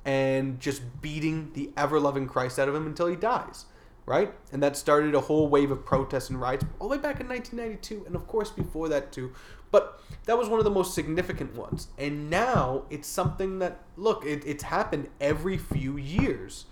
and 0.05 0.59
just 0.61 0.83
beating 1.03 1.51
the 1.55 1.71
ever 1.77 2.01
loving 2.01 2.27
Christ 2.27 2.59
out 2.59 2.69
of 2.69 2.75
him 2.75 2.87
until 2.87 3.07
he 3.07 3.17
dies, 3.17 3.67
right? 4.07 4.33
And 4.53 4.63
that 4.63 4.77
started 4.77 5.15
a 5.15 5.21
whole 5.21 5.49
wave 5.49 5.71
of 5.71 5.85
protests 5.85 6.31
and 6.31 6.41
riots 6.41 6.65
all 6.79 6.89
the 6.89 6.97
way 6.97 7.03
back 7.03 7.21
in 7.21 7.29
1992, 7.29 8.07
and 8.07 8.15
of 8.17 8.27
course 8.27 8.51
before 8.51 8.89
that 8.89 9.13
too. 9.13 9.33
But 9.71 10.01
that 10.25 10.37
was 10.37 10.49
one 10.49 10.59
of 10.59 10.65
the 10.65 10.71
most 10.71 10.95
significant 10.95 11.55
ones. 11.55 11.89
And 11.99 12.29
now 12.31 12.85
it's 12.91 13.07
something 13.09 13.59
that 13.61 13.81
look, 13.97 14.25
it, 14.25 14.43
it's 14.47 14.65
happened 14.65 15.09
every 15.21 15.57
few 15.59 15.97
years. 15.97 16.67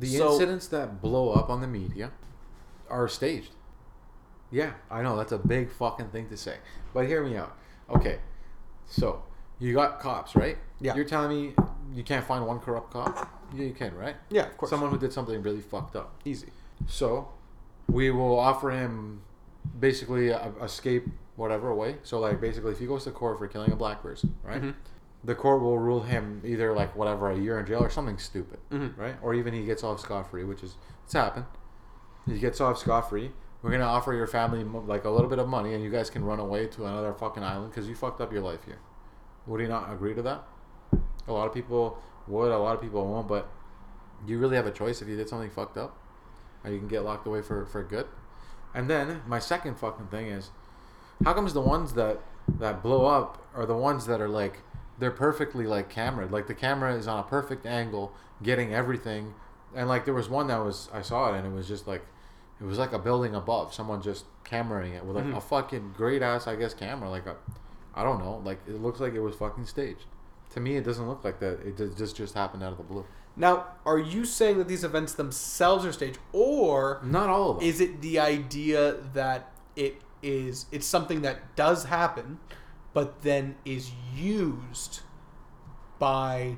The 0.00 0.06
So- 0.08 0.32
incidents 0.32 0.66
that 0.68 1.00
blow 1.00 1.30
up 1.32 1.48
on 1.50 1.60
the 1.60 1.66
media 1.66 2.10
are 2.90 3.08
staged. 3.08 3.52
Yeah, 4.50 4.74
I 4.90 5.02
know 5.02 5.16
that's 5.16 5.32
a 5.32 5.38
big 5.38 5.70
fucking 5.70 6.08
thing 6.08 6.28
to 6.28 6.36
say, 6.36 6.58
but 6.92 7.06
hear 7.06 7.24
me 7.24 7.36
out. 7.36 7.56
Okay, 7.90 8.18
so 8.86 9.22
you 9.58 9.74
got 9.74 9.98
cops, 10.00 10.36
right? 10.36 10.58
Yeah. 10.80 10.94
You're 10.94 11.04
telling 11.06 11.30
me 11.30 11.54
you 11.92 12.04
can't 12.04 12.24
find 12.24 12.46
one 12.46 12.60
corrupt 12.60 12.92
cop? 12.92 13.28
Yeah, 13.54 13.64
you 13.64 13.72
can, 13.72 13.94
right? 13.96 14.16
Yeah, 14.30 14.42
of 14.46 14.56
course. 14.56 14.70
Someone 14.70 14.90
who 14.90 14.98
did 14.98 15.12
something 15.12 15.42
really 15.42 15.60
fucked 15.60 15.96
up. 15.96 16.20
easy. 16.24 16.48
So, 16.86 17.28
we 17.88 18.10
will 18.10 18.38
offer 18.38 18.70
him 18.70 19.22
basically 19.80 20.28
a, 20.28 20.52
a 20.60 20.64
escape 20.64 21.06
whatever 21.36 21.74
way. 21.74 21.96
So, 22.02 22.20
like, 22.20 22.40
basically, 22.40 22.72
if 22.72 22.78
he 22.78 22.86
goes 22.86 23.04
to 23.04 23.10
court 23.10 23.38
for 23.38 23.48
killing 23.48 23.72
a 23.72 23.76
black 23.76 24.02
person, 24.02 24.34
right? 24.42 24.62
Mhm. 24.62 24.74
The 25.24 25.34
court 25.34 25.62
will 25.62 25.78
rule 25.78 26.02
him 26.02 26.42
either 26.44 26.74
like 26.74 26.94
whatever 26.94 27.30
a 27.30 27.36
year 27.36 27.58
in 27.58 27.64
jail 27.66 27.80
or 27.82 27.88
something 27.90 28.18
stupid, 28.18 28.58
Mhm. 28.70 28.96
right? 28.98 29.16
Or 29.22 29.32
even 29.34 29.54
he 29.54 29.64
gets 29.64 29.82
off 29.82 30.00
scot 30.00 30.30
free, 30.30 30.44
which 30.44 30.62
is 30.62 30.76
it's 31.04 31.14
happened. 31.14 31.46
He 32.26 32.38
gets 32.38 32.60
off 32.60 32.78
scot 32.78 33.08
free. 33.08 33.32
We're 33.62 33.70
gonna 33.70 33.84
offer 33.84 34.12
your 34.12 34.26
family 34.26 34.62
like 34.64 35.04
a 35.04 35.10
little 35.10 35.28
bit 35.30 35.38
of 35.38 35.48
money, 35.48 35.72
and 35.72 35.82
you 35.82 35.88
guys 35.90 36.10
can 36.10 36.24
run 36.24 36.38
away 36.38 36.66
to 36.66 36.84
another 36.84 37.14
fucking 37.14 37.42
island 37.42 37.70
because 37.70 37.88
you 37.88 37.94
fucked 37.94 38.20
up 38.20 38.32
your 38.32 38.42
life 38.42 38.64
here. 38.64 38.78
Would 39.46 39.60
he 39.60 39.66
not 39.66 39.90
agree 39.90 40.14
to 40.14 40.22
that? 40.22 40.44
A 41.26 41.32
lot 41.32 41.46
of 41.46 41.54
people 41.54 41.98
would, 42.28 42.52
a 42.52 42.58
lot 42.58 42.74
of 42.74 42.82
people 42.82 43.06
won't, 43.06 43.26
but 43.26 43.48
you 44.26 44.38
really 44.38 44.56
have 44.56 44.66
a 44.66 44.70
choice 44.70 45.00
if 45.00 45.08
you 45.08 45.16
did 45.16 45.28
something 45.30 45.50
fucked 45.50 45.78
up, 45.78 45.96
or 46.62 46.70
you 46.70 46.78
can 46.78 46.88
get 46.88 47.02
locked 47.02 47.26
away 47.26 47.40
for 47.40 47.64
for 47.64 47.82
good. 47.82 48.06
And 48.74 48.90
then 48.90 49.22
my 49.26 49.38
second 49.38 49.76
fucking 49.78 50.08
thing 50.08 50.26
is, 50.26 50.50
how 51.24 51.32
comes 51.34 51.52
the 51.52 51.60
ones 51.60 51.92
that 51.94 52.20
that 52.58 52.82
blow 52.82 53.06
up 53.06 53.42
are 53.54 53.66
the 53.66 53.76
ones 53.76 54.06
that 54.06 54.20
are 54.20 54.28
like 54.28 54.60
they're 54.98 55.10
perfectly 55.10 55.66
like 55.66 55.90
cameraed, 55.90 56.30
like 56.30 56.46
the 56.46 56.54
camera 56.54 56.94
is 56.94 57.06
on 57.06 57.18
a 57.18 57.22
perfect 57.22 57.66
angle, 57.66 58.12
getting 58.42 58.72
everything, 58.74 59.34
and 59.74 59.88
like 59.88 60.04
there 60.04 60.14
was 60.14 60.28
one 60.28 60.46
that 60.48 60.58
was 60.58 60.88
I 60.92 61.02
saw 61.02 61.32
it 61.34 61.38
and 61.38 61.46
it 61.46 61.52
was 61.52 61.66
just 61.68 61.86
like 61.86 62.04
it 62.60 62.64
was 62.64 62.78
like 62.78 62.92
a 62.92 62.98
building 62.98 63.34
above, 63.34 63.74
someone 63.74 64.00
just 64.02 64.24
cameraing 64.44 64.94
it 64.94 65.04
with 65.04 65.16
like 65.16 65.24
Mhm. 65.24 65.36
a 65.36 65.40
fucking 65.40 65.94
great 65.96 66.22
ass 66.22 66.46
I 66.46 66.56
guess 66.56 66.74
camera, 66.74 67.08
like 67.10 67.26
a 67.26 67.36
I 67.94 68.02
don't 68.02 68.18
know, 68.18 68.40
like 68.44 68.60
it 68.68 68.80
looks 68.82 69.00
like 69.00 69.14
it 69.14 69.20
was 69.20 69.34
fucking 69.36 69.66
staged. 69.66 70.04
To 70.50 70.60
me, 70.60 70.76
it 70.76 70.84
doesn't 70.84 71.08
look 71.08 71.24
like 71.24 71.40
that. 71.40 71.60
It 71.66 71.76
just 71.76 71.96
just, 71.98 72.16
just 72.16 72.34
happened 72.34 72.62
out 72.62 72.72
of 72.72 72.78
the 72.78 72.84
blue. 72.84 73.04
Now, 73.36 73.66
are 73.84 73.98
you 73.98 74.24
saying 74.24 74.58
that 74.58 74.68
these 74.68 74.84
events 74.84 75.14
themselves 75.14 75.84
are 75.84 75.92
staged, 75.92 76.18
or 76.32 77.00
Not 77.02 77.28
all 77.28 77.50
of 77.50 77.58
them. 77.58 77.66
is 77.68 77.80
it 77.80 78.00
the 78.00 78.20
idea 78.20 78.92
that 79.14 79.50
it 79.74 80.00
is 80.24 80.66
it's 80.72 80.86
something 80.86 81.22
that 81.22 81.54
does 81.54 81.84
happen, 81.84 82.38
but 82.92 83.22
then 83.22 83.56
is 83.64 83.90
used 84.16 85.00
by 85.98 86.56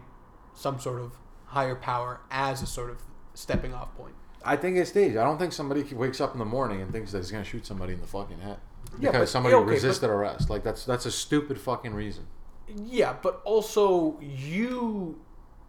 some 0.55 0.79
sort 0.81 1.01
of 1.01 1.13
higher 1.47 1.75
power 1.75 2.21
as 2.31 2.63
a 2.63 2.67
sort 2.67 2.91
of 2.91 3.03
stepping 3.35 3.75
off 3.75 3.95
point? 3.97 4.15
I 4.45 4.57
think 4.57 4.77
it's 4.77 4.91
staged. 4.91 5.17
I 5.17 5.25
don't 5.25 5.39
think 5.39 5.53
somebody 5.53 5.83
wakes 5.95 6.21
up 6.21 6.33
in 6.33 6.39
the 6.39 6.45
morning 6.45 6.81
and 6.81 6.93
thinks 6.93 7.13
that 7.13 7.19
he's 7.19 7.31
gonna 7.31 7.45
shoot 7.45 7.67
somebody 7.67 7.93
in 7.93 8.01
the 8.01 8.07
fucking 8.07 8.39
head 8.39 8.59
Yeah, 8.99 9.11
because 9.11 9.21
but- 9.23 9.29
somebody 9.29 9.55
yeah, 9.55 9.61
okay, 9.63 9.71
resisted 9.71 10.09
arrest. 10.11 10.49
Like 10.49 10.63
that's 10.63 10.85
that's 10.85 11.07
a 11.07 11.11
stupid 11.11 11.61
fucking 11.61 11.95
reason. 11.95 12.27
Yeah, 12.85 13.17
but 13.23 13.41
also 13.45 14.19
you 14.21 15.21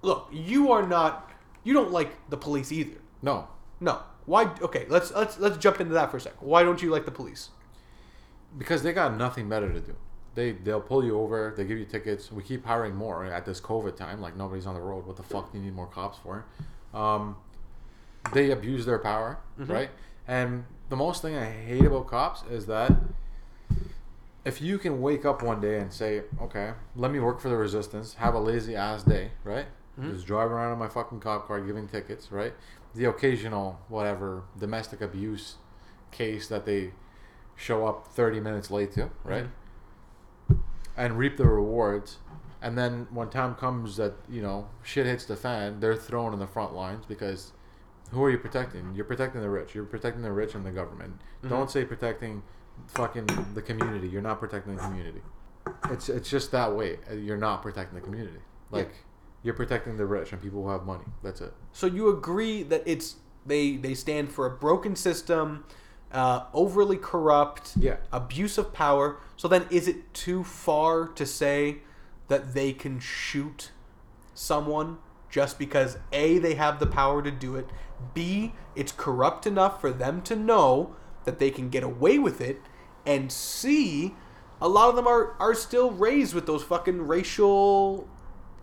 look, 0.02 0.30
you 0.32 0.72
are 0.72 0.86
not 0.88 1.32
you 1.64 1.74
don't 1.74 1.92
like 1.92 2.30
the 2.30 2.38
police 2.38 2.72
either. 2.72 2.98
No, 3.22 3.48
No. 3.80 4.02
Why 4.26 4.52
okay, 4.62 4.86
let's 4.90 5.12
let's 5.14 5.40
let's 5.40 5.58
jump 5.58 5.80
into 5.80 5.94
that 5.94 6.12
for 6.12 6.18
a 6.18 6.22
second. 6.22 6.40
Why 6.46 6.62
don't 6.64 6.82
you 6.82 6.90
like 6.92 7.06
the 7.06 7.12
police? 7.12 7.50
Because 8.58 8.84
they 8.84 8.94
got 8.94 9.16
nothing 9.18 9.50
better 9.50 9.72
to 9.72 9.80
do. 9.80 9.96
They 10.36 10.52
they'll 10.52 10.82
pull 10.82 11.04
you 11.04 11.20
over. 11.20 11.54
They 11.56 11.64
give 11.66 11.78
you 11.78 11.86
tickets. 11.86 12.32
We 12.32 12.44
keep 12.44 12.66
hiring 12.66 12.96
more 12.96 13.26
at 13.26 13.46
this 13.46 13.60
COVID 13.60 13.96
time. 13.96 14.22
Like 14.22 14.36
nobody's 14.36 14.66
on 14.68 14.76
the 14.76 14.82
road. 14.82 15.06
What 15.08 15.16
the 15.18 15.24
fuck 15.24 15.52
do 15.52 15.58
you 15.58 15.64
need 15.64 15.74
more 15.76 15.88
cops 15.88 16.18
for? 16.20 16.46
Um, 16.94 17.36
they 18.34 18.52
abuse 18.52 18.86
their 18.86 19.00
power, 19.00 19.40
right? 19.72 19.90
And 20.28 20.66
the 20.90 20.96
most 20.96 21.22
thing 21.22 21.36
I 21.36 21.46
hate 21.50 21.86
about 21.86 22.08
cops 22.08 22.44
is 22.50 22.66
that 22.68 22.92
if 24.46 24.62
you 24.62 24.78
can 24.78 25.02
wake 25.02 25.26
up 25.26 25.42
one 25.44 25.60
day 25.60 25.80
and 25.80 25.92
say, 25.92 26.22
okay, 26.42 26.72
let 26.96 27.12
me 27.12 27.20
work 27.20 27.40
for 27.42 27.50
the 27.50 27.58
resistance, 27.58 28.14
have 28.16 28.34
a 28.34 28.40
lazy 28.40 28.76
ass 28.76 29.04
day, 29.04 29.32
right? 29.44 29.66
Just 30.14 30.28
drive 30.28 30.52
around 30.52 30.72
in 30.74 30.80
my 30.80 30.88
fucking 30.88 31.20
cop 31.20 31.48
car 31.48 31.60
giving 31.60 31.88
tickets, 31.88 32.32
right? 32.32 32.54
The 32.96 33.06
occasional 33.06 33.80
whatever 33.90 34.44
domestic 34.60 35.02
abuse 35.02 35.56
case 36.12 36.48
that 36.48 36.66
they 36.66 36.92
show 37.58 37.86
up 37.86 38.08
30 38.08 38.40
minutes 38.40 38.72
late 38.72 38.94
to, 38.94 39.02
mm-hmm. 39.02 39.30
right? 39.30 39.48
And 40.96 41.18
reap 41.18 41.36
the 41.36 41.46
rewards. 41.46 42.20
And 42.62 42.78
then 42.78 43.08
when 43.12 43.30
time 43.30 43.56
comes 43.56 43.98
that, 43.98 44.14
you 44.30 44.42
know, 44.42 44.70
shit 44.82 45.06
hits 45.06 45.26
the 45.26 45.36
fan, 45.36 45.80
they're 45.80 45.96
thrown 45.96 46.34
in 46.34 46.40
the 46.40 46.48
front 46.48 46.74
lines 46.74 47.06
because 47.06 47.52
who 48.12 48.24
are 48.24 48.32
you 48.32 48.38
protecting? 48.38 48.94
You're 48.96 49.06
protecting 49.06 49.42
the 49.42 49.50
rich. 49.50 49.76
You're 49.76 49.86
protecting 49.86 50.24
the 50.24 50.32
rich 50.32 50.56
and 50.56 50.66
the 50.66 50.72
government. 50.72 51.20
Mm-hmm. 51.20 51.50
Don't 51.50 51.70
say 51.70 51.84
protecting 51.84 52.42
fucking 52.88 53.28
the 53.54 53.62
community. 53.62 54.08
You're 54.08 54.22
not 54.22 54.40
protecting 54.40 54.76
the 54.76 54.82
community. 54.82 55.22
It's 55.92 56.10
it's 56.10 56.30
just 56.30 56.52
that 56.52 56.76
way. 56.76 57.00
You're 57.14 57.38
not 57.38 57.62
protecting 57.62 58.00
the 58.00 58.04
community. 58.04 58.40
Like 58.72 58.94
you're 59.44 59.54
protecting 59.54 59.98
the 59.98 60.06
rich 60.06 60.32
and 60.32 60.42
people 60.42 60.64
who 60.64 60.70
have 60.70 60.84
money. 60.84 61.06
That's 61.24 61.42
it. 61.42 61.54
So 61.72 61.88
you 61.88 62.10
agree 62.10 62.64
that 62.64 62.84
it's 62.86 63.18
they 63.46 63.78
they 63.78 63.94
stand 63.94 64.32
for 64.32 64.46
a 64.46 64.50
broken 64.50 64.96
system, 64.96 65.66
uh, 66.12 66.46
overly 66.54 66.98
corrupt, 66.98 67.74
Yeah. 67.78 67.98
abuse 68.12 68.58
of 68.58 68.74
power. 68.74 69.18
So 69.36 69.48
then, 69.48 69.66
is 69.70 69.88
it 69.88 70.14
too 70.14 70.44
far 70.44 71.08
to 71.08 71.26
say 71.26 71.80
that 72.28 72.54
they 72.54 72.74
can 72.74 73.00
shoot 73.00 73.72
someone 74.34 74.98
just 75.30 75.60
because 75.60 75.98
a 76.12 76.38
they 76.38 76.56
have 76.56 76.80
the 76.80 76.88
power 76.88 77.22
to 77.22 77.32
do 77.32 77.56
it, 77.56 77.68
b 78.14 78.54
it's 78.76 78.92
corrupt 78.92 79.46
enough 79.46 79.82
for 79.82 79.92
them 79.92 80.22
to 80.22 80.36
know 80.36 80.96
that 81.26 81.40
they 81.40 81.50
can 81.52 81.70
get 81.70 81.84
away 81.84 82.18
with 82.20 82.40
it, 82.40 82.62
and 83.06 83.32
c 83.32 84.14
a 84.62 84.68
lot 84.68 84.90
of 84.90 84.96
them 84.96 85.08
are 85.08 85.36
are 85.40 85.54
still 85.54 85.92
raised 85.92 86.34
with 86.34 86.46
those 86.46 86.64
fucking 86.64 87.06
racial 87.08 88.08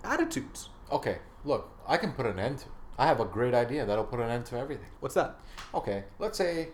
attitudes. 0.02 0.68
Okay, 0.90 1.18
look, 1.44 1.70
I 1.86 1.96
can 1.96 2.12
put 2.12 2.26
an 2.26 2.38
end 2.38 2.58
to. 2.60 2.66
I 2.98 3.06
have 3.06 3.20
a 3.20 3.24
great 3.24 3.54
idea 3.54 3.84
that'll 3.84 4.04
put 4.04 4.20
an 4.20 4.30
end 4.30 4.46
to 4.46 4.56
everything. 4.56 4.86
What's 5.00 5.14
that? 5.16 5.38
Okay, 5.74 6.04
let's 6.18 6.38
say 6.38 6.68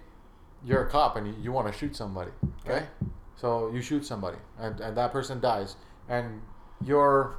you're 0.65 0.83
a 0.87 0.91
cop 0.91 1.17
and 1.17 1.27
you, 1.27 1.35
you 1.41 1.53
want 1.53 1.67
to 1.73 1.79
shoot 1.79 1.97
somebody. 1.97 2.31
Okay, 2.67 2.77
Okay. 2.77 2.87
so 3.37 3.71
you 3.73 3.81
shoot 3.81 4.05
somebody 4.05 4.37
and, 4.59 4.81
and 4.81 4.97
that 4.97 5.13
person 5.13 5.41
dies, 5.41 5.77
and 6.09 6.43
you're 6.85 7.39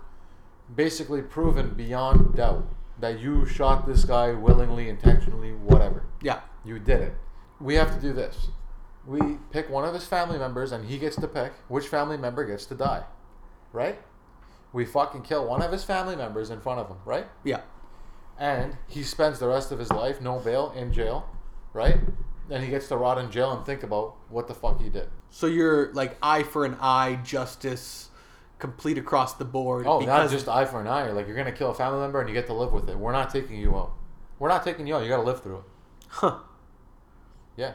basically 0.75 1.21
proven 1.21 1.73
beyond 1.73 2.35
doubt 2.35 2.65
that 2.99 3.19
you 3.19 3.45
shot 3.45 3.87
this 3.87 4.05
guy 4.05 4.31
willingly, 4.31 4.87
intentionally, 4.89 5.51
whatever. 5.53 6.03
Yeah. 6.21 6.41
You 6.63 6.77
did 6.79 7.01
it. 7.01 7.13
We 7.59 7.75
have 7.75 7.93
to 7.95 7.99
do 7.99 8.13
this. 8.13 8.49
We 9.05 9.37
pick 9.51 9.69
one 9.69 9.83
of 9.83 9.93
his 9.95 10.05
family 10.05 10.37
members, 10.37 10.71
and 10.71 10.85
he 10.85 10.99
gets 10.99 11.15
to 11.15 11.27
pick 11.27 11.51
which 11.67 11.87
family 11.87 12.17
member 12.17 12.45
gets 12.45 12.65
to 12.67 12.75
die. 12.75 13.03
Right? 13.73 13.99
We 14.73 14.85
fucking 14.85 15.23
kill 15.23 15.47
one 15.47 15.61
of 15.63 15.71
his 15.71 15.83
family 15.83 16.15
members 16.15 16.51
in 16.51 16.61
front 16.61 16.79
of 16.79 16.87
him, 16.87 16.97
right? 17.03 17.25
Yeah. 17.43 17.61
And 18.37 18.77
he 18.87 19.01
spends 19.03 19.39
the 19.39 19.47
rest 19.47 19.71
of 19.71 19.79
his 19.79 19.89
life, 19.91 20.21
no 20.21 20.39
bail, 20.39 20.71
in 20.75 20.93
jail, 20.93 21.27
right? 21.73 21.97
And 22.51 22.63
he 22.63 22.69
gets 22.69 22.87
to 22.89 22.97
rot 22.97 23.17
in 23.17 23.31
jail 23.31 23.51
and 23.53 23.65
think 23.65 23.83
about 23.83 24.15
what 24.29 24.47
the 24.47 24.53
fuck 24.53 24.81
he 24.81 24.89
did. 24.89 25.09
So 25.29 25.47
you're 25.47 25.93
like 25.93 26.17
eye 26.21 26.43
for 26.43 26.65
an 26.65 26.75
eye, 26.81 27.19
justice, 27.23 28.09
complete 28.59 28.97
across 28.97 29.35
the 29.35 29.45
board. 29.45 29.87
Oh, 29.87 30.01
not 30.01 30.29
just 30.29 30.49
eye 30.49 30.65
for 30.65 30.81
an 30.81 30.87
eye. 30.87 31.11
Like 31.11 31.27
you're 31.27 31.37
gonna 31.37 31.53
kill 31.53 31.71
a 31.71 31.73
family 31.73 31.99
member 31.99 32.19
and 32.19 32.27
you 32.27 32.35
get 32.35 32.47
to 32.47 32.53
live 32.53 32.73
with 32.73 32.89
it. 32.89 32.97
We're 32.97 33.13
not 33.13 33.29
taking 33.29 33.55
you 33.55 33.75
out. 33.75 33.93
We're 34.37 34.49
not 34.49 34.63
taking 34.63 34.85
you 34.85 34.95
out. 34.95 35.03
You 35.03 35.09
gotta 35.09 35.23
live 35.23 35.41
through 35.41 35.57
it. 35.57 35.63
Huh. 36.09 36.39
Yeah. 37.55 37.73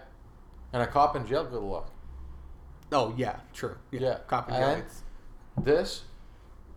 And 0.72 0.83
a 0.83 0.87
cop 0.87 1.16
in 1.16 1.27
jail, 1.27 1.45
good 1.45 1.62
luck. 1.62 1.91
Oh 2.93 3.14
yeah, 3.16 3.41
true. 3.55 3.77
Yeah. 3.91 4.01
Yeah. 4.01 4.18
Copy 4.27 4.53
And 4.53 4.85
this 5.57 6.05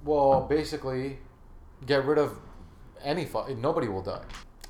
will 0.04 0.48
basically 0.50 1.20
get 1.86 2.06
rid 2.06 2.18
of 2.18 2.38
any 3.04 3.26
fu- 3.26 3.54
nobody 3.56 3.88
will 3.88 4.02
die. 4.02 4.24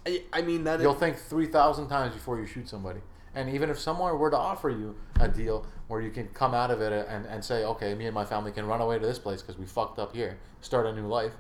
I, 0.06 0.24
I 0.34 0.42
mean 0.42 0.64
that. 0.64 0.80
You'll 0.82 0.94
think 0.94 1.18
three 1.18 1.48
thousand 1.48 1.88
times 1.88 2.14
before 2.14 2.40
you 2.40 2.46
shoot 2.46 2.68
somebody. 2.68 3.02
And 3.36 3.50
even 3.50 3.70
if 3.70 3.80
someone 3.80 4.18
were 4.18 4.32
to 4.32 4.38
offer 4.38 4.70
you 4.70 4.96
a 5.20 5.28
deal 5.28 5.66
where 5.88 6.02
you 6.02 6.12
can 6.12 6.28
come 6.30 6.54
out 6.54 6.72
of 6.72 6.82
it 6.82 6.92
and, 7.08 7.26
and 7.26 7.44
say, 7.44 7.64
okay, 7.64 7.94
me 7.96 8.06
and 8.06 8.14
my 8.14 8.26
family 8.26 8.52
can 8.52 8.66
run 8.66 8.82
away 8.82 9.00
to 9.00 9.06
this 9.06 9.20
place 9.20 9.42
because 9.42 9.58
we 9.58 9.66
fucked 9.66 10.00
up 10.00 10.16
here, 10.16 10.38
start 10.62 10.86
a 10.86 10.94
new 10.94 11.08
life, 11.08 11.34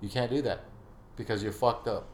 you 0.00 0.08
can't 0.08 0.30
do 0.30 0.42
that 0.42 0.64
because 1.16 1.42
you're 1.42 1.52
fucked 1.52 1.88
up. 1.88 2.08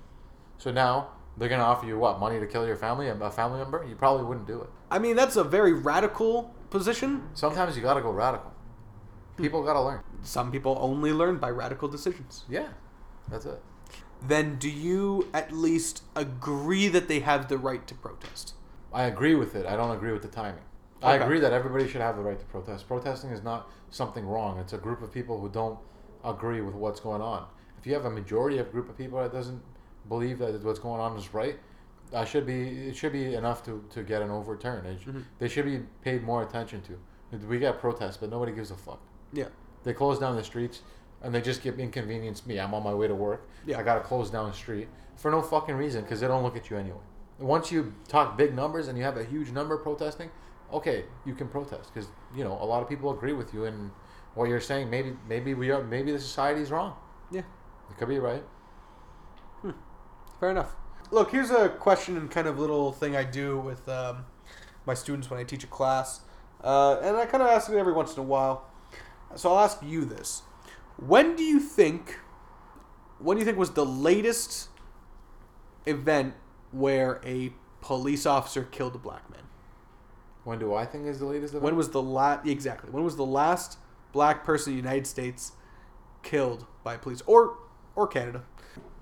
So 0.58 0.70
now 0.70 1.08
they're 1.36 1.48
gonna 1.48 1.62
offer 1.62 1.86
you 1.86 1.98
what 1.98 2.20
money 2.20 2.38
to 2.38 2.46
kill 2.46 2.66
your 2.66 2.76
family, 2.76 3.08
a 3.08 3.30
family 3.30 3.58
member. 3.58 3.84
You 3.88 3.94
probably 3.96 4.24
wouldn't 4.24 4.46
do 4.46 4.60
it. 4.60 4.70
I 4.90 4.98
mean 4.98 5.16
that's 5.16 5.36
a 5.36 5.44
very 5.44 5.72
radical 5.72 6.54
position. 6.70 7.28
Sometimes 7.34 7.76
you 7.76 7.82
gotta 7.82 8.00
go 8.00 8.10
radical. 8.10 8.52
Hmm. 9.36 9.42
People 9.42 9.62
gotta 9.62 9.80
learn. 9.82 10.00
Some 10.22 10.52
people 10.52 10.78
only 10.80 11.12
learn 11.12 11.38
by 11.38 11.50
radical 11.50 11.88
decisions. 11.88 12.44
Yeah, 12.48 12.68
that's 13.30 13.46
it. 13.46 13.60
then 14.24 14.56
do 14.56 14.70
you 14.70 15.28
at 15.34 15.52
least 15.52 16.02
agree 16.14 16.86
that 16.88 17.08
they 17.08 17.20
have 17.20 17.48
the 17.48 17.58
right 17.58 17.86
to 17.88 17.94
protest? 17.94 18.54
I 18.92 19.04
agree 19.04 19.34
with 19.34 19.54
it. 19.54 19.66
I 19.66 19.76
don't 19.76 19.94
agree 19.96 20.12
with 20.12 20.22
the 20.22 20.28
timing. 20.28 20.62
I 21.02 21.14
Okay. 21.16 21.24
agree 21.24 21.40
that 21.40 21.52
everybody 21.52 21.88
should 21.88 22.00
have 22.00 22.16
the 22.16 22.22
right 22.22 22.38
to 22.38 22.44
protest. 22.46 22.86
Protesting 22.86 23.30
is 23.30 23.42
not 23.42 23.68
something 23.90 24.26
wrong. 24.26 24.58
It's 24.58 24.72
a 24.72 24.78
group 24.78 25.02
of 25.02 25.10
people 25.12 25.40
who 25.40 25.48
don't 25.48 25.78
agree 26.24 26.60
with 26.60 26.74
what's 26.74 27.00
going 27.00 27.20
on. 27.22 27.46
If 27.78 27.86
you 27.86 27.94
have 27.94 28.04
a 28.04 28.10
majority 28.10 28.58
of 28.58 28.70
group 28.70 28.88
of 28.88 28.96
people 28.96 29.20
that 29.20 29.32
doesn't 29.32 29.60
believe 30.08 30.38
that 30.38 30.62
what's 30.64 30.78
going 30.78 31.00
on 31.00 31.16
is 31.16 31.34
right, 31.34 31.58
I 32.14 32.24
should 32.24 32.46
be 32.46 32.88
it 32.88 32.94
should 32.96 33.12
be 33.12 33.34
enough 33.34 33.64
to, 33.64 33.82
to 33.90 34.02
get 34.02 34.22
an 34.22 34.30
overturn. 34.30 34.84
It, 34.86 35.00
Mhm. 35.00 35.24
They 35.38 35.48
should 35.48 35.64
be 35.64 35.78
paid 36.02 36.22
more 36.22 36.42
attention 36.42 36.82
to. 36.82 36.98
We 37.48 37.58
get 37.58 37.80
protests, 37.80 38.18
but 38.18 38.30
nobody 38.30 38.52
gives 38.52 38.70
a 38.70 38.76
fuck. 38.76 39.00
Yeah. 39.32 39.48
They 39.84 39.94
close 39.94 40.18
down 40.18 40.36
the 40.36 40.44
streets 40.44 40.82
and 41.22 41.34
they 41.34 41.40
just 41.40 41.62
give 41.62 41.80
inconvenience 41.80 42.46
me. 42.46 42.60
I'm 42.60 42.74
on 42.74 42.82
my 42.84 42.92
way 42.94 43.08
to 43.08 43.14
work. 43.14 43.48
Yeah. 43.66 43.78
I 43.78 43.82
gotta 43.82 44.02
close 44.02 44.30
down 44.30 44.46
the 44.48 44.52
street 44.56 44.88
for 45.16 45.30
no 45.30 45.40
fucking 45.42 45.74
reason 45.74 46.02
because 46.02 46.20
they 46.20 46.28
don't 46.28 46.42
look 46.42 46.56
at 46.56 46.68
you 46.70 46.76
anyway. 46.76 46.98
Once 47.38 47.72
you 47.72 47.92
talk 48.08 48.36
big 48.36 48.54
numbers 48.54 48.88
and 48.88 48.96
you 48.96 49.04
have 49.04 49.16
a 49.16 49.24
huge 49.24 49.50
number 49.50 49.76
protesting, 49.76 50.30
okay, 50.72 51.04
you 51.24 51.34
can 51.34 51.48
protest 51.48 51.92
because 51.92 52.08
you 52.34 52.44
know 52.44 52.52
a 52.60 52.64
lot 52.64 52.82
of 52.82 52.88
people 52.88 53.10
agree 53.10 53.32
with 53.32 53.52
you 53.52 53.64
and 53.64 53.90
what 54.34 54.48
you're 54.48 54.60
saying. 54.60 54.90
Maybe 54.90 55.16
maybe 55.28 55.54
we 55.54 55.70
are 55.70 55.82
maybe 55.82 56.12
the 56.12 56.20
society's 56.20 56.70
wrong. 56.70 56.94
Yeah. 57.30 57.42
It 57.90 57.98
could 57.98 58.08
be 58.08 58.18
right. 58.18 58.42
Fair 60.40 60.50
enough. 60.50 60.74
Look, 61.10 61.30
here's 61.30 61.50
a 61.50 61.68
question 61.68 62.16
and 62.16 62.30
kind 62.30 62.48
of 62.48 62.58
little 62.58 62.90
thing 62.90 63.14
I 63.14 63.22
do 63.22 63.60
with 63.60 63.88
um, 63.88 64.24
my 64.86 64.94
students 64.94 65.30
when 65.30 65.38
I 65.38 65.44
teach 65.44 65.62
a 65.62 65.68
class, 65.68 66.22
uh, 66.64 66.98
and 67.02 67.16
I 67.16 67.26
kind 67.26 67.42
of 67.42 67.48
ask 67.48 67.70
it 67.70 67.76
every 67.76 67.92
once 67.92 68.14
in 68.14 68.20
a 68.20 68.24
while. 68.24 68.68
So 69.36 69.52
I'll 69.52 69.64
ask 69.64 69.78
you 69.82 70.04
this: 70.04 70.42
When 70.96 71.36
do 71.36 71.42
you 71.42 71.60
think? 71.60 72.18
When 73.18 73.36
do 73.36 73.40
you 73.40 73.44
think 73.44 73.56
was 73.56 73.70
the 73.70 73.86
latest 73.86 74.68
event 75.86 76.34
where 76.72 77.20
a 77.24 77.52
police 77.80 78.26
officer 78.26 78.64
killed 78.64 78.94
a 78.94 78.98
black 78.98 79.28
man? 79.30 79.42
When 80.44 80.58
do 80.58 80.74
I 80.74 80.84
think 80.86 81.06
is 81.06 81.18
the 81.20 81.26
latest 81.26 81.52
event? 81.52 81.64
When 81.64 81.76
was 81.76 81.90
the 81.90 82.02
last 82.02 82.46
exactly? 82.46 82.90
When 82.90 83.04
was 83.04 83.16
the 83.16 83.24
last 83.26 83.78
black 84.12 84.44
person 84.44 84.72
in 84.72 84.78
the 84.78 84.82
United 84.82 85.06
States 85.06 85.52
killed 86.22 86.66
by 86.82 86.96
police 86.96 87.22
or 87.26 87.56
or 87.94 88.06
Canada? 88.08 88.42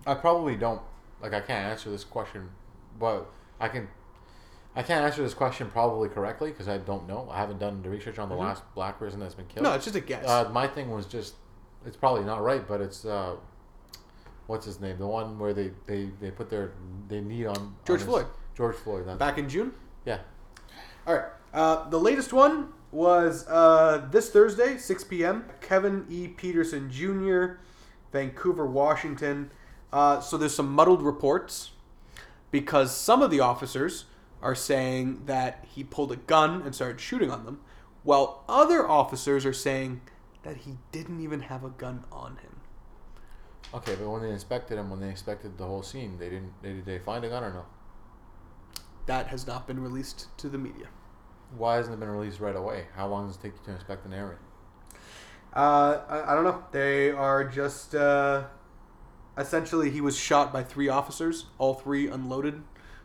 I 0.07 0.15
probably 0.15 0.57
don't 0.57 0.83
like. 1.23 1.33
I 1.33 1.41
can't 1.41 1.67
answer 1.71 1.91
this 1.91 2.05
question, 2.05 2.51
but 2.99 3.31
I 3.59 3.69
can. 3.69 3.89
I 4.77 4.83
can't 4.83 5.05
answer 5.05 5.23
this 5.23 5.35
question 5.35 5.69
probably 5.71 6.09
correctly 6.09 6.51
because 6.51 6.69
I 6.69 6.79
don't 6.79 7.09
know. 7.09 7.29
I 7.31 7.39
haven't 7.39 7.59
done 7.59 7.83
the 7.83 7.91
research 7.91 8.19
on 8.21 8.29
the 8.29 8.37
Mhm. 8.37 8.41
last 8.41 8.63
black 8.75 8.99
person 9.01 9.19
that's 9.19 9.35
been 9.35 9.47
killed. 9.47 9.65
No, 9.65 9.73
it's 9.73 9.85
just 9.85 9.97
a 9.97 10.01
guess. 10.01 10.25
Uh, 10.27 10.49
my 10.53 10.69
thing 10.69 10.91
was 10.93 11.07
just, 11.07 11.35
it's 11.85 11.97
probably 11.97 12.23
not 12.23 12.41
right, 12.41 12.67
but 12.69 12.81
it's, 12.81 13.05
uh, 13.05 13.35
what's 14.51 14.67
his 14.67 14.81
name? 14.81 14.99
The 14.99 15.07
one 15.07 15.39
where 15.39 15.55
they, 15.55 15.71
they, 15.87 16.11
they 16.21 16.31
put 16.31 16.51
their 16.51 16.73
they 17.09 17.21
knee 17.21 17.47
on 17.47 17.75
George 17.87 18.01
on 18.03 18.07
his- 18.07 18.07
Floyd. 18.07 18.27
George 18.57 18.77
Floyd. 18.77 19.07
That's, 19.07 19.19
Back 19.19 19.39
in 19.39 19.49
June. 19.49 19.73
yeah. 20.05 20.19
All 21.07 21.15
right. 21.15 21.25
Uh, 21.55 21.89
the 21.89 21.99
latest 21.99 22.33
one 22.33 22.73
was 22.93 23.47
uh, 23.49 24.07
this 24.11 24.31
Thursday, 24.31 24.77
6 24.77 25.05
p.m. 25.05 25.45
Kevin 25.61 26.05
E. 26.11 26.29
Peterson 26.29 26.91
Jr., 26.91 27.55
Vancouver, 28.13 28.67
Washington. 28.67 29.51
Uh, 29.93 30.21
so 30.21 30.37
there's 30.37 30.55
some 30.55 30.71
muddled 30.73 31.01
reports 31.03 31.71
because 32.51 32.95
some 32.95 33.23
of 33.23 33.31
the 33.31 33.41
officers 33.41 34.05
are 34.43 34.55
saying 34.55 35.23
that 35.27 35.65
he 35.75 35.83
pulled 35.85 36.13
a 36.13 36.17
gun 36.17 36.63
and 36.63 36.75
started 36.75 37.01
shooting 37.01 37.31
on 37.31 37.45
them, 37.45 37.61
while 38.03 38.45
other 38.49 38.89
officers 38.89 39.47
are 39.47 39.53
saying 39.53 40.01
that 40.43 40.59
he 40.59 40.77
didn't 40.93 41.21
even 41.21 41.41
have 41.43 41.65
a 41.65 41.71
gun 41.71 42.05
on 42.13 42.33
him. 42.43 42.60
Okay, 43.73 43.95
but 43.95 44.09
when 44.09 44.23
they 44.23 44.31
inspected 44.31 44.79
him, 44.79 44.91
when 44.91 45.01
they 45.01 45.09
inspected 45.11 45.57
the 45.57 45.65
whole 45.67 45.83
scene, 45.83 46.19
they 46.19 46.29
didn't. 46.29 46.53
They, 46.63 46.73
did 46.73 46.87
they 46.87 46.99
find 46.99 47.25
a 47.25 47.29
gun 47.29 47.45
or 47.45 47.53
no? 47.53 47.65
That 49.07 49.29
has 49.29 49.47
not 49.47 49.67
been 49.67 49.81
released 49.81 50.27
to 50.39 50.49
the 50.49 50.59
media. 50.59 50.87
Why 51.57 51.77
hasn't 51.77 51.95
it 51.95 52.01
been 52.01 52.09
released 52.11 52.41
right 52.41 52.55
away? 52.57 52.87
How 52.95 53.07
long 53.09 53.27
does 53.27 53.37
it 53.37 53.43
take 53.43 53.53
you 53.53 53.61
to 53.67 53.73
inspect 53.73 54.05
an 54.07 54.13
area? 54.13 54.39
Uh, 55.55 56.01
I, 56.09 56.33
I 56.33 56.35
don't 56.35 56.45
know. 56.45 56.63
They 56.71 57.11
are 57.11 57.45
just 57.45 57.95
uh, 57.95 58.45
essentially 59.39 59.91
he 59.91 60.01
was 60.01 60.17
shot 60.17 60.53
by 60.53 60.63
three 60.63 60.89
officers. 60.89 61.47
All 61.59 61.75
three 61.75 62.09
unloaded 62.09 62.63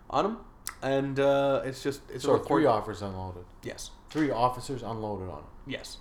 on 0.09 0.26
him, 0.26 0.38
and 0.82 1.20
uh, 1.20 1.61
it's 1.66 1.82
just 1.84 2.01
it's 2.09 2.24
a 2.24 2.28
So 2.28 2.34
report. 2.34 2.47
three 2.47 2.66
officers 2.66 3.01
unloaded. 3.01 3.45
Yes, 3.63 3.91
Three 4.09 4.30
officers 4.32 4.82
unloaded 4.84 5.28
on 5.30 5.39
him. 5.39 5.45
yes. 5.68 5.97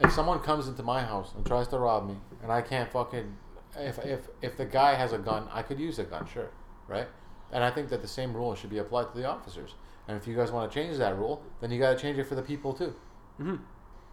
if 0.00 0.12
someone 0.12 0.40
comes 0.40 0.66
into 0.68 0.82
my 0.82 1.02
house 1.02 1.32
and 1.36 1.46
tries 1.46 1.68
to 1.68 1.78
rob 1.78 2.06
me 2.08 2.16
and 2.42 2.50
I 2.50 2.60
can't 2.60 2.90
fucking 2.90 3.36
if 3.76 3.98
if 4.04 4.28
if 4.42 4.56
the 4.56 4.64
guy 4.64 4.94
has 4.94 5.12
a 5.12 5.18
gun, 5.18 5.48
I 5.52 5.62
could 5.62 5.78
use 5.80 5.98
a 5.98 6.04
gun, 6.04 6.26
sure, 6.26 6.50
right? 6.88 7.08
And 7.52 7.62
I 7.62 7.70
think 7.70 7.88
that 7.90 8.02
the 8.02 8.08
same 8.08 8.34
rule 8.34 8.54
should 8.54 8.70
be 8.70 8.78
applied 8.78 9.12
to 9.12 9.18
the 9.18 9.26
officers. 9.26 9.74
And 10.08 10.16
if 10.16 10.26
you 10.26 10.34
guys 10.36 10.50
want 10.50 10.70
to 10.70 10.74
change 10.74 10.98
that 10.98 11.16
rule, 11.16 11.42
then 11.60 11.70
you 11.70 11.78
got 11.78 11.96
to 11.96 11.98
change 11.98 12.18
it 12.18 12.24
for 12.24 12.34
the 12.34 12.42
people 12.42 12.72
too. 12.74 12.94
hmm 13.38 13.56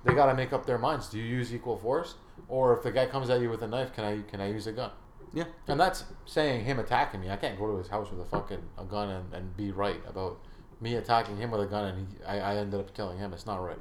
They 0.05 0.13
got 0.13 0.27
to 0.27 0.33
make 0.33 0.53
up 0.53 0.65
their 0.65 0.77
minds. 0.77 1.09
Do 1.09 1.17
you 1.17 1.25
use 1.25 1.53
equal 1.53 1.77
force, 1.77 2.15
or 2.47 2.75
if 2.77 2.83
the 2.83 2.91
guy 2.91 3.07
comes 3.07 3.29
at 3.29 3.41
you 3.41 3.49
with 3.49 3.61
a 3.61 3.67
knife, 3.67 3.93
can 3.93 4.03
I 4.03 4.21
can 4.21 4.41
I 4.41 4.49
use 4.49 4.67
a 4.67 4.71
gun? 4.71 4.91
Yeah. 5.33 5.45
And 5.67 5.79
that's 5.79 6.03
saying 6.25 6.65
him 6.65 6.79
attacking 6.79 7.21
me. 7.21 7.29
I 7.29 7.37
can't 7.37 7.57
go 7.57 7.67
to 7.71 7.77
his 7.77 7.87
house 7.87 8.11
with 8.11 8.19
a 8.19 8.25
fucking 8.25 8.63
a 8.77 8.83
gun 8.83 9.09
and, 9.09 9.33
and 9.33 9.57
be 9.57 9.71
right 9.71 10.01
about 10.07 10.39
me 10.81 10.95
attacking 10.95 11.37
him 11.37 11.51
with 11.51 11.61
a 11.61 11.65
gun 11.67 11.85
and 11.85 11.97
he, 11.99 12.23
I, 12.25 12.39
I 12.39 12.55
ended 12.57 12.79
up 12.79 12.93
killing 12.93 13.17
him. 13.17 13.33
It's 13.33 13.45
not 13.45 13.57
right. 13.63 13.79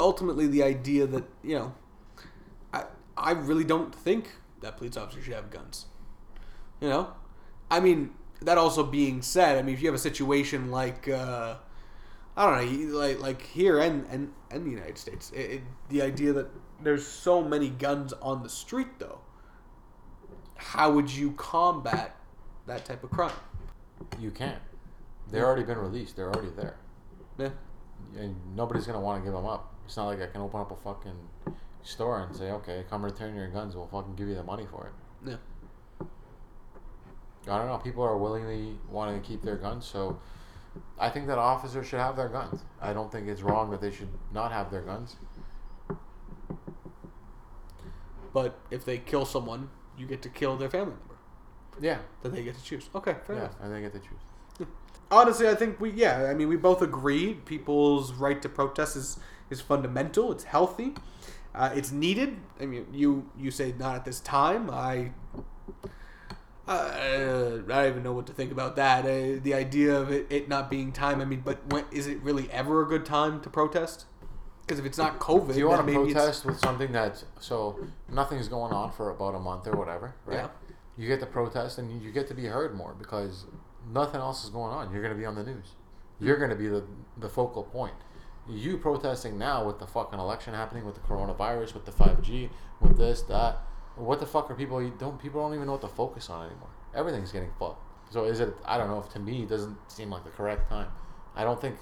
Ultimately, 0.00 0.46
the 0.46 0.62
idea 0.62 1.06
that 1.06 1.24
you 1.42 1.56
know, 1.56 1.74
I 2.72 2.84
I 3.16 3.32
really 3.32 3.64
don't 3.64 3.94
think 3.94 4.30
that 4.60 4.76
police 4.76 4.96
officers 4.96 5.24
should 5.24 5.34
have 5.34 5.50
guns. 5.50 5.86
You 6.80 6.88
know, 6.88 7.12
I 7.70 7.80
mean 7.80 8.10
that 8.42 8.58
also 8.58 8.84
being 8.84 9.22
said, 9.22 9.58
I 9.58 9.62
mean 9.62 9.74
if 9.74 9.80
you 9.80 9.88
have 9.88 9.94
a 9.94 9.98
situation 9.98 10.70
like. 10.70 11.08
Uh, 11.08 11.56
I 12.38 12.48
don't 12.48 12.90
know, 12.90 12.96
like 12.96 13.18
like 13.18 13.42
here 13.42 13.80
and 13.80 14.06
and, 14.10 14.32
and 14.52 14.64
the 14.64 14.70
United 14.70 14.96
States, 14.96 15.32
it, 15.32 15.40
it, 15.40 15.62
the 15.88 16.02
idea 16.02 16.32
that 16.34 16.46
there's 16.80 17.04
so 17.04 17.42
many 17.42 17.68
guns 17.68 18.12
on 18.22 18.44
the 18.44 18.48
street, 18.48 19.00
though. 19.00 19.18
How 20.54 20.90
would 20.92 21.10
you 21.10 21.32
combat 21.32 22.16
that 22.66 22.84
type 22.84 23.02
of 23.02 23.10
crime? 23.10 23.32
You 24.20 24.30
can't. 24.30 24.62
They've 25.30 25.42
already 25.42 25.64
been 25.64 25.78
released. 25.78 26.14
They're 26.14 26.30
already 26.30 26.50
there. 26.54 26.76
Yeah, 27.38 27.50
and 28.16 28.36
nobody's 28.54 28.86
gonna 28.86 29.00
want 29.00 29.20
to 29.20 29.24
give 29.24 29.34
them 29.34 29.46
up. 29.46 29.74
It's 29.84 29.96
not 29.96 30.06
like 30.06 30.22
I 30.22 30.26
can 30.26 30.40
open 30.40 30.60
up 30.60 30.70
a 30.70 30.76
fucking 30.76 31.18
store 31.82 32.20
and 32.20 32.34
say, 32.36 32.50
okay, 32.52 32.84
come 32.90 33.04
return 33.04 33.34
your 33.34 33.48
guns. 33.48 33.74
We'll 33.76 33.86
fucking 33.86 34.14
give 34.16 34.28
you 34.28 34.34
the 34.34 34.42
money 34.42 34.66
for 34.70 34.86
it. 34.86 34.92
yeah. 35.30 35.36
I 37.50 37.56
don't 37.58 37.66
know. 37.68 37.78
People 37.78 38.02
are 38.02 38.16
willingly 38.18 38.76
wanting 38.90 39.20
to 39.20 39.26
keep 39.26 39.42
their 39.42 39.56
guns, 39.56 39.86
so 39.86 40.18
I 40.98 41.08
think 41.08 41.26
that 41.28 41.38
officers 41.38 41.86
should 41.86 41.98
have 42.00 42.14
their 42.16 42.28
guns. 42.28 42.60
I 42.80 42.92
don't 42.92 43.10
think 43.10 43.26
it's 43.26 43.40
wrong 43.42 43.70
that 43.70 43.80
they 43.80 43.90
should 43.90 44.10
not 44.32 44.52
have 44.52 44.70
their 44.70 44.82
guns. 44.82 45.16
But 48.32 48.58
if 48.70 48.84
they 48.84 48.98
kill 48.98 49.24
someone, 49.24 49.70
you 49.96 50.06
get 50.06 50.22
to 50.22 50.28
kill 50.28 50.56
their 50.56 50.68
family 50.70 50.94
member 50.94 51.16
Yeah, 51.80 51.98
that 52.22 52.32
they 52.32 52.42
get 52.44 52.54
to 52.56 52.62
choose. 52.62 52.88
Okay, 52.94 53.16
fair 53.26 53.36
yeah, 53.36 53.42
enough. 53.42 53.56
I 53.62 53.68
think 53.68 53.92
get 53.92 54.02
to 54.02 54.08
choose. 54.08 54.68
Honestly, 55.10 55.48
I 55.48 55.54
think 55.54 55.80
we 55.80 55.90
yeah. 55.92 56.24
I 56.30 56.34
mean, 56.34 56.48
we 56.48 56.56
both 56.56 56.82
agree 56.82 57.34
people's 57.34 58.12
right 58.12 58.40
to 58.42 58.48
protest 58.48 58.96
is 58.96 59.18
is 59.48 59.60
fundamental. 59.62 60.30
It's 60.32 60.44
healthy. 60.44 60.94
Uh, 61.58 61.70
it's 61.74 61.90
needed. 61.90 62.36
I 62.60 62.66
mean, 62.66 62.86
you 62.92 63.28
you 63.36 63.50
say 63.50 63.74
not 63.78 63.96
at 63.96 64.04
this 64.04 64.20
time. 64.20 64.70
I. 64.70 65.10
Uh, 66.66 67.62
I 67.64 67.66
don't 67.66 67.86
even 67.86 68.02
know 68.02 68.12
what 68.12 68.26
to 68.26 68.32
think 68.34 68.52
about 68.52 68.76
that. 68.76 69.04
Uh, 69.06 69.40
the 69.42 69.54
idea 69.54 69.98
of 69.98 70.10
it, 70.12 70.26
it 70.28 70.48
not 70.50 70.68
being 70.68 70.92
time. 70.92 71.20
I 71.20 71.24
mean, 71.24 71.40
but 71.42 71.58
when, 71.72 71.84
is 71.90 72.06
it 72.06 72.20
really 72.22 72.50
ever 72.52 72.82
a 72.82 72.86
good 72.86 73.06
time 73.06 73.40
to 73.40 73.48
protest? 73.50 74.04
Because 74.66 74.78
if 74.78 74.84
it's 74.84 74.98
not 74.98 75.18
COVID, 75.18 75.54
Do 75.54 75.58
you 75.58 75.66
want 75.68 75.86
to 75.86 75.92
it's- 75.92 76.12
protest 76.12 76.44
with 76.44 76.58
something 76.60 76.92
that's 76.92 77.24
so 77.40 77.78
nothing's 78.10 78.48
going 78.48 78.72
on 78.74 78.92
for 78.92 79.08
about 79.10 79.34
a 79.34 79.38
month 79.38 79.66
or 79.66 79.76
whatever, 79.76 80.14
right? 80.26 80.34
Yeah. 80.36 80.48
You 80.98 81.08
get 81.08 81.20
to 81.20 81.26
protest 81.26 81.78
and 81.78 81.90
you- 81.90 82.00
you 82.06 82.12
get 82.12 82.28
to 82.28 82.34
be 82.34 82.44
heard 82.46 82.74
more 82.76 82.92
because 82.92 83.46
nothing 83.90 84.20
else 84.20 84.44
is 84.44 84.50
going 84.50 84.70
on. 84.72 84.92
You're 84.92 85.00
going 85.00 85.14
to 85.14 85.18
be 85.18 85.24
on 85.24 85.36
the 85.36 85.44
news. 85.44 85.68
You're 86.20 86.36
going 86.36 86.50
to 86.50 86.56
be 86.56 86.68
the 86.68 86.84
the 87.16 87.30
focal 87.30 87.62
point. 87.62 87.94
You 88.48 88.78
protesting 88.78 89.38
now 89.38 89.66
with 89.66 89.78
the 89.78 89.86
fucking 89.86 90.18
election 90.18 90.54
happening, 90.54 90.84
with 90.86 90.94
the 90.94 91.02
coronavirus, 91.02 91.74
with 91.74 91.84
the 91.84 91.92
five 91.92 92.22
G, 92.22 92.48
with 92.80 92.96
this 92.96 93.22
that. 93.22 93.58
What 93.96 94.20
the 94.20 94.26
fuck 94.26 94.50
are 94.50 94.54
people? 94.54 94.88
Don't 94.90 95.20
people 95.20 95.42
don't 95.42 95.54
even 95.54 95.66
know 95.66 95.72
what 95.72 95.80
to 95.82 95.88
focus 95.88 96.30
on 96.30 96.46
anymore. 96.46 96.70
Everything's 96.94 97.32
getting 97.32 97.50
fucked. 97.58 97.82
So 98.10 98.24
is 98.24 98.40
it? 98.40 98.54
I 98.64 98.78
don't 98.78 98.88
know. 98.88 99.00
If 99.00 99.08
to 99.14 99.18
me, 99.18 99.42
it 99.42 99.48
doesn't 99.48 99.76
seem 99.90 100.10
like 100.10 100.24
the 100.24 100.30
correct 100.30 100.68
time. 100.70 100.88
I 101.34 101.44
don't 101.44 101.60
think 101.60 101.76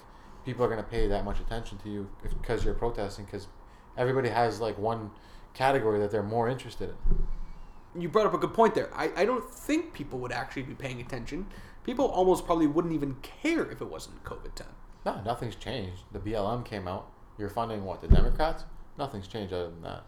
people 0.44 0.64
are 0.64 0.68
going 0.68 0.82
to 0.82 0.88
pay 0.88 1.06
that 1.08 1.24
much 1.24 1.40
attention 1.40 1.78
to 1.78 1.90
you 1.90 2.08
because 2.22 2.64
you're 2.64 2.74
protesting 2.74 3.26
because 3.26 3.48
everybody 3.96 4.28
has 4.28 4.60
like 4.60 4.78
one 4.78 5.10
category 5.54 5.98
that 6.00 6.10
they're 6.10 6.22
more 6.22 6.48
interested 6.48 6.90
in. 6.90 8.02
you 8.02 8.08
brought 8.08 8.26
up 8.26 8.34
a 8.34 8.38
good 8.38 8.54
point 8.54 8.74
there. 8.74 8.90
I, 8.94 9.10
I 9.16 9.24
don't 9.24 9.48
think 9.50 9.92
people 9.92 10.18
would 10.20 10.32
actually 10.32 10.62
be 10.62 10.74
paying 10.74 11.00
attention. 11.00 11.46
People 11.84 12.06
almost 12.06 12.44
probably 12.46 12.66
wouldn't 12.66 12.94
even 12.94 13.16
care 13.22 13.70
if 13.70 13.80
it 13.80 13.86
wasn't 13.86 14.22
COVID 14.24 14.54
time. 14.54 14.74
No, 15.06 15.22
nothing's 15.24 15.54
changed. 15.54 16.02
The 16.12 16.18
BLM 16.18 16.64
came 16.64 16.88
out. 16.88 17.08
You're 17.38 17.48
funding 17.48 17.84
what? 17.84 18.00
The 18.00 18.08
Democrats? 18.08 18.64
Nothing's 18.98 19.28
changed 19.28 19.52
other 19.52 19.70
than 19.70 19.82
that. 19.82 20.02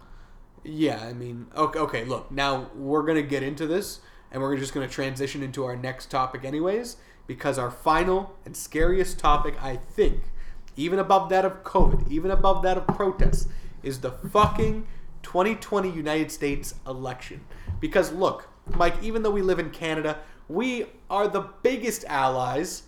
Yeah, 0.65 1.01
I 1.01 1.13
mean, 1.13 1.47
okay, 1.57 1.79
okay, 1.79 2.05
look, 2.05 2.33
now 2.33 2.69
we're 2.75 3.03
to 3.15 3.23
get 3.23 3.45
into 3.45 3.69
this, 3.69 4.01
and 4.33 4.43
we're 4.43 4.57
just 4.57 4.75
to 4.87 4.93
transition 4.93 5.41
into 5.41 5.65
our 5.65 5.77
next 5.77 6.11
topic, 6.11 6.45
anyways, 6.45 6.97
because 7.29 7.59
our 7.59 7.71
final 7.71 8.37
and 8.45 8.57
scariest 8.57 9.21
topic, 9.21 9.55
I 9.63 9.77
think, 9.77 10.33
even 10.77 10.99
above 10.99 11.29
that 11.29 11.45
of 11.45 11.63
COVID, 11.63 12.11
even 12.11 12.33
above 12.33 12.65
that 12.65 12.77
of 12.77 12.89
protests, 12.89 13.47
is 13.85 14.01
the 14.01 14.11
fucking 14.11 14.85
2020 15.23 15.93
United 15.93 16.33
States 16.33 16.75
election. 16.89 17.45
Because 17.79 18.11
look, 18.11 18.49
Mike, 18.75 18.97
even 19.01 19.23
though 19.23 19.31
we 19.31 19.43
live 19.43 19.61
in 19.61 19.71
Canada, 19.71 20.19
we 20.49 20.87
are 21.09 21.29
the 21.29 21.51
biggest 21.63 22.05
allies, 22.07 22.83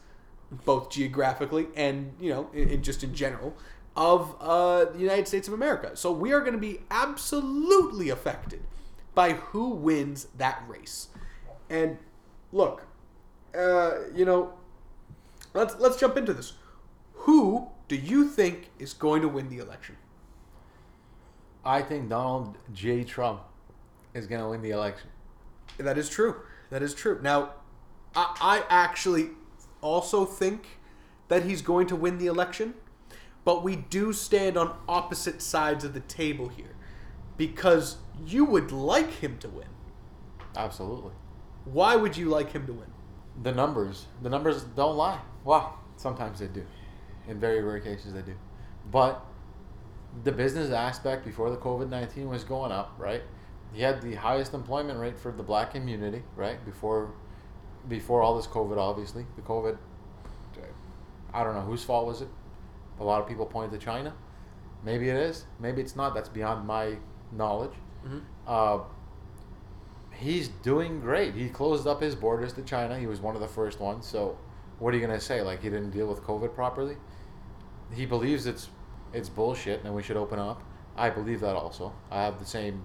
both 0.50 0.90
geographically 0.90 1.68
and 1.76 2.12
you 2.20 2.30
know, 2.30 2.50
in, 2.52 2.68
in 2.70 2.82
just 2.82 3.04
in 3.04 3.14
general, 3.14 3.56
of 3.96 4.36
uh, 4.40 4.86
the 4.86 4.98
United 4.98 5.28
States 5.28 5.48
of 5.48 5.54
America. 5.54 5.96
So 5.96 6.12
we 6.12 6.32
are 6.32 6.40
going 6.40 6.52
to 6.52 6.58
be 6.58 6.80
absolutely 6.90 8.08
affected 8.08 8.62
by 9.14 9.32
who 9.32 9.70
wins 9.70 10.28
that 10.36 10.62
race. 10.68 11.08
And 11.68 11.98
look, 12.52 12.86
uh, 13.56 14.08
you 14.14 14.24
know, 14.24 14.54
let's 15.54 15.76
let's 15.78 15.98
jump 15.98 16.16
into 16.16 16.32
this. 16.32 16.54
Who 17.12 17.68
do 17.88 17.96
you 17.96 18.28
think 18.28 18.70
is 18.78 18.94
going 18.94 19.22
to 19.22 19.28
win 19.28 19.48
the 19.48 19.58
election? 19.58 19.96
I 21.64 21.82
think 21.82 22.08
Donald 22.08 22.56
J. 22.72 23.04
Trump 23.04 23.42
is 24.14 24.26
going 24.26 24.40
to 24.40 24.48
win 24.48 24.62
the 24.62 24.70
election. 24.70 25.10
That 25.76 25.98
is 25.98 26.08
true. 26.08 26.36
That 26.70 26.82
is 26.82 26.94
true. 26.94 27.20
Now, 27.22 27.50
I, 28.14 28.36
I 28.40 28.64
actually 28.70 29.30
also 29.80 30.24
think 30.24 30.78
that 31.28 31.44
he's 31.44 31.62
going 31.62 31.86
to 31.88 31.96
win 31.96 32.18
the 32.18 32.26
election, 32.26 32.74
but 33.44 33.62
we 33.62 33.76
do 33.76 34.12
stand 34.12 34.56
on 34.56 34.76
opposite 34.88 35.40
sides 35.40 35.84
of 35.84 35.94
the 35.94 36.00
table 36.00 36.48
here 36.48 36.74
because 37.36 37.96
you 38.26 38.44
would 38.44 38.72
like 38.72 39.10
him 39.10 39.38
to 39.38 39.48
win. 39.48 39.68
Absolutely. 40.56 41.12
Why 41.64 41.96
would 41.96 42.16
you 42.16 42.28
like 42.28 42.52
him 42.52 42.66
to 42.66 42.72
win? 42.72 42.90
The 43.42 43.52
numbers, 43.52 44.06
the 44.22 44.28
numbers 44.28 44.64
don't 44.64 44.96
lie. 44.96 45.20
Well, 45.44 45.78
sometimes 45.96 46.40
they 46.40 46.48
do. 46.48 46.66
In 47.28 47.38
very 47.38 47.62
rare 47.62 47.80
cases, 47.80 48.12
they 48.12 48.22
do. 48.22 48.34
But 48.90 49.24
the 50.24 50.32
business 50.32 50.70
aspect 50.70 51.24
before 51.24 51.50
the 51.50 51.56
COVID 51.56 51.88
19 51.88 52.28
was 52.28 52.44
going 52.44 52.72
up, 52.72 52.94
right? 52.98 53.22
He 53.72 53.82
had 53.82 54.02
the 54.02 54.16
highest 54.16 54.52
employment 54.52 54.98
rate 54.98 55.18
for 55.18 55.30
the 55.30 55.42
black 55.42 55.70
community, 55.70 56.22
right? 56.34 56.64
Before 56.64 57.12
before 57.90 58.22
all 58.22 58.36
this 58.36 58.46
COVID, 58.46 58.78
obviously. 58.78 59.26
The 59.36 59.42
COVID, 59.42 59.76
I 61.34 61.44
don't 61.44 61.54
know 61.54 61.60
whose 61.60 61.84
fault 61.84 62.06
was 62.06 62.22
it. 62.22 62.28
A 62.98 63.04
lot 63.04 63.20
of 63.20 63.28
people 63.28 63.44
point 63.44 63.72
to 63.72 63.78
China. 63.78 64.14
Maybe 64.82 65.08
it 65.10 65.16
is. 65.16 65.44
Maybe 65.58 65.82
it's 65.82 65.96
not. 65.96 66.14
That's 66.14 66.28
beyond 66.28 66.66
my 66.66 66.96
knowledge. 67.32 67.74
Mm-hmm. 68.06 68.18
Uh, 68.46 68.78
he's 70.14 70.48
doing 70.48 71.00
great. 71.00 71.34
He 71.34 71.48
closed 71.48 71.86
up 71.86 72.00
his 72.00 72.14
borders 72.14 72.52
to 72.54 72.62
China. 72.62 72.98
He 72.98 73.06
was 73.06 73.20
one 73.20 73.34
of 73.34 73.40
the 73.40 73.48
first 73.48 73.80
ones. 73.80 74.06
So, 74.06 74.38
what 74.78 74.94
are 74.94 74.96
you 74.96 75.06
gonna 75.06 75.20
say? 75.20 75.42
Like 75.42 75.62
he 75.62 75.68
didn't 75.68 75.90
deal 75.90 76.06
with 76.06 76.22
COVID 76.22 76.54
properly? 76.54 76.96
He 77.94 78.06
believes 78.06 78.46
it's 78.46 78.68
it's 79.12 79.28
bullshit 79.28 79.84
and 79.84 79.94
we 79.94 80.02
should 80.02 80.16
open 80.16 80.38
up. 80.38 80.62
I 80.96 81.10
believe 81.10 81.40
that 81.40 81.56
also. 81.56 81.92
I 82.10 82.22
have 82.22 82.38
the 82.38 82.46
same 82.46 82.84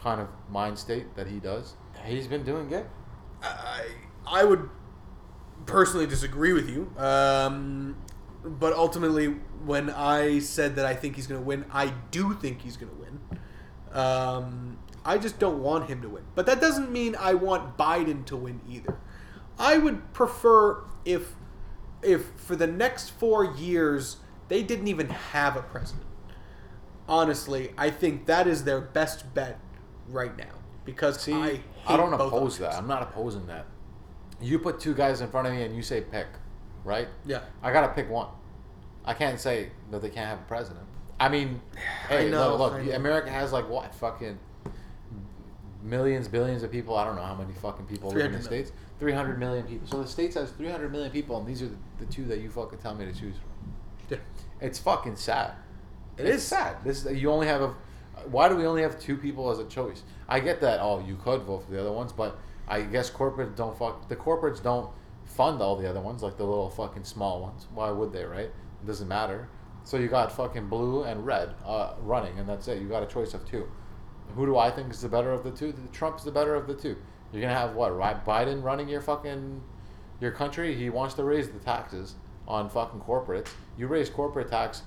kind 0.00 0.20
of 0.20 0.28
mind 0.48 0.78
state 0.78 1.14
that 1.14 1.26
he 1.26 1.38
does. 1.38 1.76
He's 2.04 2.26
been 2.26 2.42
doing 2.42 2.68
good. 2.68 2.86
I 3.42 3.86
I 4.26 4.44
would 4.44 4.68
personally 5.66 6.06
disagree 6.06 6.52
with 6.52 6.68
you. 6.68 6.92
Um, 6.96 7.96
but 8.44 8.72
ultimately, 8.72 9.26
when 9.64 9.90
I 9.90 10.38
said 10.38 10.76
that 10.76 10.86
I 10.86 10.94
think 10.94 11.16
he's 11.16 11.26
going 11.26 11.40
to 11.40 11.46
win, 11.46 11.64
I 11.72 11.92
do 12.10 12.34
think 12.34 12.62
he's 12.62 12.76
going 12.76 12.92
to 12.92 12.98
win. 12.98 13.20
Um, 13.92 14.78
I 15.04 15.18
just 15.18 15.38
don't 15.38 15.62
want 15.62 15.88
him 15.88 16.02
to 16.02 16.08
win. 16.08 16.24
But 16.34 16.46
that 16.46 16.60
doesn't 16.60 16.90
mean 16.90 17.16
I 17.18 17.34
want 17.34 17.76
Biden 17.76 18.24
to 18.26 18.36
win 18.36 18.60
either. 18.68 18.98
I 19.58 19.78
would 19.78 20.12
prefer 20.12 20.84
if 21.04 21.34
if 22.02 22.30
for 22.36 22.56
the 22.56 22.66
next 22.66 23.10
4 23.10 23.56
years 23.56 24.16
they 24.48 24.62
didn't 24.62 24.88
even 24.88 25.08
have 25.10 25.54
a 25.56 25.62
president. 25.62 26.06
Honestly, 27.06 27.74
I 27.76 27.90
think 27.90 28.24
that 28.26 28.46
is 28.46 28.64
their 28.64 28.80
best 28.80 29.34
bet 29.34 29.58
right 30.08 30.34
now 30.36 30.54
because 30.84 31.20
See, 31.20 31.34
I 31.34 31.60
I, 31.86 31.96
don't 31.96 32.14
oppose 32.14 32.58
that. 32.58 32.74
I'm 32.74 32.86
not 32.86 33.02
opposing 33.02 33.46
that. 33.48 33.66
You 34.40 34.58
put 34.58 34.80
two 34.80 34.94
guys 34.94 35.20
in 35.20 35.28
front 35.28 35.46
of 35.46 35.54
me 35.54 35.62
and 35.62 35.74
you 35.74 35.82
say 35.82 36.00
pick, 36.00 36.26
right? 36.84 37.08
Yeah. 37.26 37.40
I 37.62 37.72
gotta 37.72 37.92
pick 37.92 38.08
one. 38.08 38.28
I 39.04 39.14
can't 39.14 39.40
say 39.40 39.70
that 39.90 40.02
they 40.02 40.10
can't 40.10 40.28
have 40.28 40.38
a 40.38 40.48
president. 40.48 40.86
I 41.18 41.28
mean, 41.28 41.60
hey, 42.08 42.30
know, 42.30 42.56
look, 42.56 42.72
I 42.72 42.82
look. 42.82 42.94
America 42.94 43.30
has 43.30 43.52
like 43.52 43.68
what 43.68 43.94
fucking 43.94 44.38
millions, 45.82 46.28
billions 46.28 46.62
of 46.62 46.70
people. 46.70 46.96
I 46.96 47.04
don't 47.04 47.16
know 47.16 47.22
how 47.22 47.34
many 47.34 47.52
fucking 47.54 47.86
people 47.86 48.10
live 48.10 48.26
in 48.26 48.32
the 48.32 48.38
300 48.38 48.50
million. 48.50 48.66
states. 48.66 48.72
Three 49.00 49.12
hundred 49.12 49.38
million 49.38 49.66
people. 49.66 49.88
So 49.88 50.02
the 50.02 50.08
states 50.08 50.34
has 50.34 50.50
three 50.50 50.68
hundred 50.68 50.92
million 50.92 51.10
people, 51.10 51.38
and 51.38 51.46
these 51.46 51.62
are 51.62 51.68
the, 51.68 51.76
the 52.00 52.04
two 52.04 52.26
that 52.26 52.40
you 52.40 52.50
fucking 52.50 52.80
tell 52.80 52.94
me 52.94 53.06
to 53.06 53.12
choose 53.12 53.34
from. 53.34 53.72
Yeah. 54.10 54.18
It's 54.60 54.78
fucking 54.78 55.16
sad. 55.16 55.54
It 56.18 56.26
it's 56.26 56.42
is. 56.42 56.46
sad. 56.46 56.84
This 56.84 57.06
is, 57.06 57.18
you 57.18 57.30
only 57.30 57.46
have 57.46 57.62
a. 57.62 57.74
Why 58.26 58.50
do 58.50 58.56
we 58.56 58.66
only 58.66 58.82
have 58.82 59.00
two 59.00 59.16
people 59.16 59.50
as 59.50 59.58
a 59.58 59.64
choice? 59.64 60.02
I 60.28 60.40
get 60.40 60.60
that. 60.60 60.80
Oh, 60.82 61.02
you 61.06 61.16
could 61.16 61.40
vote 61.42 61.64
for 61.64 61.70
the 61.70 61.80
other 61.80 61.92
ones, 61.92 62.12
but 62.12 62.38
I 62.70 62.82
guess 62.82 63.10
corporate 63.10 63.56
don't 63.56 63.76
fuck. 63.76 64.08
The 64.08 64.16
corporates 64.16 64.62
don't 64.62 64.90
fund 65.24 65.60
all 65.60 65.76
the 65.76 65.90
other 65.90 66.00
ones, 66.00 66.22
like 66.22 66.36
the 66.36 66.44
little 66.44 66.70
fucking 66.70 67.04
small 67.04 67.42
ones. 67.42 67.66
Why 67.74 67.90
would 67.90 68.12
they? 68.12 68.24
Right? 68.24 68.46
It 68.46 68.86
doesn't 68.86 69.08
matter. 69.08 69.48
So 69.82 69.96
you 69.96 70.08
got 70.08 70.30
fucking 70.30 70.68
blue 70.68 71.02
and 71.02 71.26
red 71.26 71.54
uh, 71.66 71.94
running, 72.00 72.38
and 72.38 72.48
that's 72.48 72.68
it. 72.68 72.80
You 72.80 72.88
got 72.88 73.02
a 73.02 73.06
choice 73.06 73.34
of 73.34 73.44
two. 73.48 73.68
Who 74.36 74.46
do 74.46 74.56
I 74.56 74.70
think 74.70 74.90
is 74.90 75.00
the 75.00 75.08
better 75.08 75.32
of 75.32 75.42
the 75.42 75.50
two? 75.50 75.74
Trump's 75.92 76.22
the 76.22 76.30
better 76.30 76.54
of 76.54 76.68
the 76.68 76.74
two. 76.74 76.96
You're 77.32 77.42
gonna 77.42 77.54
have 77.54 77.74
what? 77.74 77.96
Right? 77.96 78.24
Biden 78.24 78.62
running 78.62 78.88
your 78.88 79.00
fucking 79.00 79.60
your 80.20 80.30
country. 80.30 80.74
He 80.74 80.90
wants 80.90 81.14
to 81.14 81.24
raise 81.24 81.50
the 81.50 81.58
taxes 81.58 82.14
on 82.46 82.70
fucking 82.70 83.00
corporates. 83.00 83.48
You 83.76 83.88
raise 83.88 84.08
corporate 84.10 84.50
tax, 84.50 84.82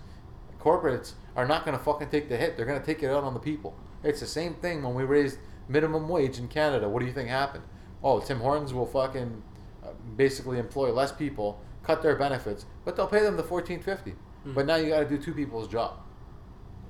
corporates 0.60 1.14
are 1.36 1.48
not 1.48 1.66
gonna 1.66 1.80
fucking 1.80 2.10
take 2.10 2.30
the 2.30 2.38
hit. 2.38 2.56
They're 2.56 2.66
gonna 2.66 2.86
take 2.86 3.04
it 3.04 3.10
out 3.10 3.24
on 3.24 3.34
the 3.34 3.40
people. 3.40 3.76
It's 4.04 4.20
the 4.20 4.28
same 4.28 4.54
thing 4.56 4.84
when 4.84 4.94
we 4.94 5.04
raised 5.04 5.40
minimum 5.68 6.08
wage 6.08 6.38
in 6.38 6.48
Canada. 6.48 6.88
What 6.88 7.00
do 7.00 7.06
you 7.06 7.14
think 7.14 7.30
happened? 7.30 7.64
Oh, 8.04 8.20
Tim 8.20 8.40
Hortons 8.40 8.74
will 8.74 8.86
fucking 8.86 9.42
uh, 9.84 9.88
basically 10.18 10.60
employ 10.60 10.92
less 10.92 11.12
people, 11.12 11.62
cut 11.84 12.02
their 12.02 12.16
benefits, 12.16 12.66
but 12.84 12.96
they'll 12.96 13.08
pay 13.08 13.22
them 13.22 13.38
the 13.38 13.44
fourteen 13.44 13.82
fifty. 13.82 14.16
But 14.46 14.66
now 14.66 14.76
you 14.76 14.90
got 14.90 15.00
to 15.00 15.08
do 15.08 15.18
two 15.18 15.34
people's 15.34 15.70
job. 15.70 16.00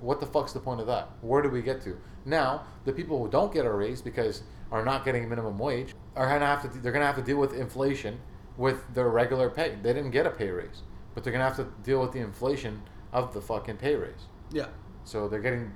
What 0.01 0.20
the 0.20 0.26
fuck's 0.26 0.53
the 0.53 0.59
point 0.59 0.82
of 0.82 0.88
that? 0.88 1.09
Where 1.22 1.43
do 1.43 1.49
we 1.49 1.61
get 1.61 1.82
to? 1.84 1.97
Now, 2.26 2.64
the 2.84 2.91
people 2.91 3.20
who 3.20 3.30
don't 3.30 3.53
get 3.53 3.66
a 3.66 3.72
raise 3.72 4.01
because 4.01 4.41
are 4.72 4.84
not 4.84 5.05
getting 5.05 5.30
minimum 5.30 5.59
wage 5.59 5.93
are 6.16 6.28
gonna 6.28 6.47
have 6.47 6.64
to 6.64 6.80
they're 6.80 6.91
gonna 6.91 7.05
have 7.05 7.16
to 7.16 7.22
deal 7.22 7.38
with 7.38 7.53
inflation 7.53 8.20
with 8.57 8.91
their 8.95 9.09
regular 9.09 9.49
pay. 9.51 9.78
They 9.84 9.93
didn't 9.93 10.11
get 10.11 10.26
a 10.26 10.32
pay 10.32 10.49
raise, 10.49 10.82
but 11.14 11.24
they're 11.24 11.32
gonna 11.32 11.43
have 11.43 11.57
to 11.57 11.68
deal 11.84 12.01
with 12.01 12.11
the 12.11 12.20
inflation 12.20 12.82
of 13.11 13.34
the 13.36 13.41
fucking 13.41 13.78
pay 13.78 13.95
raise. 13.95 14.28
Yeah. 14.51 14.68
So 15.03 15.28
they're 15.28 15.41
getting 15.41 15.72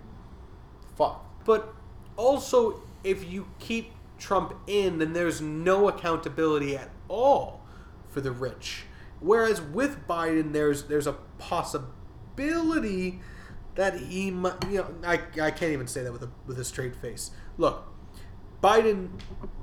fucked. 0.95 1.45
But 1.45 1.75
also, 2.15 2.81
if 3.03 3.29
you 3.31 3.47
keep 3.59 3.91
Trump 4.17 4.53
in, 4.67 4.97
then 4.99 5.13
there's 5.13 5.41
no 5.41 5.87
accountability 5.87 6.75
at 6.77 6.89
all 7.07 7.61
for 8.07 8.21
the 8.21 8.31
rich. 8.31 8.85
Whereas 9.19 9.61
with 9.61 10.07
Biden, 10.07 10.53
there's 10.53 10.83
there's 10.83 11.07
a 11.07 11.13
possibility 11.37 13.19
that 13.75 13.99
he 13.99 14.31
might. 14.31 14.55
You 14.69 14.77
know, 14.79 14.95
I, 15.05 15.19
I 15.41 15.51
can't 15.51 15.71
even 15.73 15.87
say 15.87 16.03
that 16.03 16.11
with 16.11 16.23
a 16.23 16.29
with 16.45 16.59
a 16.59 16.63
straight 16.63 16.95
face. 16.95 17.31
Look, 17.57 17.85
Biden, 18.63 19.09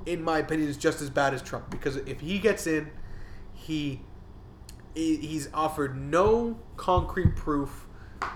in 0.05 0.23
my 0.23 0.39
opinion, 0.39 0.69
is 0.69 0.77
just 0.77 1.01
as 1.01 1.09
bad 1.09 1.33
as 1.33 1.41
Trump 1.41 1.69
because 1.69 1.95
if 1.97 2.19
he 2.21 2.39
gets 2.39 2.67
in, 2.67 2.91
he 3.53 4.01
he- 4.93 5.17
he's 5.17 5.49
offered 5.53 5.97
no 5.97 6.57
concrete 6.77 7.35
proof 7.35 7.87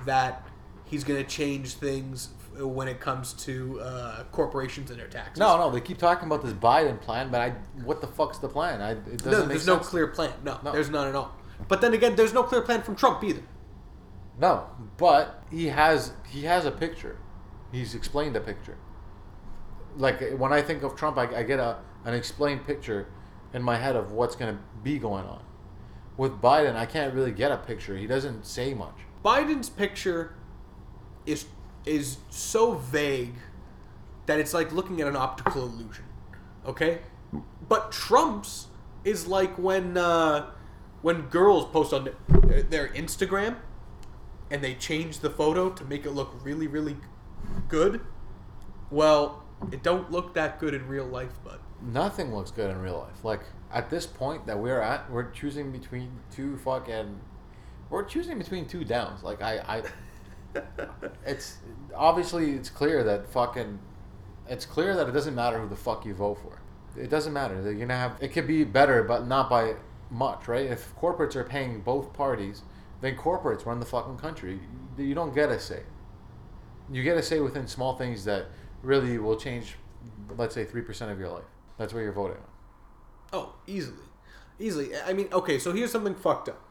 that 0.05 0.45
he's 0.85 1.03
going 1.03 1.21
to 1.21 1.29
change 1.29 1.73
things 1.75 2.29
when 2.57 2.87
it 2.87 2.99
comes 2.99 3.33
to 3.33 3.79
uh, 3.81 4.23
corporations 4.31 4.89
and 4.91 4.99
their 4.99 5.07
taxes. 5.07 5.39
No, 5.39 5.57
no, 5.57 5.69
they 5.71 5.81
keep 5.81 5.97
talking 5.97 6.27
about 6.27 6.43
this 6.43 6.53
Biden 6.53 6.99
plan, 6.99 7.29
but 7.31 7.41
I 7.41 7.49
what 7.83 8.01
the 8.01 8.07
fuck's 8.07 8.37
the 8.39 8.49
plan? 8.49 8.81
I, 8.81 8.91
it 8.91 9.17
doesn't 9.17 9.31
no 9.31 9.39
make 9.39 9.47
there's 9.49 9.67
no 9.67 9.77
clear 9.77 10.07
plan. 10.07 10.33
No, 10.43 10.59
No. 10.63 10.71
there's 10.71 10.89
none 10.89 11.07
at 11.07 11.15
all. 11.15 11.35
But 11.67 11.81
then 11.81 11.93
again, 11.93 12.15
there's 12.15 12.33
no 12.33 12.43
clear 12.43 12.61
plan 12.61 12.81
from 12.81 12.95
Trump 12.95 13.23
either. 13.23 13.43
No, 14.39 14.65
but 14.97 15.43
he 15.51 15.67
has 15.67 16.13
he 16.29 16.43
has 16.43 16.65
a 16.65 16.71
picture. 16.71 17.17
He's 17.71 17.93
explained 17.95 18.35
a 18.35 18.41
picture. 18.41 18.77
Like 19.95 20.31
when 20.37 20.53
I 20.53 20.61
think 20.61 20.83
of 20.83 20.95
Trump, 20.95 21.17
I, 21.17 21.23
I 21.39 21.43
get 21.43 21.59
a 21.59 21.77
an 22.05 22.13
explained 22.13 22.65
picture 22.65 23.07
in 23.53 23.61
my 23.61 23.75
head 23.77 23.95
of 23.95 24.11
what's 24.11 24.35
going 24.35 24.55
to 24.55 24.61
be 24.83 24.97
going 24.99 25.25
on. 25.25 25.43
With 26.17 26.41
Biden, 26.41 26.75
I 26.75 26.85
can't 26.85 27.13
really 27.13 27.31
get 27.31 27.51
a 27.51 27.57
picture. 27.57 27.97
He 27.97 28.07
doesn't 28.07 28.45
say 28.45 28.73
much. 28.73 28.95
Biden's 29.23 29.69
picture 29.69 30.35
is 31.25 31.45
is 31.85 32.17
so 32.29 32.73
vague 32.73 33.35
that 34.25 34.39
it's 34.39 34.53
like 34.53 34.71
looking 34.71 35.01
at 35.01 35.07
an 35.07 35.15
optical 35.15 35.63
illusion. 35.63 36.05
Okay, 36.65 36.99
but 37.67 37.91
Trump's 37.91 38.67
is 39.03 39.27
like 39.27 39.57
when 39.57 39.97
uh, 39.97 40.51
when 41.01 41.23
girls 41.23 41.65
post 41.71 41.93
on 41.93 42.09
their, 42.69 42.89
Instagram 42.89 43.55
and 44.51 44.63
they 44.63 44.73
change 44.75 45.19
the 45.19 45.29
photo 45.29 45.69
to 45.69 45.83
make 45.85 46.05
it 46.05 46.11
look 46.11 46.33
really 46.43 46.67
really 46.67 46.97
good. 47.67 48.01
Well, 48.91 49.43
it 49.71 49.83
don't 49.83 50.11
look 50.11 50.33
that 50.33 50.59
good 50.59 50.73
in 50.73 50.87
real 50.87 51.05
life, 51.05 51.31
bud. 51.43 51.59
nothing 51.81 52.33
looks 52.33 52.51
good 52.51 52.69
in 52.71 52.79
real 52.79 52.97
life. 52.99 53.23
Like 53.23 53.41
at 53.71 53.89
this 53.89 54.05
point 54.05 54.45
that 54.47 54.57
we're 54.57 54.81
at, 54.81 55.09
we're 55.11 55.29
choosing 55.31 55.71
between 55.71 56.11
two 56.31 56.57
fucking, 56.57 57.19
we're 57.89 58.03
choosing 58.03 58.37
between 58.37 58.65
two 58.67 58.83
downs. 58.83 59.23
Like 59.23 59.41
I, 59.41 59.83
I, 60.55 60.59
it's 61.25 61.57
obviously 61.95 62.51
it's 62.51 62.69
clear 62.69 63.03
that 63.03 63.29
fucking, 63.29 63.79
it's 64.47 64.65
clear 64.65 64.95
that 64.95 65.07
it 65.07 65.11
doesn't 65.11 65.35
matter 65.35 65.59
who 65.59 65.67
the 65.67 65.75
fuck 65.75 66.05
you 66.05 66.13
vote 66.13 66.39
for. 66.41 66.61
It 66.99 67.09
doesn't 67.09 67.33
matter. 67.33 67.61
You're 67.61 67.75
gonna 67.75 67.95
have 67.95 68.17
it 68.19 68.29
could 68.29 68.47
be 68.47 68.63
better, 68.63 69.03
but 69.03 69.27
not 69.27 69.49
by 69.49 69.75
much, 70.09 70.47
right? 70.47 70.65
If 70.65 70.95
corporates 70.95 71.35
are 71.35 71.43
paying 71.43 71.81
both 71.81 72.13
parties, 72.13 72.63
then 73.01 73.15
corporates 73.15 73.65
run 73.65 73.79
the 73.79 73.85
fucking 73.85 74.17
country. 74.17 74.59
You 74.97 75.15
don't 75.15 75.33
get 75.33 75.49
a 75.49 75.59
say. 75.59 75.83
You 76.91 77.03
get 77.03 77.17
a 77.17 77.23
say 77.23 77.39
within 77.39 77.67
small 77.67 77.95
things 77.97 78.25
that 78.25 78.47
really 78.81 79.17
will 79.17 79.37
change, 79.37 79.75
let's 80.35 80.55
say, 80.55 80.65
3% 80.65 81.11
of 81.11 81.19
your 81.19 81.29
life. 81.29 81.43
That's 81.77 81.93
what 81.93 81.99
you're 81.99 82.11
voting 82.11 82.37
on. 82.37 82.43
Oh, 83.31 83.55
easily, 83.67 84.03
easily. 84.59 84.89
I 85.05 85.13
mean, 85.13 85.29
okay. 85.31 85.59
So 85.59 85.71
here's 85.71 85.91
something 85.91 86.15
fucked 86.15 86.49
up. 86.49 86.61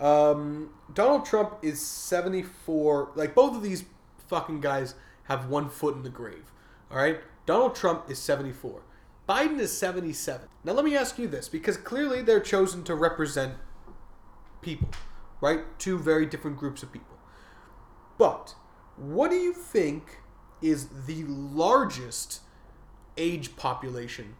Um, 0.00 0.70
Donald 0.94 1.26
Trump 1.26 1.58
is 1.62 1.80
74. 1.80 3.12
Like 3.14 3.34
both 3.34 3.54
of 3.54 3.62
these 3.62 3.84
fucking 4.28 4.60
guys 4.60 4.94
have 5.24 5.48
one 5.48 5.68
foot 5.68 5.96
in 5.96 6.02
the 6.02 6.08
grave. 6.08 6.52
All 6.90 6.98
right. 6.98 7.20
Donald 7.46 7.74
Trump 7.74 8.10
is 8.10 8.18
74. 8.18 8.82
Biden 9.28 9.58
is 9.58 9.76
77. 9.76 10.48
Now 10.64 10.72
let 10.72 10.84
me 10.84 10.96
ask 10.96 11.18
you 11.18 11.28
this, 11.28 11.48
because 11.48 11.76
clearly 11.76 12.22
they're 12.22 12.40
chosen 12.40 12.82
to 12.84 12.94
represent 12.94 13.54
people, 14.62 14.88
right? 15.40 15.60
Two 15.78 15.98
very 15.98 16.26
different 16.26 16.56
groups 16.56 16.82
of 16.82 16.92
people. 16.92 17.16
But 18.16 18.54
what 18.96 19.30
do 19.30 19.36
you 19.36 19.52
think 19.52 20.20
is 20.60 20.88
the 21.06 21.24
largest 21.24 22.40
age 23.16 23.56
population 23.56 24.34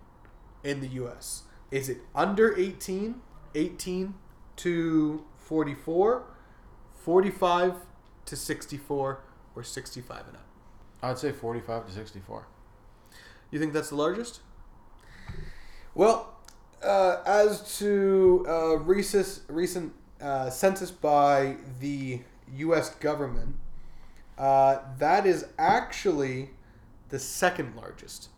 in 0.65 0.81
the 0.81 0.89
US? 0.89 1.45
Is 1.71 1.89
it 1.89 1.99
under 2.15 2.59
18, 2.59 3.21
18 3.55 4.15
to 4.57 5.25
44, 5.37 6.25
45 6.95 7.75
to 8.25 8.37
64, 8.37 9.21
or 9.59 9.63
65 9.63 10.27
and 10.29 10.37
up? 10.37 10.47
I'd 11.03 11.19
say 11.19 11.33
45 11.33 11.87
to 11.87 11.93
64. 11.93 12.47
You 13.51 13.59
think 13.59 13.73
that's 13.73 13.91
the 13.91 13.97
largest? 13.97 14.41
Well, 15.95 16.37
uh, 16.83 17.17
as 17.27 17.79
to 17.79 18.45
uh, 18.49 18.79
recent, 18.79 19.41
recent 19.49 19.93
uh, 20.21 20.51
census 20.51 20.91
by 20.91 21.57
the 21.81 22.21
U.S. 22.57 22.91
government, 22.97 23.57
uh, 24.37 24.79
that 24.99 25.27
is 25.27 25.47
actually 25.59 26.51
the 27.09 27.19
second 27.19 27.75
largest. 27.75 28.29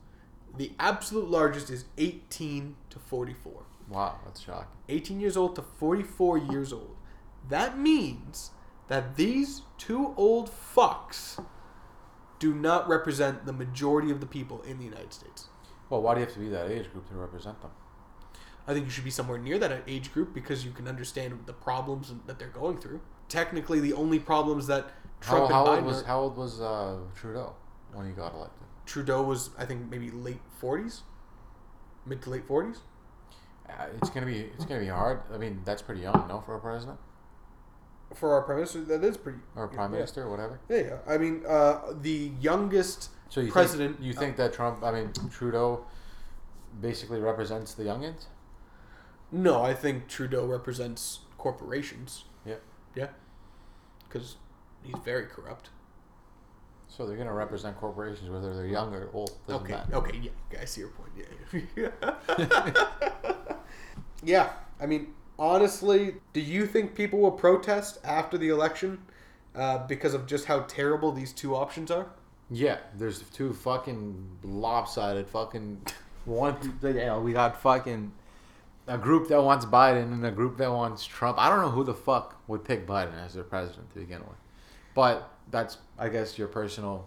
The 0.57 0.73
absolute 0.79 1.29
largest 1.29 1.71
is 1.71 1.85
18 1.99 2.77
to 2.91 2.99
44. 2.99 3.65
Wow, 3.89 4.21
that's 4.25 4.41
shocking. 4.41 4.69
18 4.89 5.21
years 5.21 5.37
old 5.37 5.57
to 5.57 5.63
44 5.63 6.39
years 6.39 6.73
old. 6.73 6.97
That 7.49 7.79
means 7.79 8.53
that 8.91 9.15
these 9.15 9.63
two 9.79 10.13
old 10.17 10.51
fucks 10.51 11.43
do 12.41 12.53
not 12.53 12.89
represent 12.89 13.47
the 13.47 13.53
majority 13.53 14.11
of 14.11 14.19
the 14.19 14.27
people 14.27 14.63
in 14.63 14.79
the 14.79 14.85
United 14.85 15.13
States. 15.13 15.47
Well, 15.89 16.03
why 16.03 16.15
do 16.15 16.21
you 16.21 16.27
have 16.27 16.35
to 16.35 16.41
be 16.41 16.49
that 16.49 16.69
age 16.69 16.91
group 16.93 17.09
to 17.09 17.15
represent 17.15 17.63
them? 17.63 17.71
I 18.67 18.75
think 18.75 18.87
you 18.87 18.91
should 18.91 19.05
be 19.05 19.11
somewhere 19.11 19.39
near 19.39 19.59
that 19.59 19.85
age 19.87 20.13
group 20.13 20.35
because 20.35 20.65
you 20.65 20.73
can 20.73 20.89
understand 20.89 21.39
the 21.47 21.53
problems 21.53 22.13
that 22.27 22.41
they're 22.41 22.49
going 22.49 22.79
through. 22.79 23.01
Technically, 23.29 23.79
the 23.79 23.93
only 23.93 24.19
problems 24.19 24.67
that 24.67 24.91
Trump 25.21 25.51
how, 25.51 25.55
how 25.55 25.61
and 25.61 25.69
old 25.69 25.79
Biden 25.79 25.87
was 25.87 26.03
are- 26.03 26.07
how 26.07 26.21
old 26.21 26.37
was 26.37 26.61
uh, 26.61 26.97
Trudeau 27.15 27.55
when 27.93 28.07
he 28.07 28.13
got 28.13 28.35
elected? 28.35 28.67
Trudeau 28.87 29.23
was, 29.23 29.51
I 29.57 29.67
think, 29.67 29.89
maybe 29.89 30.11
late 30.11 30.41
40s, 30.61 31.03
mid 32.07 32.23
to 32.23 32.31
late 32.31 32.49
40s. 32.49 32.79
Uh, 33.69 33.87
it's 33.99 34.11
gonna 34.11 34.27
be 34.27 34.41
it's 34.41 34.65
gonna 34.65 34.81
be 34.81 34.89
hard. 34.89 35.21
I 35.33 35.39
mean, 35.39 35.61
that's 35.65 35.81
pretty 35.81 36.01
young, 36.01 36.27
no, 36.29 36.41
for 36.41 36.57
a 36.57 36.61
president 36.61 36.99
For 38.15 38.35
our 38.35 38.43
prime 38.43 38.59
minister, 38.59 38.81
that 38.83 39.05
is 39.05 39.17
pretty. 39.17 39.39
or 39.55 39.65
a 39.65 39.69
prime 39.69 39.93
yeah. 39.93 39.99
minister 39.99 40.25
or 40.25 40.31
whatever. 40.31 40.61
Yeah, 40.69 40.77
yeah. 40.79 40.97
I 41.07 41.17
mean, 41.17 41.43
uh, 41.47 41.93
the 42.01 42.33
youngest 42.41 43.11
So 43.29 43.41
you 43.41 43.53
president. 43.53 43.97
Think, 43.97 44.07
you 44.07 44.13
think 44.13 44.37
that 44.37 44.53
Trump? 44.53 44.83
I 44.83 44.91
mean, 44.93 45.13
Trudeau 45.31 45.85
basically 46.81 47.21
represents 47.21 47.75
the 47.75 47.85
youngins. 47.85 48.27
No, 49.33 49.63
I 49.63 49.75
think 49.75 50.09
Trudeau 50.09 50.47
represents 50.47 51.21
corporations. 51.39 52.25
Yeah. 52.45 52.57
Yeah. 52.95 53.09
Because 54.09 54.37
he's 54.83 54.97
very 55.05 55.27
corrupt. 55.27 55.71
So 56.89 57.07
they're 57.07 57.17
gonna 57.17 57.33
represent 57.33 57.77
corporations 57.77 58.29
whether 58.29 58.55
they're 58.55 58.67
young 58.67 58.93
or 58.93 59.09
old. 59.13 59.39
Okay. 59.49 59.75
matter. 59.75 59.95
Okay. 59.95 60.21
Yeah. 60.23 60.61
I 60.61 60.65
see 60.65 60.81
your 60.81 60.91
point. 60.91 61.13
Yeah. 61.77 61.91
yeah. 64.25 64.51
I 64.81 64.87
mean, 64.87 65.15
honestly, 65.41 66.17
do 66.35 66.41
you 66.41 66.67
think 66.67 66.95
people 66.95 67.19
will 67.19 67.33
protest 67.33 67.99
after 68.05 68.39
the 68.39 68.51
election 68.51 69.01
uh, 69.57 69.79
because 69.87 70.15
of 70.15 70.27
just 70.27 70.45
how 70.45 70.61
terrible 70.61 71.11
these 71.11 71.33
two 71.33 71.57
options 71.57 71.91
are? 71.91 72.07
Yeah, 72.51 72.79
there's 72.97 73.23
two 73.31 73.55
fucking 73.55 74.39
lopsided 74.45 75.29
fucking 75.29 75.81
one. 76.27 76.79
Know, 76.83 77.21
we 77.21 77.33
got 77.33 77.61
fucking 77.61 78.13
a 78.87 78.99
group 78.99 79.29
that 79.29 79.43
wants 79.43 79.65
Biden 79.65 80.13
and 80.13 80.27
a 80.27 80.31
group 80.31 80.59
that 80.59 80.71
wants 80.71 81.07
Trump. 81.07 81.39
I 81.39 81.49
don't 81.49 81.61
know 81.61 81.71
who 81.71 81.85
the 81.85 81.95
fuck 81.95 82.41
would 82.49 82.65
pick 82.65 82.87
Biden 82.87 83.19
as 83.25 83.35
their 83.35 83.45
president 83.45 83.91
to 83.95 84.01
begin 84.01 84.21
with, 84.21 84.39
but 84.95 85.33
that's 85.51 85.79
I 85.99 86.09
guess 86.09 86.39
your 86.39 86.49
personal 86.49 87.07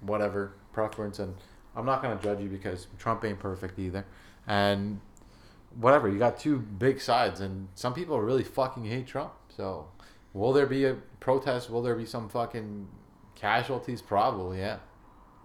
whatever 0.00 0.52
preference, 0.72 1.20
and 1.20 1.34
I'm 1.74 1.86
not 1.86 2.02
gonna 2.02 2.20
judge 2.20 2.40
you 2.40 2.48
because 2.48 2.88
Trump 2.98 3.24
ain't 3.24 3.38
perfect 3.38 3.78
either, 3.78 4.04
and 4.48 5.00
whatever 5.78 6.08
you 6.08 6.18
got 6.18 6.38
two 6.38 6.58
big 6.58 7.00
sides, 7.00 7.40
and 7.40 7.68
some 7.74 7.94
people 7.94 8.20
really 8.20 8.44
fucking 8.44 8.84
hate 8.84 9.06
Trump. 9.06 9.32
So, 9.48 9.88
will 10.32 10.52
there 10.52 10.66
be 10.66 10.84
a 10.84 10.94
protest? 11.20 11.70
Will 11.70 11.82
there 11.82 11.94
be 11.94 12.06
some 12.06 12.28
fucking 12.28 12.88
casualties? 13.34 14.02
Probably, 14.02 14.58
yeah. 14.58 14.78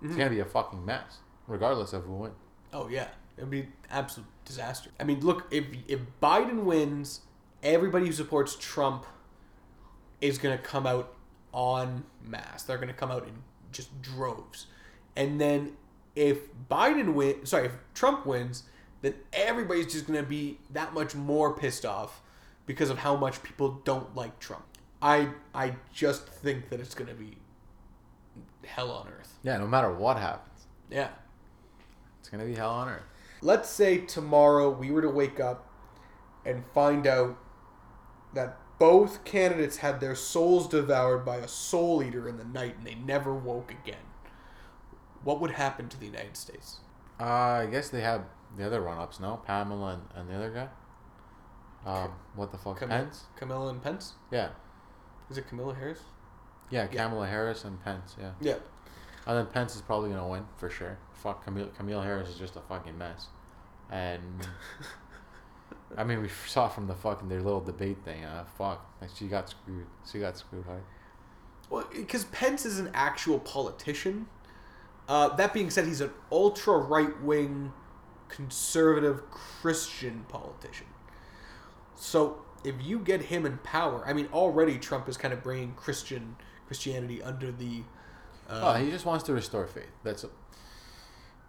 It's 0.01 0.09
mm-hmm. 0.09 0.17
gonna 0.17 0.29
be 0.31 0.39
a 0.39 0.45
fucking 0.45 0.83
mess, 0.83 1.19
regardless 1.47 1.93
of 1.93 2.05
who 2.05 2.13
wins. 2.13 2.35
Oh 2.73 2.87
yeah, 2.87 3.09
it'd 3.37 3.49
be 3.49 3.67
absolute 3.89 4.27
disaster. 4.45 4.89
I 4.99 5.03
mean, 5.03 5.19
look, 5.21 5.47
if 5.51 5.65
if 5.87 5.99
Biden 6.21 6.63
wins, 6.63 7.21
everybody 7.61 8.07
who 8.07 8.11
supports 8.11 8.55
Trump 8.55 9.05
is 10.19 10.37
gonna 10.37 10.57
come 10.57 10.87
out 10.87 11.13
en 11.53 12.03
masse. 12.23 12.63
They're 12.63 12.79
gonna 12.79 12.93
come 12.93 13.11
out 13.11 13.27
in 13.27 13.43
just 13.71 14.01
droves, 14.01 14.67
and 15.15 15.39
then 15.39 15.73
if 16.15 16.39
Biden 16.69 17.13
wins, 17.13 17.49
sorry, 17.49 17.67
if 17.67 17.73
Trump 17.93 18.25
wins, 18.25 18.63
then 19.01 19.15
everybody's 19.33 19.91
just 19.91 20.07
gonna 20.07 20.23
be 20.23 20.59
that 20.71 20.93
much 20.93 21.15
more 21.15 21.53
pissed 21.53 21.85
off 21.85 22.21
because 22.65 22.89
of 22.89 22.99
how 22.99 23.15
much 23.15 23.41
people 23.43 23.81
don't 23.83 24.15
like 24.15 24.39
Trump. 24.39 24.63
I 25.01 25.29
I 25.53 25.75
just 25.93 26.27
think 26.27 26.69
that 26.69 26.79
it's 26.79 26.93
gonna 26.95 27.13
be 27.15 27.37
hell 28.65 28.91
on 28.91 29.07
earth. 29.07 29.37
Yeah, 29.43 29.57
no 29.57 29.67
matter 29.67 29.91
what 29.91 30.17
happens, 30.17 30.67
Yeah. 30.89 31.09
it's 32.19 32.29
gonna 32.29 32.45
be 32.45 32.55
hell 32.55 32.71
on 32.71 32.89
earth. 32.89 33.03
let's 33.43 33.67
say 33.69 33.97
tomorrow 33.97 34.69
we 34.69 34.91
were 34.91 35.01
to 35.01 35.09
wake 35.09 35.39
up 35.39 35.67
and 36.45 36.63
find 36.75 37.07
out 37.07 37.35
that 38.33 38.57
both 38.77 39.23
candidates 39.23 39.77
had 39.77 39.99
their 39.99 40.13
souls 40.15 40.67
devoured 40.67 41.25
by 41.25 41.37
a 41.37 41.47
soul 41.47 42.03
eater 42.03 42.27
in 42.29 42.37
the 42.37 42.43
night 42.43 42.77
and 42.77 42.85
they 42.85 42.93
never 42.95 43.33
woke 43.33 43.71
again. 43.71 44.05
What 45.23 45.39
would 45.41 45.51
happen 45.51 45.89
to 45.89 45.99
the 45.99 46.05
United 46.05 46.37
States? 46.37 46.81
Uh, 47.19 47.23
I 47.23 47.65
guess 47.71 47.89
they 47.89 48.01
have 48.01 48.25
the 48.57 48.65
other 48.65 48.81
run-ups, 48.81 49.19
no? 49.19 49.37
Pamela 49.45 49.93
and, 49.93 50.03
and 50.15 50.29
the 50.29 50.35
other 50.35 50.49
guy. 50.51 50.67
Um, 51.89 52.11
what 52.35 52.51
the 52.51 52.57
fuck? 52.57 52.79
Cam- 52.79 52.89
Pence? 52.89 53.23
Camilla 53.35 53.69
and 53.69 53.81
Pence? 53.81 54.13
Yeah, 54.31 54.49
Is 55.29 55.37
it 55.37 55.47
Camilla 55.47 55.73
Harris? 55.73 55.99
yeah, 56.69 56.85
Kamala 56.87 57.27
Harris 57.27 57.63
and 57.65 57.81
Pence. 57.83 58.15
Yeah, 58.19 58.31
Yeah. 58.39 58.55
and 59.25 59.37
then 59.37 59.47
Pence 59.47 59.75
is 59.75 59.81
probably 59.81 60.09
gonna 60.11 60.27
win 60.27 60.45
for 60.57 60.69
sure. 60.69 60.97
Fuck, 61.13 61.43
Camille, 61.43 61.69
Camille 61.77 62.01
Harris 62.01 62.29
is 62.29 62.35
just 62.37 62.55
a 62.55 62.61
fucking 62.61 62.97
mess, 62.97 63.27
and 63.89 64.47
I 65.97 66.03
mean 66.03 66.21
we 66.21 66.29
saw 66.47 66.67
from 66.69 66.87
the 66.87 66.95
fucking 66.95 67.29
their 67.29 67.41
little 67.41 67.61
debate 67.61 67.97
thing. 68.05 68.23
Uh, 68.23 68.45
fuck, 68.57 68.85
like 69.01 69.09
she 69.15 69.27
got 69.27 69.49
screwed. 69.49 69.87
She 70.09 70.19
got 70.19 70.37
screwed 70.37 70.65
hard. 70.65 70.83
Well, 71.69 71.85
because 71.93 72.25
Pence 72.25 72.65
is 72.65 72.79
an 72.79 72.91
actual 72.93 73.39
politician. 73.39 74.27
Uh, 75.07 75.35
that 75.35 75.53
being 75.53 75.69
said, 75.69 75.85
he's 75.87 76.01
an 76.01 76.11
ultra 76.31 76.77
right 76.77 77.21
wing, 77.21 77.73
conservative 78.31 79.29
Christian 79.29 80.25
politician. 80.29 80.87
So 81.95 82.41
if 82.63 82.75
you 82.81 82.99
get 82.99 83.21
him 83.23 83.45
in 83.45 83.57
power, 83.59 84.03
I 84.07 84.13
mean, 84.13 84.27
already 84.33 84.77
Trump 84.79 85.07
is 85.09 85.17
kind 85.17 85.33
of 85.33 85.43
bringing 85.43 85.73
Christian 85.73 86.35
Christianity 86.67 87.21
under 87.21 87.51
the. 87.51 87.83
Oh, 88.49 88.67
Uh, 88.69 88.77
he 88.77 88.89
just 88.89 89.05
wants 89.05 89.23
to 89.25 89.33
restore 89.33 89.67
faith. 89.67 89.91
That's 90.03 90.23
it. 90.23 90.31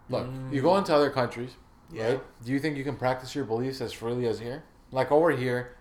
Look, 0.09 0.27
you 0.51 0.61
go 0.61 0.77
into 0.77 0.93
other 0.93 1.09
countries, 1.09 1.51
Yeah. 1.91 2.07
right? 2.07 2.43
Do 2.43 2.51
you 2.51 2.59
think 2.59 2.77
you 2.77 2.83
can 2.83 2.97
practice 2.97 3.33
your 3.33 3.45
beliefs 3.45 3.79
as 3.81 3.93
freely 3.93 4.27
as 4.27 4.39
here? 4.39 4.63
Like 4.91 5.11
over 5.11 5.31
here, 5.31 5.77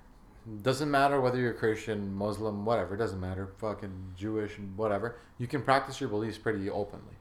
doesn't 0.62 0.90
matter 0.90 1.20
whether 1.20 1.38
you're 1.38 1.52
Christian, 1.54 2.14
Muslim, 2.14 2.64
whatever. 2.64 2.96
Doesn't 2.96 3.20
matter. 3.20 3.48
Fucking 3.58 4.14
Jewish 4.16 4.58
and 4.58 4.76
whatever. 4.76 5.16
You 5.38 5.46
can 5.48 5.62
practice 5.62 6.00
your 6.00 6.08
beliefs 6.08 6.38
pretty 6.38 6.70
openly. 6.70 7.16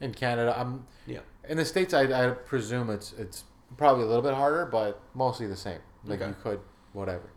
In 0.00 0.12
Canada, 0.12 0.54
I'm 0.58 0.86
Yeah. 1.06 1.20
In 1.48 1.56
the 1.56 1.64
states. 1.64 1.92
I, 1.94 2.02
I 2.26 2.30
presume 2.30 2.90
it's 2.90 3.12
it's 3.14 3.44
probably 3.76 4.04
a 4.04 4.06
little 4.06 4.22
bit 4.22 4.34
harder, 4.34 4.66
but 4.66 5.00
mostly 5.14 5.46
the 5.46 5.56
same. 5.56 5.80
Like 6.04 6.20
Okay. 6.20 6.28
you 6.30 6.36
could 6.42 6.60
whatever. 6.92 7.30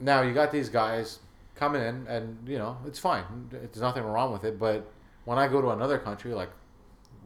Now 0.00 0.22
you 0.22 0.34
got 0.34 0.50
these 0.50 0.68
guys 0.68 1.20
coming 1.54 1.82
in, 1.82 2.06
and 2.08 2.46
you 2.48 2.58
know 2.58 2.76
it's 2.86 2.98
fine. 2.98 3.24
There's 3.50 3.80
nothing 3.80 4.02
wrong 4.04 4.32
with 4.32 4.44
it. 4.44 4.58
But 4.58 4.90
when 5.24 5.38
I 5.38 5.48
go 5.48 5.60
to 5.60 5.70
another 5.70 5.98
country, 5.98 6.34
like 6.34 6.50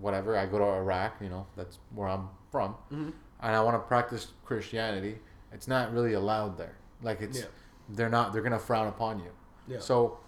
whatever, 0.01 0.37
I 0.37 0.47
go 0.47 0.59
to 0.59 0.65
Iraq. 0.65 1.15
You 1.21 1.29
know 1.31 1.47
that's 1.57 1.79
where 1.95 2.09
I'm 2.09 2.29
from, 2.51 2.75
Mhm. 2.93 3.13
and 3.41 3.57
I 3.57 3.61
want 3.63 3.75
to 3.77 3.81
practice 3.87 4.29
Christianity. 4.45 5.19
It's 5.53 5.67
not 5.69 5.93
really 5.93 6.13
allowed 6.13 6.59
there. 6.59 6.77
Like 7.03 7.21
it's 7.21 7.39
Yeah. 7.41 7.47
they're 7.89 8.11
not. 8.11 8.33
They're 8.33 8.43
gonna 8.43 8.59
frown 8.59 8.87
upon 8.87 9.19
you. 9.21 9.31
Yeah. 9.67 9.81
So 9.81 10.19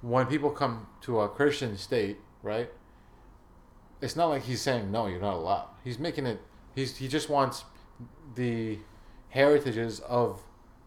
when 0.00 0.26
people 0.26 0.50
come 0.50 0.86
to 1.02 1.20
a 1.20 1.28
Christian 1.28 1.76
state, 1.76 2.18
right? 2.42 2.70
It's 4.02 4.16
not 4.16 4.26
like 4.26 4.42
he's 4.42 4.60
saying 4.60 4.90
no, 4.90 5.06
you're 5.06 5.20
not 5.20 5.34
allowed. 5.34 5.68
He's 5.84 5.98
making 5.98 6.26
it. 6.26 6.40
He's 6.74 6.96
he 6.96 7.08
just 7.08 7.30
wants 7.30 7.64
the 8.34 8.78
heritages 9.30 10.00
of 10.00 10.42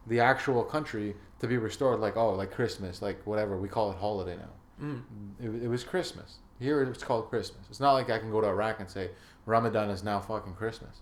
the 0.06 0.20
actual 0.20 0.64
country 0.64 1.16
to 1.40 1.48
be 1.48 1.58
restored. 1.58 2.02
Like 2.02 2.18
oh, 2.18 2.34
like 2.34 2.52
Christmas, 2.52 3.02
like 3.02 3.26
whatever 3.26 3.58
we 3.58 3.70
call 3.70 3.92
it 3.92 3.98
holiday 3.98 4.36
now. 4.36 4.86
Mm. 4.86 5.02
It, 5.40 5.64
it 5.64 5.68
was 5.70 5.84
Christmas. 5.84 6.40
Here 6.60 6.84
it's 6.84 7.04
called 7.04 7.30
Christmas. 7.30 7.66
It's 7.70 7.80
not 7.80 7.94
like 7.94 8.10
I 8.10 8.20
can 8.20 8.32
go 8.32 8.42
to 8.42 8.48
Iraq 8.48 8.82
and 8.82 8.90
say 8.90 9.12
Ramadan 9.46 9.90
is 9.90 10.04
now 10.04 10.20
fucking 10.20 10.54
Christmas. 10.54 10.98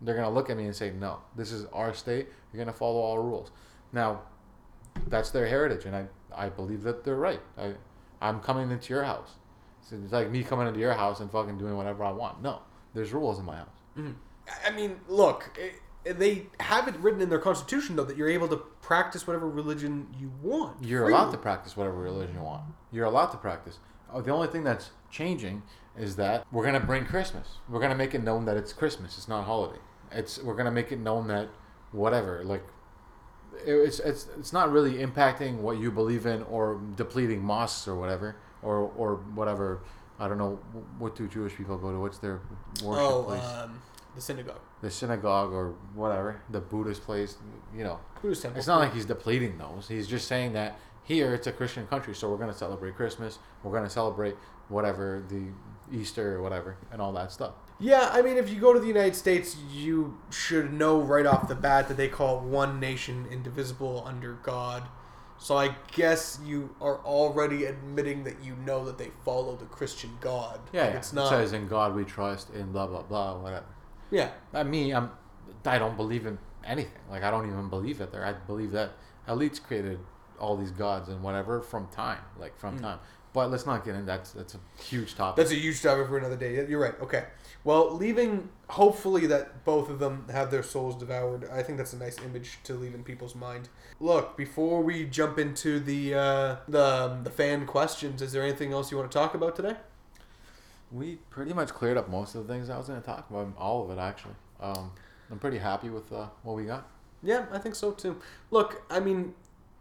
They're 0.00 0.14
gonna 0.14 0.30
look 0.30 0.50
at 0.50 0.56
me 0.56 0.66
and 0.66 0.74
say 0.74 0.90
no, 0.90 1.18
this 1.36 1.50
is 1.50 1.66
our 1.72 1.94
state. 1.94 2.28
You're 2.52 2.64
gonna 2.64 2.76
follow 2.76 3.00
all 3.00 3.18
rules. 3.18 3.50
Now, 3.92 4.22
that's 5.08 5.30
their 5.30 5.46
heritage, 5.46 5.84
and 5.84 5.96
I 5.96 6.06
I 6.32 6.48
believe 6.48 6.82
that 6.84 7.04
they're 7.04 7.16
right. 7.16 7.40
I 7.58 7.74
I'm 8.20 8.40
coming 8.40 8.70
into 8.70 8.92
your 8.92 9.02
house. 9.02 9.30
So 9.88 9.96
it's 10.02 10.12
like 10.12 10.30
me 10.30 10.42
coming 10.42 10.66
into 10.66 10.80
your 10.80 10.94
house 10.94 11.20
and 11.20 11.30
fucking 11.30 11.58
doing 11.58 11.76
whatever 11.76 12.04
I 12.04 12.12
want. 12.12 12.42
No, 12.42 12.62
there's 12.94 13.12
rules 13.12 13.38
in 13.38 13.44
my 13.44 13.56
house. 13.56 13.68
Mhm. 13.96 14.14
I 14.66 14.70
mean, 14.70 15.00
look, 15.08 15.58
eh, 15.60 16.12
they 16.12 16.46
have 16.60 16.88
it 16.88 16.96
written 16.96 17.20
in 17.20 17.28
their 17.28 17.38
constitution 17.38 17.96
though 17.96 18.04
that 18.04 18.16
you're 18.16 18.28
able 18.28 18.48
to 18.48 18.56
practice 18.56 19.26
whatever 19.26 19.48
religion 19.48 20.08
you 20.18 20.30
want. 20.42 20.82
You're 20.82 21.02
freely. 21.04 21.14
allowed 21.18 21.30
to 21.32 21.38
practice 21.38 21.76
whatever 21.76 21.96
religion 21.96 22.34
you 22.36 22.42
want. 22.42 22.62
You're 22.92 23.06
allowed 23.06 23.26
to 23.28 23.36
practice. 23.38 23.78
Oh, 24.12 24.20
the 24.20 24.30
only 24.30 24.48
thing 24.48 24.64
that's 24.64 24.90
changing 25.10 25.62
is 25.96 26.16
that 26.16 26.46
we're 26.52 26.64
gonna 26.64 26.80
bring 26.80 27.04
Christmas. 27.06 27.58
We're 27.68 27.80
gonna 27.80 27.94
make 27.94 28.14
it 28.14 28.22
known 28.22 28.44
that 28.46 28.56
it's 28.56 28.72
Christmas. 28.72 29.16
It's 29.18 29.28
not 29.28 29.40
a 29.40 29.44
holiday. 29.44 29.80
It's 30.10 30.42
we're 30.42 30.54
gonna 30.56 30.70
make 30.70 30.92
it 30.92 30.98
known 30.98 31.26
that 31.28 31.48
whatever 31.92 32.42
like 32.44 32.64
it's 33.64 34.00
it's 34.00 34.26
it's 34.36 34.52
not 34.52 34.72
really 34.72 34.94
impacting 34.94 35.58
what 35.58 35.78
you 35.78 35.90
believe 35.90 36.26
in 36.26 36.42
or 36.44 36.80
depleting 36.96 37.42
mosques 37.42 37.86
or 37.86 37.94
whatever 37.94 38.36
or 38.64 38.90
or 38.96 39.16
whatever. 39.34 39.80
I 40.18 40.28
don't 40.28 40.38
know 40.38 40.58
what 40.98 41.16
do 41.16 41.28
Jewish 41.28 41.54
people 41.56 41.76
go 41.76 41.90
to. 41.92 41.98
What's 42.00 42.18
their 42.18 42.40
worship 42.82 43.04
Oh, 43.04 43.22
place? 43.24 43.42
um, 43.44 43.80
the 44.14 44.20
synagogue, 44.20 44.60
the 44.80 44.90
synagogue 44.90 45.52
or 45.52 45.74
whatever. 45.94 46.40
The 46.50 46.60
Buddhist 46.60 47.02
place. 47.02 47.36
You 47.76 47.84
know. 47.84 48.00
Buddhist 48.22 48.42
temple. 48.42 48.58
It's 48.58 48.66
not 48.68 48.78
like 48.80 48.94
he's 48.94 49.04
depleting 49.06 49.58
those. 49.58 49.88
He's 49.88 50.06
just 50.06 50.28
saying 50.28 50.52
that 50.54 50.78
here 51.02 51.34
it's 51.34 51.46
a 51.46 51.52
Christian 51.52 51.86
country, 51.86 52.14
so 52.14 52.30
we're 52.30 52.36
going 52.38 52.50
to 52.52 52.56
celebrate 52.56 52.94
Christmas. 52.96 53.38
We're 53.62 53.72
going 53.72 53.84
to 53.84 53.90
celebrate 53.90 54.36
whatever 54.68 55.22
the 55.28 55.48
Easter 55.92 56.36
or 56.36 56.42
whatever 56.42 56.76
and 56.92 57.02
all 57.02 57.12
that 57.12 57.30
stuff. 57.32 57.52
Yeah, 57.80 58.08
I 58.12 58.22
mean, 58.22 58.36
if 58.38 58.48
you 58.48 58.60
go 58.60 58.72
to 58.72 58.78
the 58.80 58.86
United 58.86 59.16
States, 59.16 59.56
you 59.70 60.16
should 60.30 60.72
know 60.72 61.00
right 61.00 61.26
off 61.26 61.48
the 61.48 61.54
bat 61.56 61.88
that 61.88 61.96
they 61.96 62.08
call 62.08 62.38
one 62.40 62.78
nation 62.80 63.26
indivisible 63.30 64.02
under 64.06 64.34
God. 64.44 64.84
So 65.44 65.58
I 65.58 65.76
guess 65.92 66.40
you 66.42 66.74
are 66.80 67.00
already 67.04 67.66
admitting 67.66 68.24
that 68.24 68.42
you 68.42 68.56
know 68.64 68.82
that 68.86 68.96
they 68.96 69.10
follow 69.26 69.56
the 69.56 69.66
Christian 69.66 70.16
God. 70.22 70.58
Yeah, 70.72 70.84
Like, 70.84 70.90
yeah. 70.92 70.96
it's 70.96 71.12
It 71.12 71.16
not. 71.16 71.28
says 71.28 71.52
in 71.52 71.68
God 71.68 71.94
we 71.94 72.04
trust, 72.04 72.48
in 72.54 72.72
blah 72.72 72.86
blah 72.86 73.02
blah, 73.02 73.36
whatever. 73.36 73.66
yeah, 74.10 74.30
I 74.54 74.62
mean, 74.62 74.94
I'm 74.94 75.10
I 75.66 75.78
don't 75.78 75.98
believe 75.98 76.24
in 76.24 76.38
anything. 76.64 77.02
Like 77.10 77.22
I 77.22 77.30
don't 77.30 77.46
even 77.46 77.68
believe 77.68 78.00
it 78.00 78.10
there. 78.10 78.24
I 78.24 78.32
believe 78.32 78.72
that 78.72 78.92
elites 79.28 79.62
created 79.62 79.98
all 80.40 80.56
these 80.56 80.70
gods 80.70 81.10
and 81.10 81.22
whatever 81.22 81.60
from 81.60 81.88
time, 81.88 82.22
like 82.40 82.56
from 82.56 82.76
hmm. 82.76 82.84
time. 82.84 82.98
But 83.34 83.50
let's 83.50 83.66
not 83.66 83.84
get 83.84 83.96
in. 83.96 84.06
That's 84.06 84.30
that's 84.30 84.54
a 84.54 84.60
huge 84.80 85.16
topic. 85.16 85.36
that's 85.36 85.50
a 85.50 85.60
huge 85.60 85.82
topic 85.82 86.06
for 86.06 86.16
another 86.16 86.36
day. 86.36 86.66
You're 86.66 86.80
right. 86.80 86.98
Okay. 87.02 87.24
Well, 87.64 87.90
leaving 87.90 88.48
hopefully 88.68 89.26
that 89.26 89.64
both 89.64 89.90
of 89.90 89.98
them 89.98 90.26
have 90.30 90.50
their 90.52 90.62
souls 90.62 90.94
devoured. 90.96 91.48
I 91.50 91.62
think 91.62 91.76
that's 91.76 91.92
a 91.92 91.98
nice 91.98 92.16
image 92.20 92.58
to 92.62 92.74
leave 92.74 92.94
in 92.94 93.02
people's 93.02 93.34
mind. 93.34 93.70
Look, 93.98 94.36
before 94.36 94.82
we 94.82 95.04
jump 95.04 95.38
into 95.38 95.80
the 95.80 96.14
uh, 96.14 96.56
the 96.68 97.18
the 97.24 97.30
fan 97.30 97.66
questions, 97.66 98.22
is 98.22 98.30
there 98.32 98.42
anything 98.42 98.72
else 98.72 98.92
you 98.92 98.98
want 98.98 99.10
to 99.10 99.18
talk 99.18 99.34
about 99.34 99.56
today? 99.56 99.74
We 100.92 101.16
pretty 101.28 101.52
much 101.52 101.70
cleared 101.70 101.96
up 101.96 102.08
most 102.08 102.36
of 102.36 102.46
the 102.46 102.52
things 102.52 102.70
I 102.70 102.78
was 102.78 102.86
going 102.86 103.00
to 103.00 103.06
talk 103.06 103.28
about. 103.28 103.52
All 103.58 103.82
of 103.82 103.98
it, 103.98 104.00
actually. 104.00 104.36
Um, 104.60 104.92
I'm 105.28 105.40
pretty 105.40 105.58
happy 105.58 105.90
with 105.90 106.12
uh, 106.12 106.26
what 106.44 106.54
we 106.54 106.66
got. 106.66 106.86
Yeah, 107.20 107.46
I 107.50 107.58
think 107.58 107.74
so 107.74 107.90
too. 107.90 108.20
Look, 108.52 108.82
I 108.88 109.00
mean, 109.00 109.34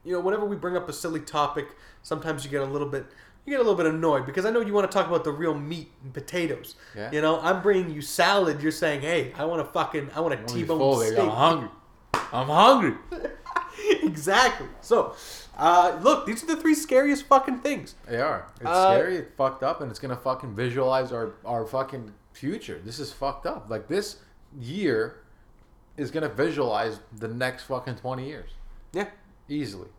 you 0.03 0.13
know, 0.13 0.21
whenever 0.21 0.45
we 0.45 0.55
bring 0.55 0.75
up 0.75 0.89
a 0.89 0.93
silly 0.93 1.19
topic, 1.19 1.67
sometimes 2.01 2.43
you 2.43 2.49
get 2.49 2.61
a 2.61 2.65
little 2.65 2.89
bit 2.89 3.05
you 3.45 3.51
get 3.51 3.59
a 3.59 3.63
little 3.63 3.75
bit 3.75 3.85
annoyed 3.85 4.25
because 4.25 4.45
I 4.45 4.51
know 4.51 4.61
you 4.61 4.73
want 4.73 4.89
to 4.89 4.95
talk 4.97 5.07
about 5.07 5.23
the 5.23 5.31
real 5.31 5.53
meat 5.53 5.91
and 6.03 6.13
potatoes. 6.13 6.75
Yeah. 6.95 7.11
You 7.11 7.21
know, 7.21 7.39
I'm 7.41 7.61
bringing 7.61 7.89
you 7.93 8.01
salad. 8.01 8.61
You're 8.61 8.71
saying, 8.71 9.01
"Hey, 9.01 9.33
I 9.37 9.45
want 9.45 9.65
to 9.65 9.71
fucking 9.71 10.11
I 10.15 10.19
want 10.21 10.33
a 10.33 10.43
T-bone 10.45 11.05
steak." 11.05 11.19
I'm 11.19 11.29
hungry. 11.29 11.69
I'm 12.31 12.47
hungry. 12.47 12.95
exactly. 14.03 14.67
So, 14.81 15.15
uh, 15.57 15.99
look, 16.01 16.25
these 16.25 16.43
are 16.43 16.47
the 16.47 16.55
three 16.57 16.75
scariest 16.75 17.25
fucking 17.25 17.59
things. 17.59 17.95
They 18.07 18.21
are. 18.21 18.47
It's 18.57 18.65
Uh, 18.65 18.93
scary. 18.95 19.17
It's 19.17 19.31
fucked 19.37 19.63
up, 19.63 19.81
and 19.81 19.89
it's 19.89 19.99
gonna 19.99 20.15
fucking 20.15 20.55
visualize 20.55 21.11
our 21.11 21.33
our 21.45 21.65
fucking 21.65 22.13
future. 22.33 22.79
This 22.83 22.99
is 22.99 23.11
fucked 23.11 23.45
up. 23.45 23.69
Like 23.69 23.87
this 23.87 24.17
year 24.59 25.17
is 25.97 26.11
gonna 26.11 26.29
visualize 26.29 26.99
the 27.17 27.27
next 27.27 27.63
fucking 27.63 27.95
twenty 27.97 28.25
years 28.27 28.51
Yeah. 28.93 29.07
easily. 29.49 29.89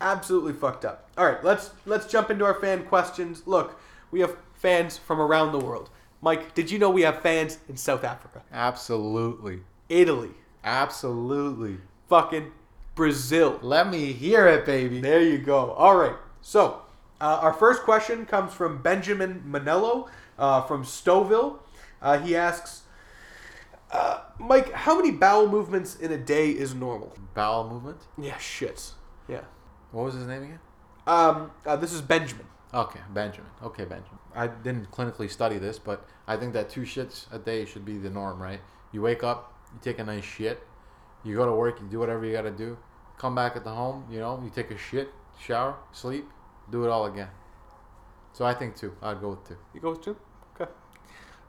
Absolutely 0.00 0.52
fucked 0.52 0.84
up. 0.84 1.08
All 1.18 1.26
right, 1.26 1.42
let's 1.42 1.70
let's 1.86 2.06
jump 2.06 2.30
into 2.30 2.44
our 2.44 2.54
fan 2.54 2.84
questions. 2.84 3.42
Look, 3.46 3.80
we 4.10 4.20
have 4.20 4.36
fans 4.54 4.96
from 4.96 5.20
around 5.20 5.52
the 5.52 5.58
world. 5.58 5.90
Mike, 6.20 6.54
did 6.54 6.70
you 6.70 6.78
know 6.78 6.90
we 6.90 7.02
have 7.02 7.20
fans 7.22 7.58
in 7.68 7.76
South 7.76 8.02
Africa, 8.04 8.42
Absolutely. 8.52 9.60
Italy, 9.88 10.30
Absolutely. 10.64 11.78
fucking 12.08 12.50
Brazil? 12.94 13.58
Let 13.62 13.88
me 13.88 14.12
hear 14.12 14.46
it, 14.48 14.66
baby. 14.66 15.00
There 15.00 15.22
you 15.22 15.38
go. 15.38 15.70
All 15.72 15.96
right. 15.96 16.16
So, 16.42 16.82
uh, 17.20 17.38
our 17.42 17.52
first 17.52 17.82
question 17.82 18.26
comes 18.26 18.52
from 18.52 18.82
Benjamin 18.82 19.44
Manello 19.48 20.08
uh, 20.38 20.62
from 20.62 20.84
Stouffville. 20.84 21.58
Uh, 22.02 22.18
he 22.18 22.34
asks, 22.36 22.82
uh, 23.92 24.20
Mike, 24.38 24.72
how 24.72 24.96
many 24.96 25.10
bowel 25.12 25.48
movements 25.48 25.96
in 25.96 26.10
a 26.12 26.18
day 26.18 26.50
is 26.50 26.74
normal? 26.74 27.14
Bowel 27.34 27.68
movement. 27.70 27.98
Yeah, 28.20 28.34
shits. 28.36 28.92
Yeah. 29.28 29.42
What 29.90 30.04
was 30.04 30.14
his 30.14 30.26
name 30.26 30.42
again? 30.42 30.60
Um, 31.06 31.50
uh, 31.64 31.76
this 31.76 31.92
is 31.92 32.02
Benjamin. 32.02 32.46
Okay, 32.74 33.00
Benjamin. 33.14 33.50
Okay, 33.62 33.84
Benjamin. 33.84 34.18
I 34.34 34.48
didn't 34.48 34.90
clinically 34.90 35.30
study 35.30 35.58
this, 35.58 35.78
but 35.78 36.06
I 36.26 36.36
think 36.36 36.52
that 36.52 36.68
two 36.68 36.82
shits 36.82 37.32
a 37.32 37.38
day 37.38 37.64
should 37.64 37.84
be 37.84 37.96
the 37.96 38.10
norm, 38.10 38.40
right? 38.42 38.60
You 38.92 39.00
wake 39.00 39.24
up, 39.24 39.54
you 39.72 39.80
take 39.82 39.98
a 39.98 40.04
nice 40.04 40.24
shit, 40.24 40.62
you 41.24 41.34
go 41.34 41.46
to 41.46 41.52
work, 41.52 41.80
you 41.80 41.86
do 41.86 41.98
whatever 41.98 42.26
you 42.26 42.32
gotta 42.32 42.50
do, 42.50 42.76
come 43.16 43.34
back 43.34 43.56
at 43.56 43.64
the 43.64 43.70
home, 43.70 44.04
you 44.10 44.20
know, 44.20 44.40
you 44.44 44.50
take 44.50 44.70
a 44.70 44.76
shit, 44.76 45.08
shower, 45.40 45.76
sleep, 45.92 46.28
do 46.70 46.84
it 46.84 46.90
all 46.90 47.06
again. 47.06 47.28
So 48.34 48.44
I 48.44 48.52
think 48.52 48.76
two. 48.76 48.94
I'd 49.02 49.20
go 49.20 49.30
with 49.30 49.48
two. 49.48 49.56
You 49.74 49.80
go 49.80 49.90
with 49.90 50.02
two? 50.02 50.16
Okay. 50.54 50.70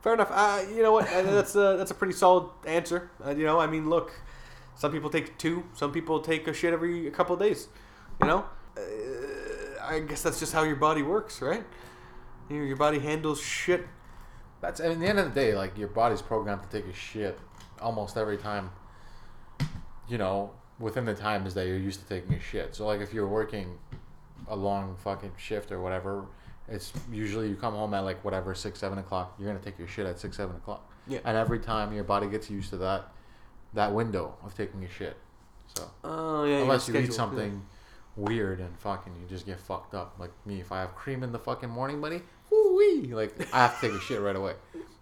Fair 0.02 0.14
enough. 0.14 0.32
Uh, 0.32 0.64
you 0.74 0.82
know 0.82 0.94
what? 0.94 1.12
Uh, 1.12 1.22
that's 1.24 1.56
a, 1.56 1.76
that's 1.78 1.92
a 1.92 1.96
pretty 1.96 2.14
solid 2.14 2.50
answer. 2.66 3.12
Uh, 3.24 3.32
you 3.32 3.46
know, 3.46 3.60
I 3.60 3.68
mean, 3.68 3.90
look, 3.90 4.14
some 4.76 4.94
people 4.94 5.10
take 5.10 5.38
two, 5.38 5.66
some 5.74 5.92
people 5.92 6.22
take 6.22 6.48
a 6.48 6.54
shit 6.54 6.72
every 6.72 7.08
a 7.08 7.12
couple 7.12 7.34
of 7.36 7.42
days. 7.42 7.68
You 8.22 8.28
know? 8.28 8.46
Uh, 8.78 8.82
I 9.88 10.00
guess 10.00 10.22
that's 10.22 10.40
just 10.40 10.54
how 10.54 10.64
your 10.64 10.76
body 10.76 11.02
works, 11.02 11.42
right? 11.42 11.64
Your, 12.50 12.66
your 12.66 12.78
body 12.78 13.00
handles 13.00 13.42
shit. 13.42 13.86
That's 14.62 14.80
at 14.80 15.00
the 15.00 15.06
end 15.06 15.20
of 15.20 15.34
the 15.34 15.40
day, 15.40 15.56
like 15.56 15.78
your 15.78 15.88
body's 15.88 16.22
programmed 16.22 16.64
to 16.64 16.70
take 16.70 16.90
a 16.90 16.94
shit 16.96 17.40
almost 17.82 18.18
every 18.18 18.38
time. 18.38 18.72
You 20.08 20.18
know, 20.18 20.52
within 20.80 21.06
the 21.06 21.14
times 21.16 21.54
that 21.54 21.68
you're 21.68 21.78
used 21.78 22.02
to 22.02 22.08
taking 22.08 22.34
a 22.36 22.40
shit. 22.40 22.76
So 22.76 22.86
like 22.86 23.00
if 23.00 23.14
you're 23.14 23.28
working 23.28 23.78
a 24.48 24.56
long 24.56 24.96
fucking 25.04 25.32
shift 25.38 25.72
or 25.72 25.80
whatever, 25.82 26.26
it's 26.68 26.92
usually 27.12 27.48
you 27.50 27.56
come 27.56 27.74
home 27.74 27.94
at 27.94 28.02
like 28.02 28.24
whatever 28.26 28.54
six 28.54 28.80
seven 28.80 28.98
o'clock. 28.98 29.36
You're 29.40 29.48
gonna 29.48 29.64
take 29.64 29.78
your 29.80 29.88
shit 29.88 30.06
at 30.06 30.20
six 30.20 30.36
seven 30.36 30.56
o'clock. 30.56 30.92
Yeah. 31.08 31.20
And 31.24 31.38
every 31.38 31.60
time 31.60 31.94
your 31.94 32.04
body 32.04 32.28
gets 32.28 32.50
used 32.50 32.70
to 32.72 32.78
that, 32.78 33.12
that 33.74 33.94
window 33.94 34.36
of 34.44 34.56
taking 34.56 34.84
a 34.84 34.90
shit. 34.90 35.16
So 35.76 35.90
Oh, 36.04 36.44
yeah. 36.44 36.58
unless 36.58 36.88
you 36.88 36.98
eat 36.98 37.14
something 37.14 37.64
weird 38.16 38.60
and 38.60 38.78
fucking 38.80 39.14
you 39.22 39.28
just 39.28 39.46
get 39.46 39.60
fucked 39.60 39.94
up. 39.94 40.16
Like 40.20 40.32
me, 40.46 40.60
if 40.60 40.72
I 40.72 40.80
have 40.82 40.96
cream 40.96 41.24
in 41.24 41.32
the 41.32 41.40
fucking 41.40 41.70
morning, 41.70 42.02
buddy, 42.02 42.22
woo-wee, 42.50 43.14
like 43.14 43.54
I 43.54 43.60
have 43.60 43.80
to 43.80 43.88
take 43.88 43.98
a 43.98 44.02
shit 44.02 44.22
right 44.22 44.36
away. 44.36 44.54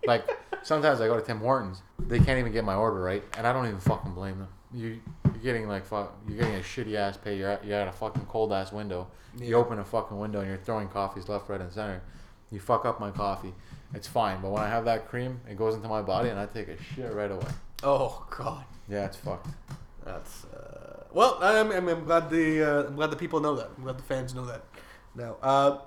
Like 0.06 0.30
sometimes 0.64 1.02
I 1.02 1.08
go 1.08 1.20
to 1.20 1.26
Tim 1.26 1.40
Hortons, 1.40 1.82
they 2.00 2.20
can't 2.20 2.40
even 2.40 2.52
get 2.52 2.64
my 2.64 2.76
order 2.76 3.02
right, 3.02 3.24
and 3.38 3.48
I 3.48 3.54
don't 3.54 3.68
even 3.68 3.80
fucking 3.80 4.14
blame 4.14 4.40
them. 4.40 4.50
You 4.74 5.00
you're 5.26 5.54
getting 5.54 5.68
like 5.68 5.86
fuck, 5.86 6.16
you're 6.28 6.38
getting 6.38 6.56
a 6.56 6.60
shitty 6.60 6.96
ass 6.96 7.18
pay. 7.18 7.38
You're 7.38 7.52
at, 7.52 7.66
you're 7.66 7.80
at 7.80 7.88
a 7.88 7.92
fucking 7.92 8.26
cold 8.26 8.52
ass 8.54 8.72
window. 8.72 9.08
You 9.40 9.56
open 9.56 9.80
a 9.80 9.86
fucking 9.86 10.18
window 10.18 10.40
and 10.40 10.48
you're 10.48 10.58
throwing 10.58 10.88
coffees 10.88 11.30
left, 11.30 11.50
right, 11.50 11.62
and 11.62 11.72
center. 11.72 12.02
You 12.52 12.60
fuck 12.60 12.86
up 12.86 13.00
my 13.00 13.12
coffee. 13.12 13.54
It's 13.94 14.08
fine, 14.08 14.42
but 14.42 14.52
when 14.52 14.64
I 14.64 14.68
have 14.68 14.86
that 14.86 15.08
cream, 15.08 15.40
it 15.50 15.58
goes 15.58 15.76
into 15.76 15.88
my 15.88 16.02
body 16.02 16.30
and 16.30 16.40
I 16.40 16.46
take 16.46 16.68
a 16.68 16.82
shit 16.82 17.14
right 17.14 17.32
away. 17.32 17.48
Oh 17.84 18.26
God. 18.30 18.64
Yeah, 18.90 19.06
it's 19.06 19.18
fucked. 19.18 19.48
That's 20.04 20.46
uh, 20.46 20.97
well. 21.14 21.38
I'm, 21.42 21.72
I'm, 21.72 21.88
I'm 21.88 22.04
glad 22.06 22.30
the 22.30 22.64
uh, 22.64 22.88
I'm 22.88 22.96
glad 22.96 23.12
the 23.12 23.16
people 23.16 23.40
know 23.40 23.56
that. 23.56 23.70
I'm 23.78 23.84
glad 23.84 23.98
the 23.98 24.04
fans 24.04 24.34
know 24.34 24.46
that. 24.46 24.64
Now, 25.16 25.38
uh, 25.42 25.80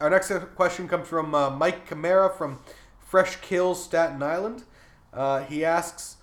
our 0.00 0.10
next 0.10 0.32
question 0.56 0.88
comes 0.88 1.06
from 1.08 1.34
uh, 1.34 1.50
Mike 1.50 1.86
Camara 1.86 2.30
from 2.30 2.58
Fresh 2.98 3.36
Kills, 3.36 3.82
Staten 3.82 4.22
Island. 4.22 4.64
Uh, 5.12 5.44
he 5.44 5.64
asks, 5.64 6.16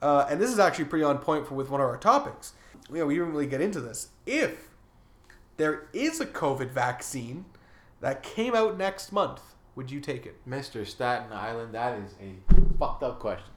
uh, 0.00 0.26
and 0.30 0.40
this 0.40 0.50
is 0.50 0.58
actually 0.58 0.86
pretty 0.86 1.04
on 1.04 1.18
point 1.18 1.46
for 1.46 1.54
with 1.54 1.68
one 1.68 1.80
of 1.80 1.86
our 1.86 1.98
topics. 1.98 2.54
You 2.88 2.98
know, 2.98 3.06
we 3.06 3.14
didn't 3.14 3.32
really 3.32 3.46
get 3.46 3.60
into 3.60 3.80
this. 3.80 4.08
If 4.26 4.70
there 5.58 5.88
is 5.92 6.20
a 6.20 6.26
COVID 6.26 6.70
vaccine 6.70 7.44
that 8.00 8.22
came 8.22 8.54
out 8.54 8.78
next 8.78 9.12
month, 9.12 9.42
would 9.74 9.90
you 9.90 10.00
take 10.00 10.24
it? 10.26 10.36
Mr. 10.48 10.86
Staten 10.86 11.32
Island, 11.32 11.74
that 11.74 11.98
is 11.98 12.14
a 12.20 12.34
fucked 12.78 13.02
up 13.02 13.20
question. 13.20 13.52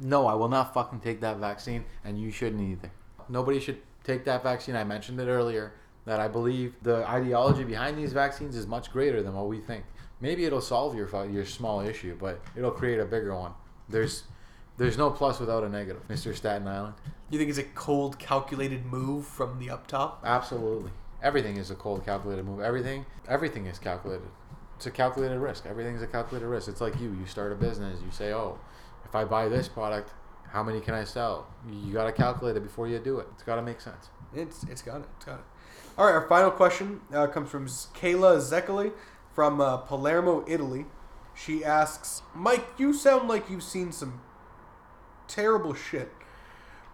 No, 0.00 0.26
I 0.26 0.34
will 0.34 0.48
not 0.48 0.74
fucking 0.74 1.00
take 1.00 1.20
that 1.20 1.38
vaccine, 1.38 1.84
and 2.04 2.20
you 2.20 2.30
shouldn't 2.30 2.62
either. 2.62 2.90
Nobody 3.30 3.60
should 3.60 3.78
take 4.04 4.24
that 4.24 4.42
vaccine. 4.42 4.76
I 4.76 4.84
mentioned 4.84 5.20
it 5.20 5.28
earlier 5.28 5.72
that 6.04 6.20
I 6.20 6.28
believe 6.28 6.74
the 6.82 7.08
ideology 7.08 7.64
behind 7.64 7.96
these 7.96 8.12
vaccines 8.12 8.56
is 8.56 8.66
much 8.66 8.92
greater 8.92 9.22
than 9.22 9.34
what 9.34 9.46
we 9.46 9.60
think. 9.60 9.84
Maybe 10.20 10.44
it'll 10.44 10.60
solve 10.60 10.94
your 10.94 11.08
your 11.26 11.46
small 11.46 11.80
issue, 11.80 12.16
but 12.18 12.40
it'll 12.56 12.70
create 12.70 12.98
a 12.98 13.04
bigger 13.04 13.34
one. 13.34 13.52
There's 13.88 14.24
there's 14.76 14.98
no 14.98 15.10
plus 15.10 15.40
without 15.40 15.62
a 15.62 15.68
negative, 15.68 16.06
Mr. 16.08 16.34
Staten 16.34 16.66
Island. 16.66 16.94
You 17.30 17.38
think 17.38 17.50
it's 17.50 17.58
a 17.58 17.64
cold, 17.64 18.18
calculated 18.18 18.86
move 18.86 19.26
from 19.26 19.58
the 19.58 19.70
up 19.70 19.86
top? 19.86 20.22
Absolutely. 20.24 20.90
Everything 21.22 21.56
is 21.56 21.70
a 21.70 21.74
cold 21.74 22.04
calculated 22.04 22.44
move. 22.44 22.60
Everything 22.60 23.06
everything 23.28 23.66
is 23.66 23.78
calculated. 23.78 24.28
It's 24.76 24.86
a 24.86 24.90
calculated 24.90 25.38
risk. 25.38 25.66
Everything's 25.66 26.02
a 26.02 26.06
calculated 26.06 26.48
risk. 26.48 26.68
It's 26.68 26.80
like 26.80 26.98
you. 26.98 27.12
You 27.12 27.26
start 27.26 27.52
a 27.52 27.54
business. 27.54 28.00
You 28.02 28.10
say, 28.10 28.32
"Oh, 28.32 28.58
if 29.04 29.14
I 29.14 29.24
buy 29.24 29.48
this 29.48 29.68
product, 29.68 30.10
how 30.52 30.62
many 30.62 30.80
can 30.80 30.94
I 30.94 31.04
sell?" 31.04 31.46
You 31.68 31.92
got 31.92 32.04
to 32.04 32.12
calculate 32.12 32.56
it 32.56 32.62
before 32.62 32.88
you 32.88 32.98
do 32.98 33.18
it. 33.18 33.26
It's 33.34 33.42
got 33.42 33.56
to 33.56 33.62
make 33.62 33.80
sense. 33.80 34.08
It's 34.34 34.62
it's 34.64 34.82
got 34.82 35.00
it. 35.00 35.06
It's 35.16 35.24
got 35.24 35.38
it. 35.40 35.44
All 35.98 36.06
right, 36.06 36.14
our 36.14 36.26
final 36.28 36.50
question 36.50 37.00
uh, 37.12 37.26
comes 37.26 37.50
from 37.50 37.66
Kayla 37.66 38.38
Zekkeli 38.38 38.92
from 39.34 39.60
uh, 39.60 39.78
Palermo, 39.78 40.44
Italy. 40.48 40.86
She 41.34 41.64
asks, 41.64 42.22
Mike, 42.34 42.66
you 42.78 42.92
sound 42.92 43.28
like 43.28 43.48
you've 43.50 43.62
seen 43.62 43.92
some 43.92 44.20
terrible 45.28 45.74
shit. 45.74 46.12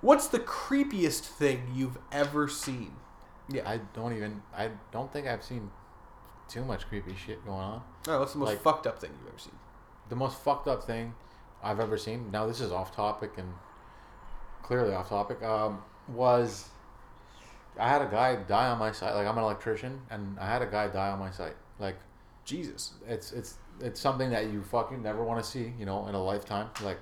What's 0.00 0.28
the 0.28 0.38
creepiest 0.38 1.20
thing 1.20 1.70
you've 1.74 1.98
ever 2.12 2.48
seen? 2.48 2.92
Yeah, 3.48 3.68
I 3.68 3.78
don't 3.94 4.12
even. 4.14 4.42
I 4.56 4.70
don't 4.92 5.12
think 5.12 5.26
I've 5.26 5.42
seen 5.44 5.70
too 6.48 6.64
much 6.64 6.88
creepy 6.88 7.14
shit 7.16 7.44
going 7.44 7.58
on. 7.58 7.82
Right, 8.06 8.18
what's 8.18 8.32
the 8.32 8.38
most 8.38 8.48
Like- 8.50 8.60
fucked 8.62 8.86
up 8.86 8.98
thing 9.00 9.10
you've 9.18 9.28
ever 9.28 9.38
seen? 9.38 9.56
The 10.08 10.16
most 10.16 10.38
fucked 10.38 10.68
up 10.68 10.84
thing 10.84 11.14
I've 11.62 11.80
ever 11.80 11.96
seen. 11.96 12.30
Now 12.30 12.46
this 12.46 12.60
is 12.60 12.70
off 12.72 12.94
topic 12.94 13.32
and 13.38 13.52
clearly 14.62 14.94
off 14.94 15.08
topic. 15.08 15.42
Um, 15.42 15.82
was 16.08 16.68
I 17.78 17.88
had 17.88 18.02
a 18.02 18.06
guy 18.06 18.36
die 18.36 18.68
on 18.68 18.78
my 18.78 18.92
site. 18.92 19.14
Like 19.14 19.26
I'm 19.26 19.36
an 19.36 19.44
electrician, 19.44 20.00
and 20.10 20.38
I 20.38 20.46
had 20.46 20.62
a 20.62 20.66
guy 20.66 20.88
die 20.88 21.10
on 21.10 21.18
my 21.18 21.30
site. 21.30 21.56
Like 21.78 21.96
Jesus. 22.44 22.94
it's 23.06 23.32
it's 23.32 23.54
it's 23.80 24.00
something 24.00 24.30
that 24.30 24.46
you 24.50 24.62
fucking 24.62 25.02
never 25.02 25.22
want 25.24 25.42
to 25.44 25.48
see, 25.50 25.72
you 25.78 25.84
know, 25.84 26.06
in 26.08 26.14
a 26.14 26.22
lifetime. 26.22 26.68
Like 26.82 26.98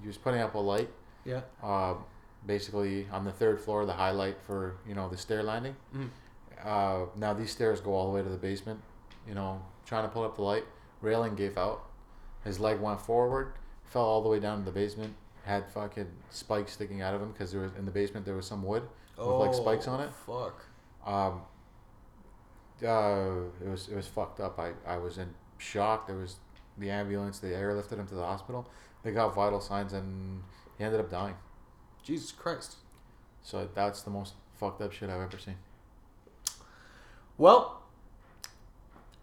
he 0.00 0.06
was 0.06 0.16
putting 0.16 0.40
up 0.40 0.54
a 0.54 0.58
light, 0.58 0.88
Yeah. 1.24 1.42
uh, 1.62 1.94
basically 2.46 3.06
on 3.12 3.24
the 3.24 3.32
third 3.32 3.60
floor, 3.60 3.84
the 3.86 3.92
highlight 3.92 4.40
for 4.46 4.76
you 4.86 4.94
know 4.94 5.08
the 5.08 5.16
stair 5.16 5.42
landing. 5.42 5.76
Mhm. 5.94 6.08
Uh, 6.64 7.06
now 7.16 7.34
these 7.34 7.50
stairs 7.52 7.80
go 7.80 7.92
all 7.92 8.06
the 8.08 8.14
way 8.14 8.22
to 8.22 8.28
the 8.28 8.36
basement. 8.38 8.80
You 9.28 9.34
know, 9.34 9.60
trying 9.84 10.04
to 10.04 10.08
pull 10.08 10.22
up 10.24 10.36
the 10.36 10.42
light, 10.42 10.64
railing 11.02 11.34
gave 11.34 11.58
out. 11.58 11.84
His 12.44 12.60
leg 12.60 12.80
went 12.80 13.00
forward, 13.00 13.52
fell 13.86 14.02
all 14.02 14.22
the 14.22 14.28
way 14.28 14.40
down 14.40 14.58
to 14.58 14.64
the 14.64 14.72
basement. 14.72 15.14
Had 15.44 15.70
fucking 15.70 16.08
spikes 16.30 16.72
sticking 16.72 17.02
out 17.02 17.14
of 17.14 17.20
him 17.20 17.32
because 17.32 17.52
there 17.52 17.60
was 17.60 17.72
in 17.78 17.84
the 17.84 17.90
basement 17.90 18.24
there 18.24 18.34
was 18.34 18.46
some 18.46 18.62
wood 18.62 18.82
with 19.18 19.26
like 19.26 19.54
spikes 19.54 19.86
on 19.86 20.00
it. 20.00 20.10
Oh, 20.26 20.50
Fuck. 20.50 20.64
Um, 21.06 21.42
uh, 22.82 23.64
it 23.64 23.68
was 23.68 23.88
it 23.88 23.96
was 23.96 24.06
fucked 24.06 24.40
up. 24.40 24.58
I, 24.58 24.72
I 24.86 24.96
was 24.96 25.18
in 25.18 25.34
shock. 25.58 26.06
There 26.06 26.16
was 26.16 26.36
the 26.78 26.90
ambulance. 26.90 27.38
They 27.38 27.50
airlifted 27.50 27.98
him 27.98 28.06
to 28.08 28.14
the 28.14 28.24
hospital. 28.24 28.68
They 29.02 29.12
got 29.12 29.34
vital 29.34 29.60
signs, 29.60 29.92
and 29.92 30.42
he 30.78 30.84
ended 30.84 31.00
up 31.00 31.10
dying. 31.10 31.34
Jesus 32.02 32.32
Christ. 32.32 32.76
So 33.42 33.68
that's 33.74 34.02
the 34.02 34.10
most 34.10 34.34
fucked 34.58 34.80
up 34.80 34.92
shit 34.92 35.10
I've 35.10 35.20
ever 35.20 35.38
seen. 35.38 35.56
Well, 37.36 37.82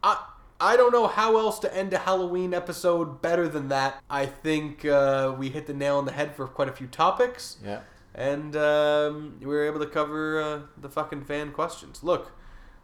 I 0.03 0.23
I 0.61 0.77
don't 0.77 0.91
know 0.91 1.07
how 1.07 1.37
else 1.37 1.57
to 1.59 1.75
end 1.75 1.91
a 1.93 1.97
Halloween 1.97 2.53
episode 2.53 3.21
better 3.21 3.47
than 3.49 3.69
that. 3.69 4.01
I 4.09 4.25
think 4.27 4.85
uh, 4.85 5.33
we 5.37 5.49
hit 5.49 5.65
the 5.67 5.73
nail 5.73 5.97
on 5.97 6.05
the 6.05 6.11
head 6.11 6.35
for 6.35 6.47
quite 6.47 6.69
a 6.69 6.71
few 6.71 6.87
topics, 6.87 7.57
Yeah, 7.65 7.81
and 8.13 8.55
um, 8.55 9.37
we 9.39 9.47
were 9.47 9.65
able 9.65 9.79
to 9.79 9.87
cover 9.87 10.41
uh, 10.41 10.59
the 10.79 10.89
fucking 10.89 11.25
fan 11.25 11.51
questions. 11.51 12.03
Look, 12.03 12.31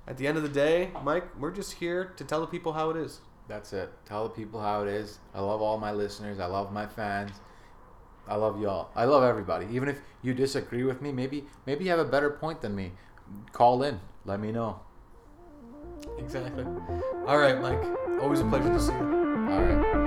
at 0.08 0.18
the 0.18 0.26
end 0.28 0.38
of 0.38 0.44
the 0.44 0.50
day, 0.50 0.90
Mike, 1.04 1.28
we're 1.40 1.52
just 1.52 1.74
here 1.74 2.06
to 2.18 2.24
tell 2.24 2.42
the 2.42 2.48
people 2.48 2.74
how 2.74 2.90
it 2.90 2.98
is. 2.98 3.22
that's 3.48 3.72
it. 3.74 3.90
Tell 4.06 4.24
the 4.24 4.34
people 4.34 4.60
how 4.60 4.82
it 4.84 4.88
is. 4.90 5.20
I 5.36 5.42
love 5.42 5.62
all 5.62 5.78
my 5.78 5.92
listeners. 5.92 6.40
I 6.40 6.48
love 6.48 6.74
my 6.74 6.88
fans. 6.88 7.32
I 8.28 8.36
love 8.36 8.60
y'all. 8.60 8.90
I 8.96 9.06
love 9.06 9.24
everybody. 9.24 9.68
Even 9.72 9.88
if 9.88 10.02
you 10.22 10.34
disagree 10.34 10.84
with 10.84 11.02
me, 11.02 11.12
maybe 11.14 11.46
maybe 11.66 11.86
you 11.86 11.92
have 11.92 12.00
a 12.00 12.06
better 12.16 12.30
point 12.30 12.62
than 12.62 12.76
me. 12.76 12.92
Call 13.54 13.84
in. 13.84 14.00
Let 14.26 14.40
me 14.42 14.52
know. 14.52 14.80
Exactly. 16.18 16.66
All 17.28 17.38
right, 17.38 17.62
Mike. 17.62 17.80
Always 18.22 18.40
a 18.40 18.46
pleasure 18.46 18.70
to 18.70 18.80
see 18.80 18.94
you. 18.94 19.48
All 19.50 19.62
right. 19.62 20.07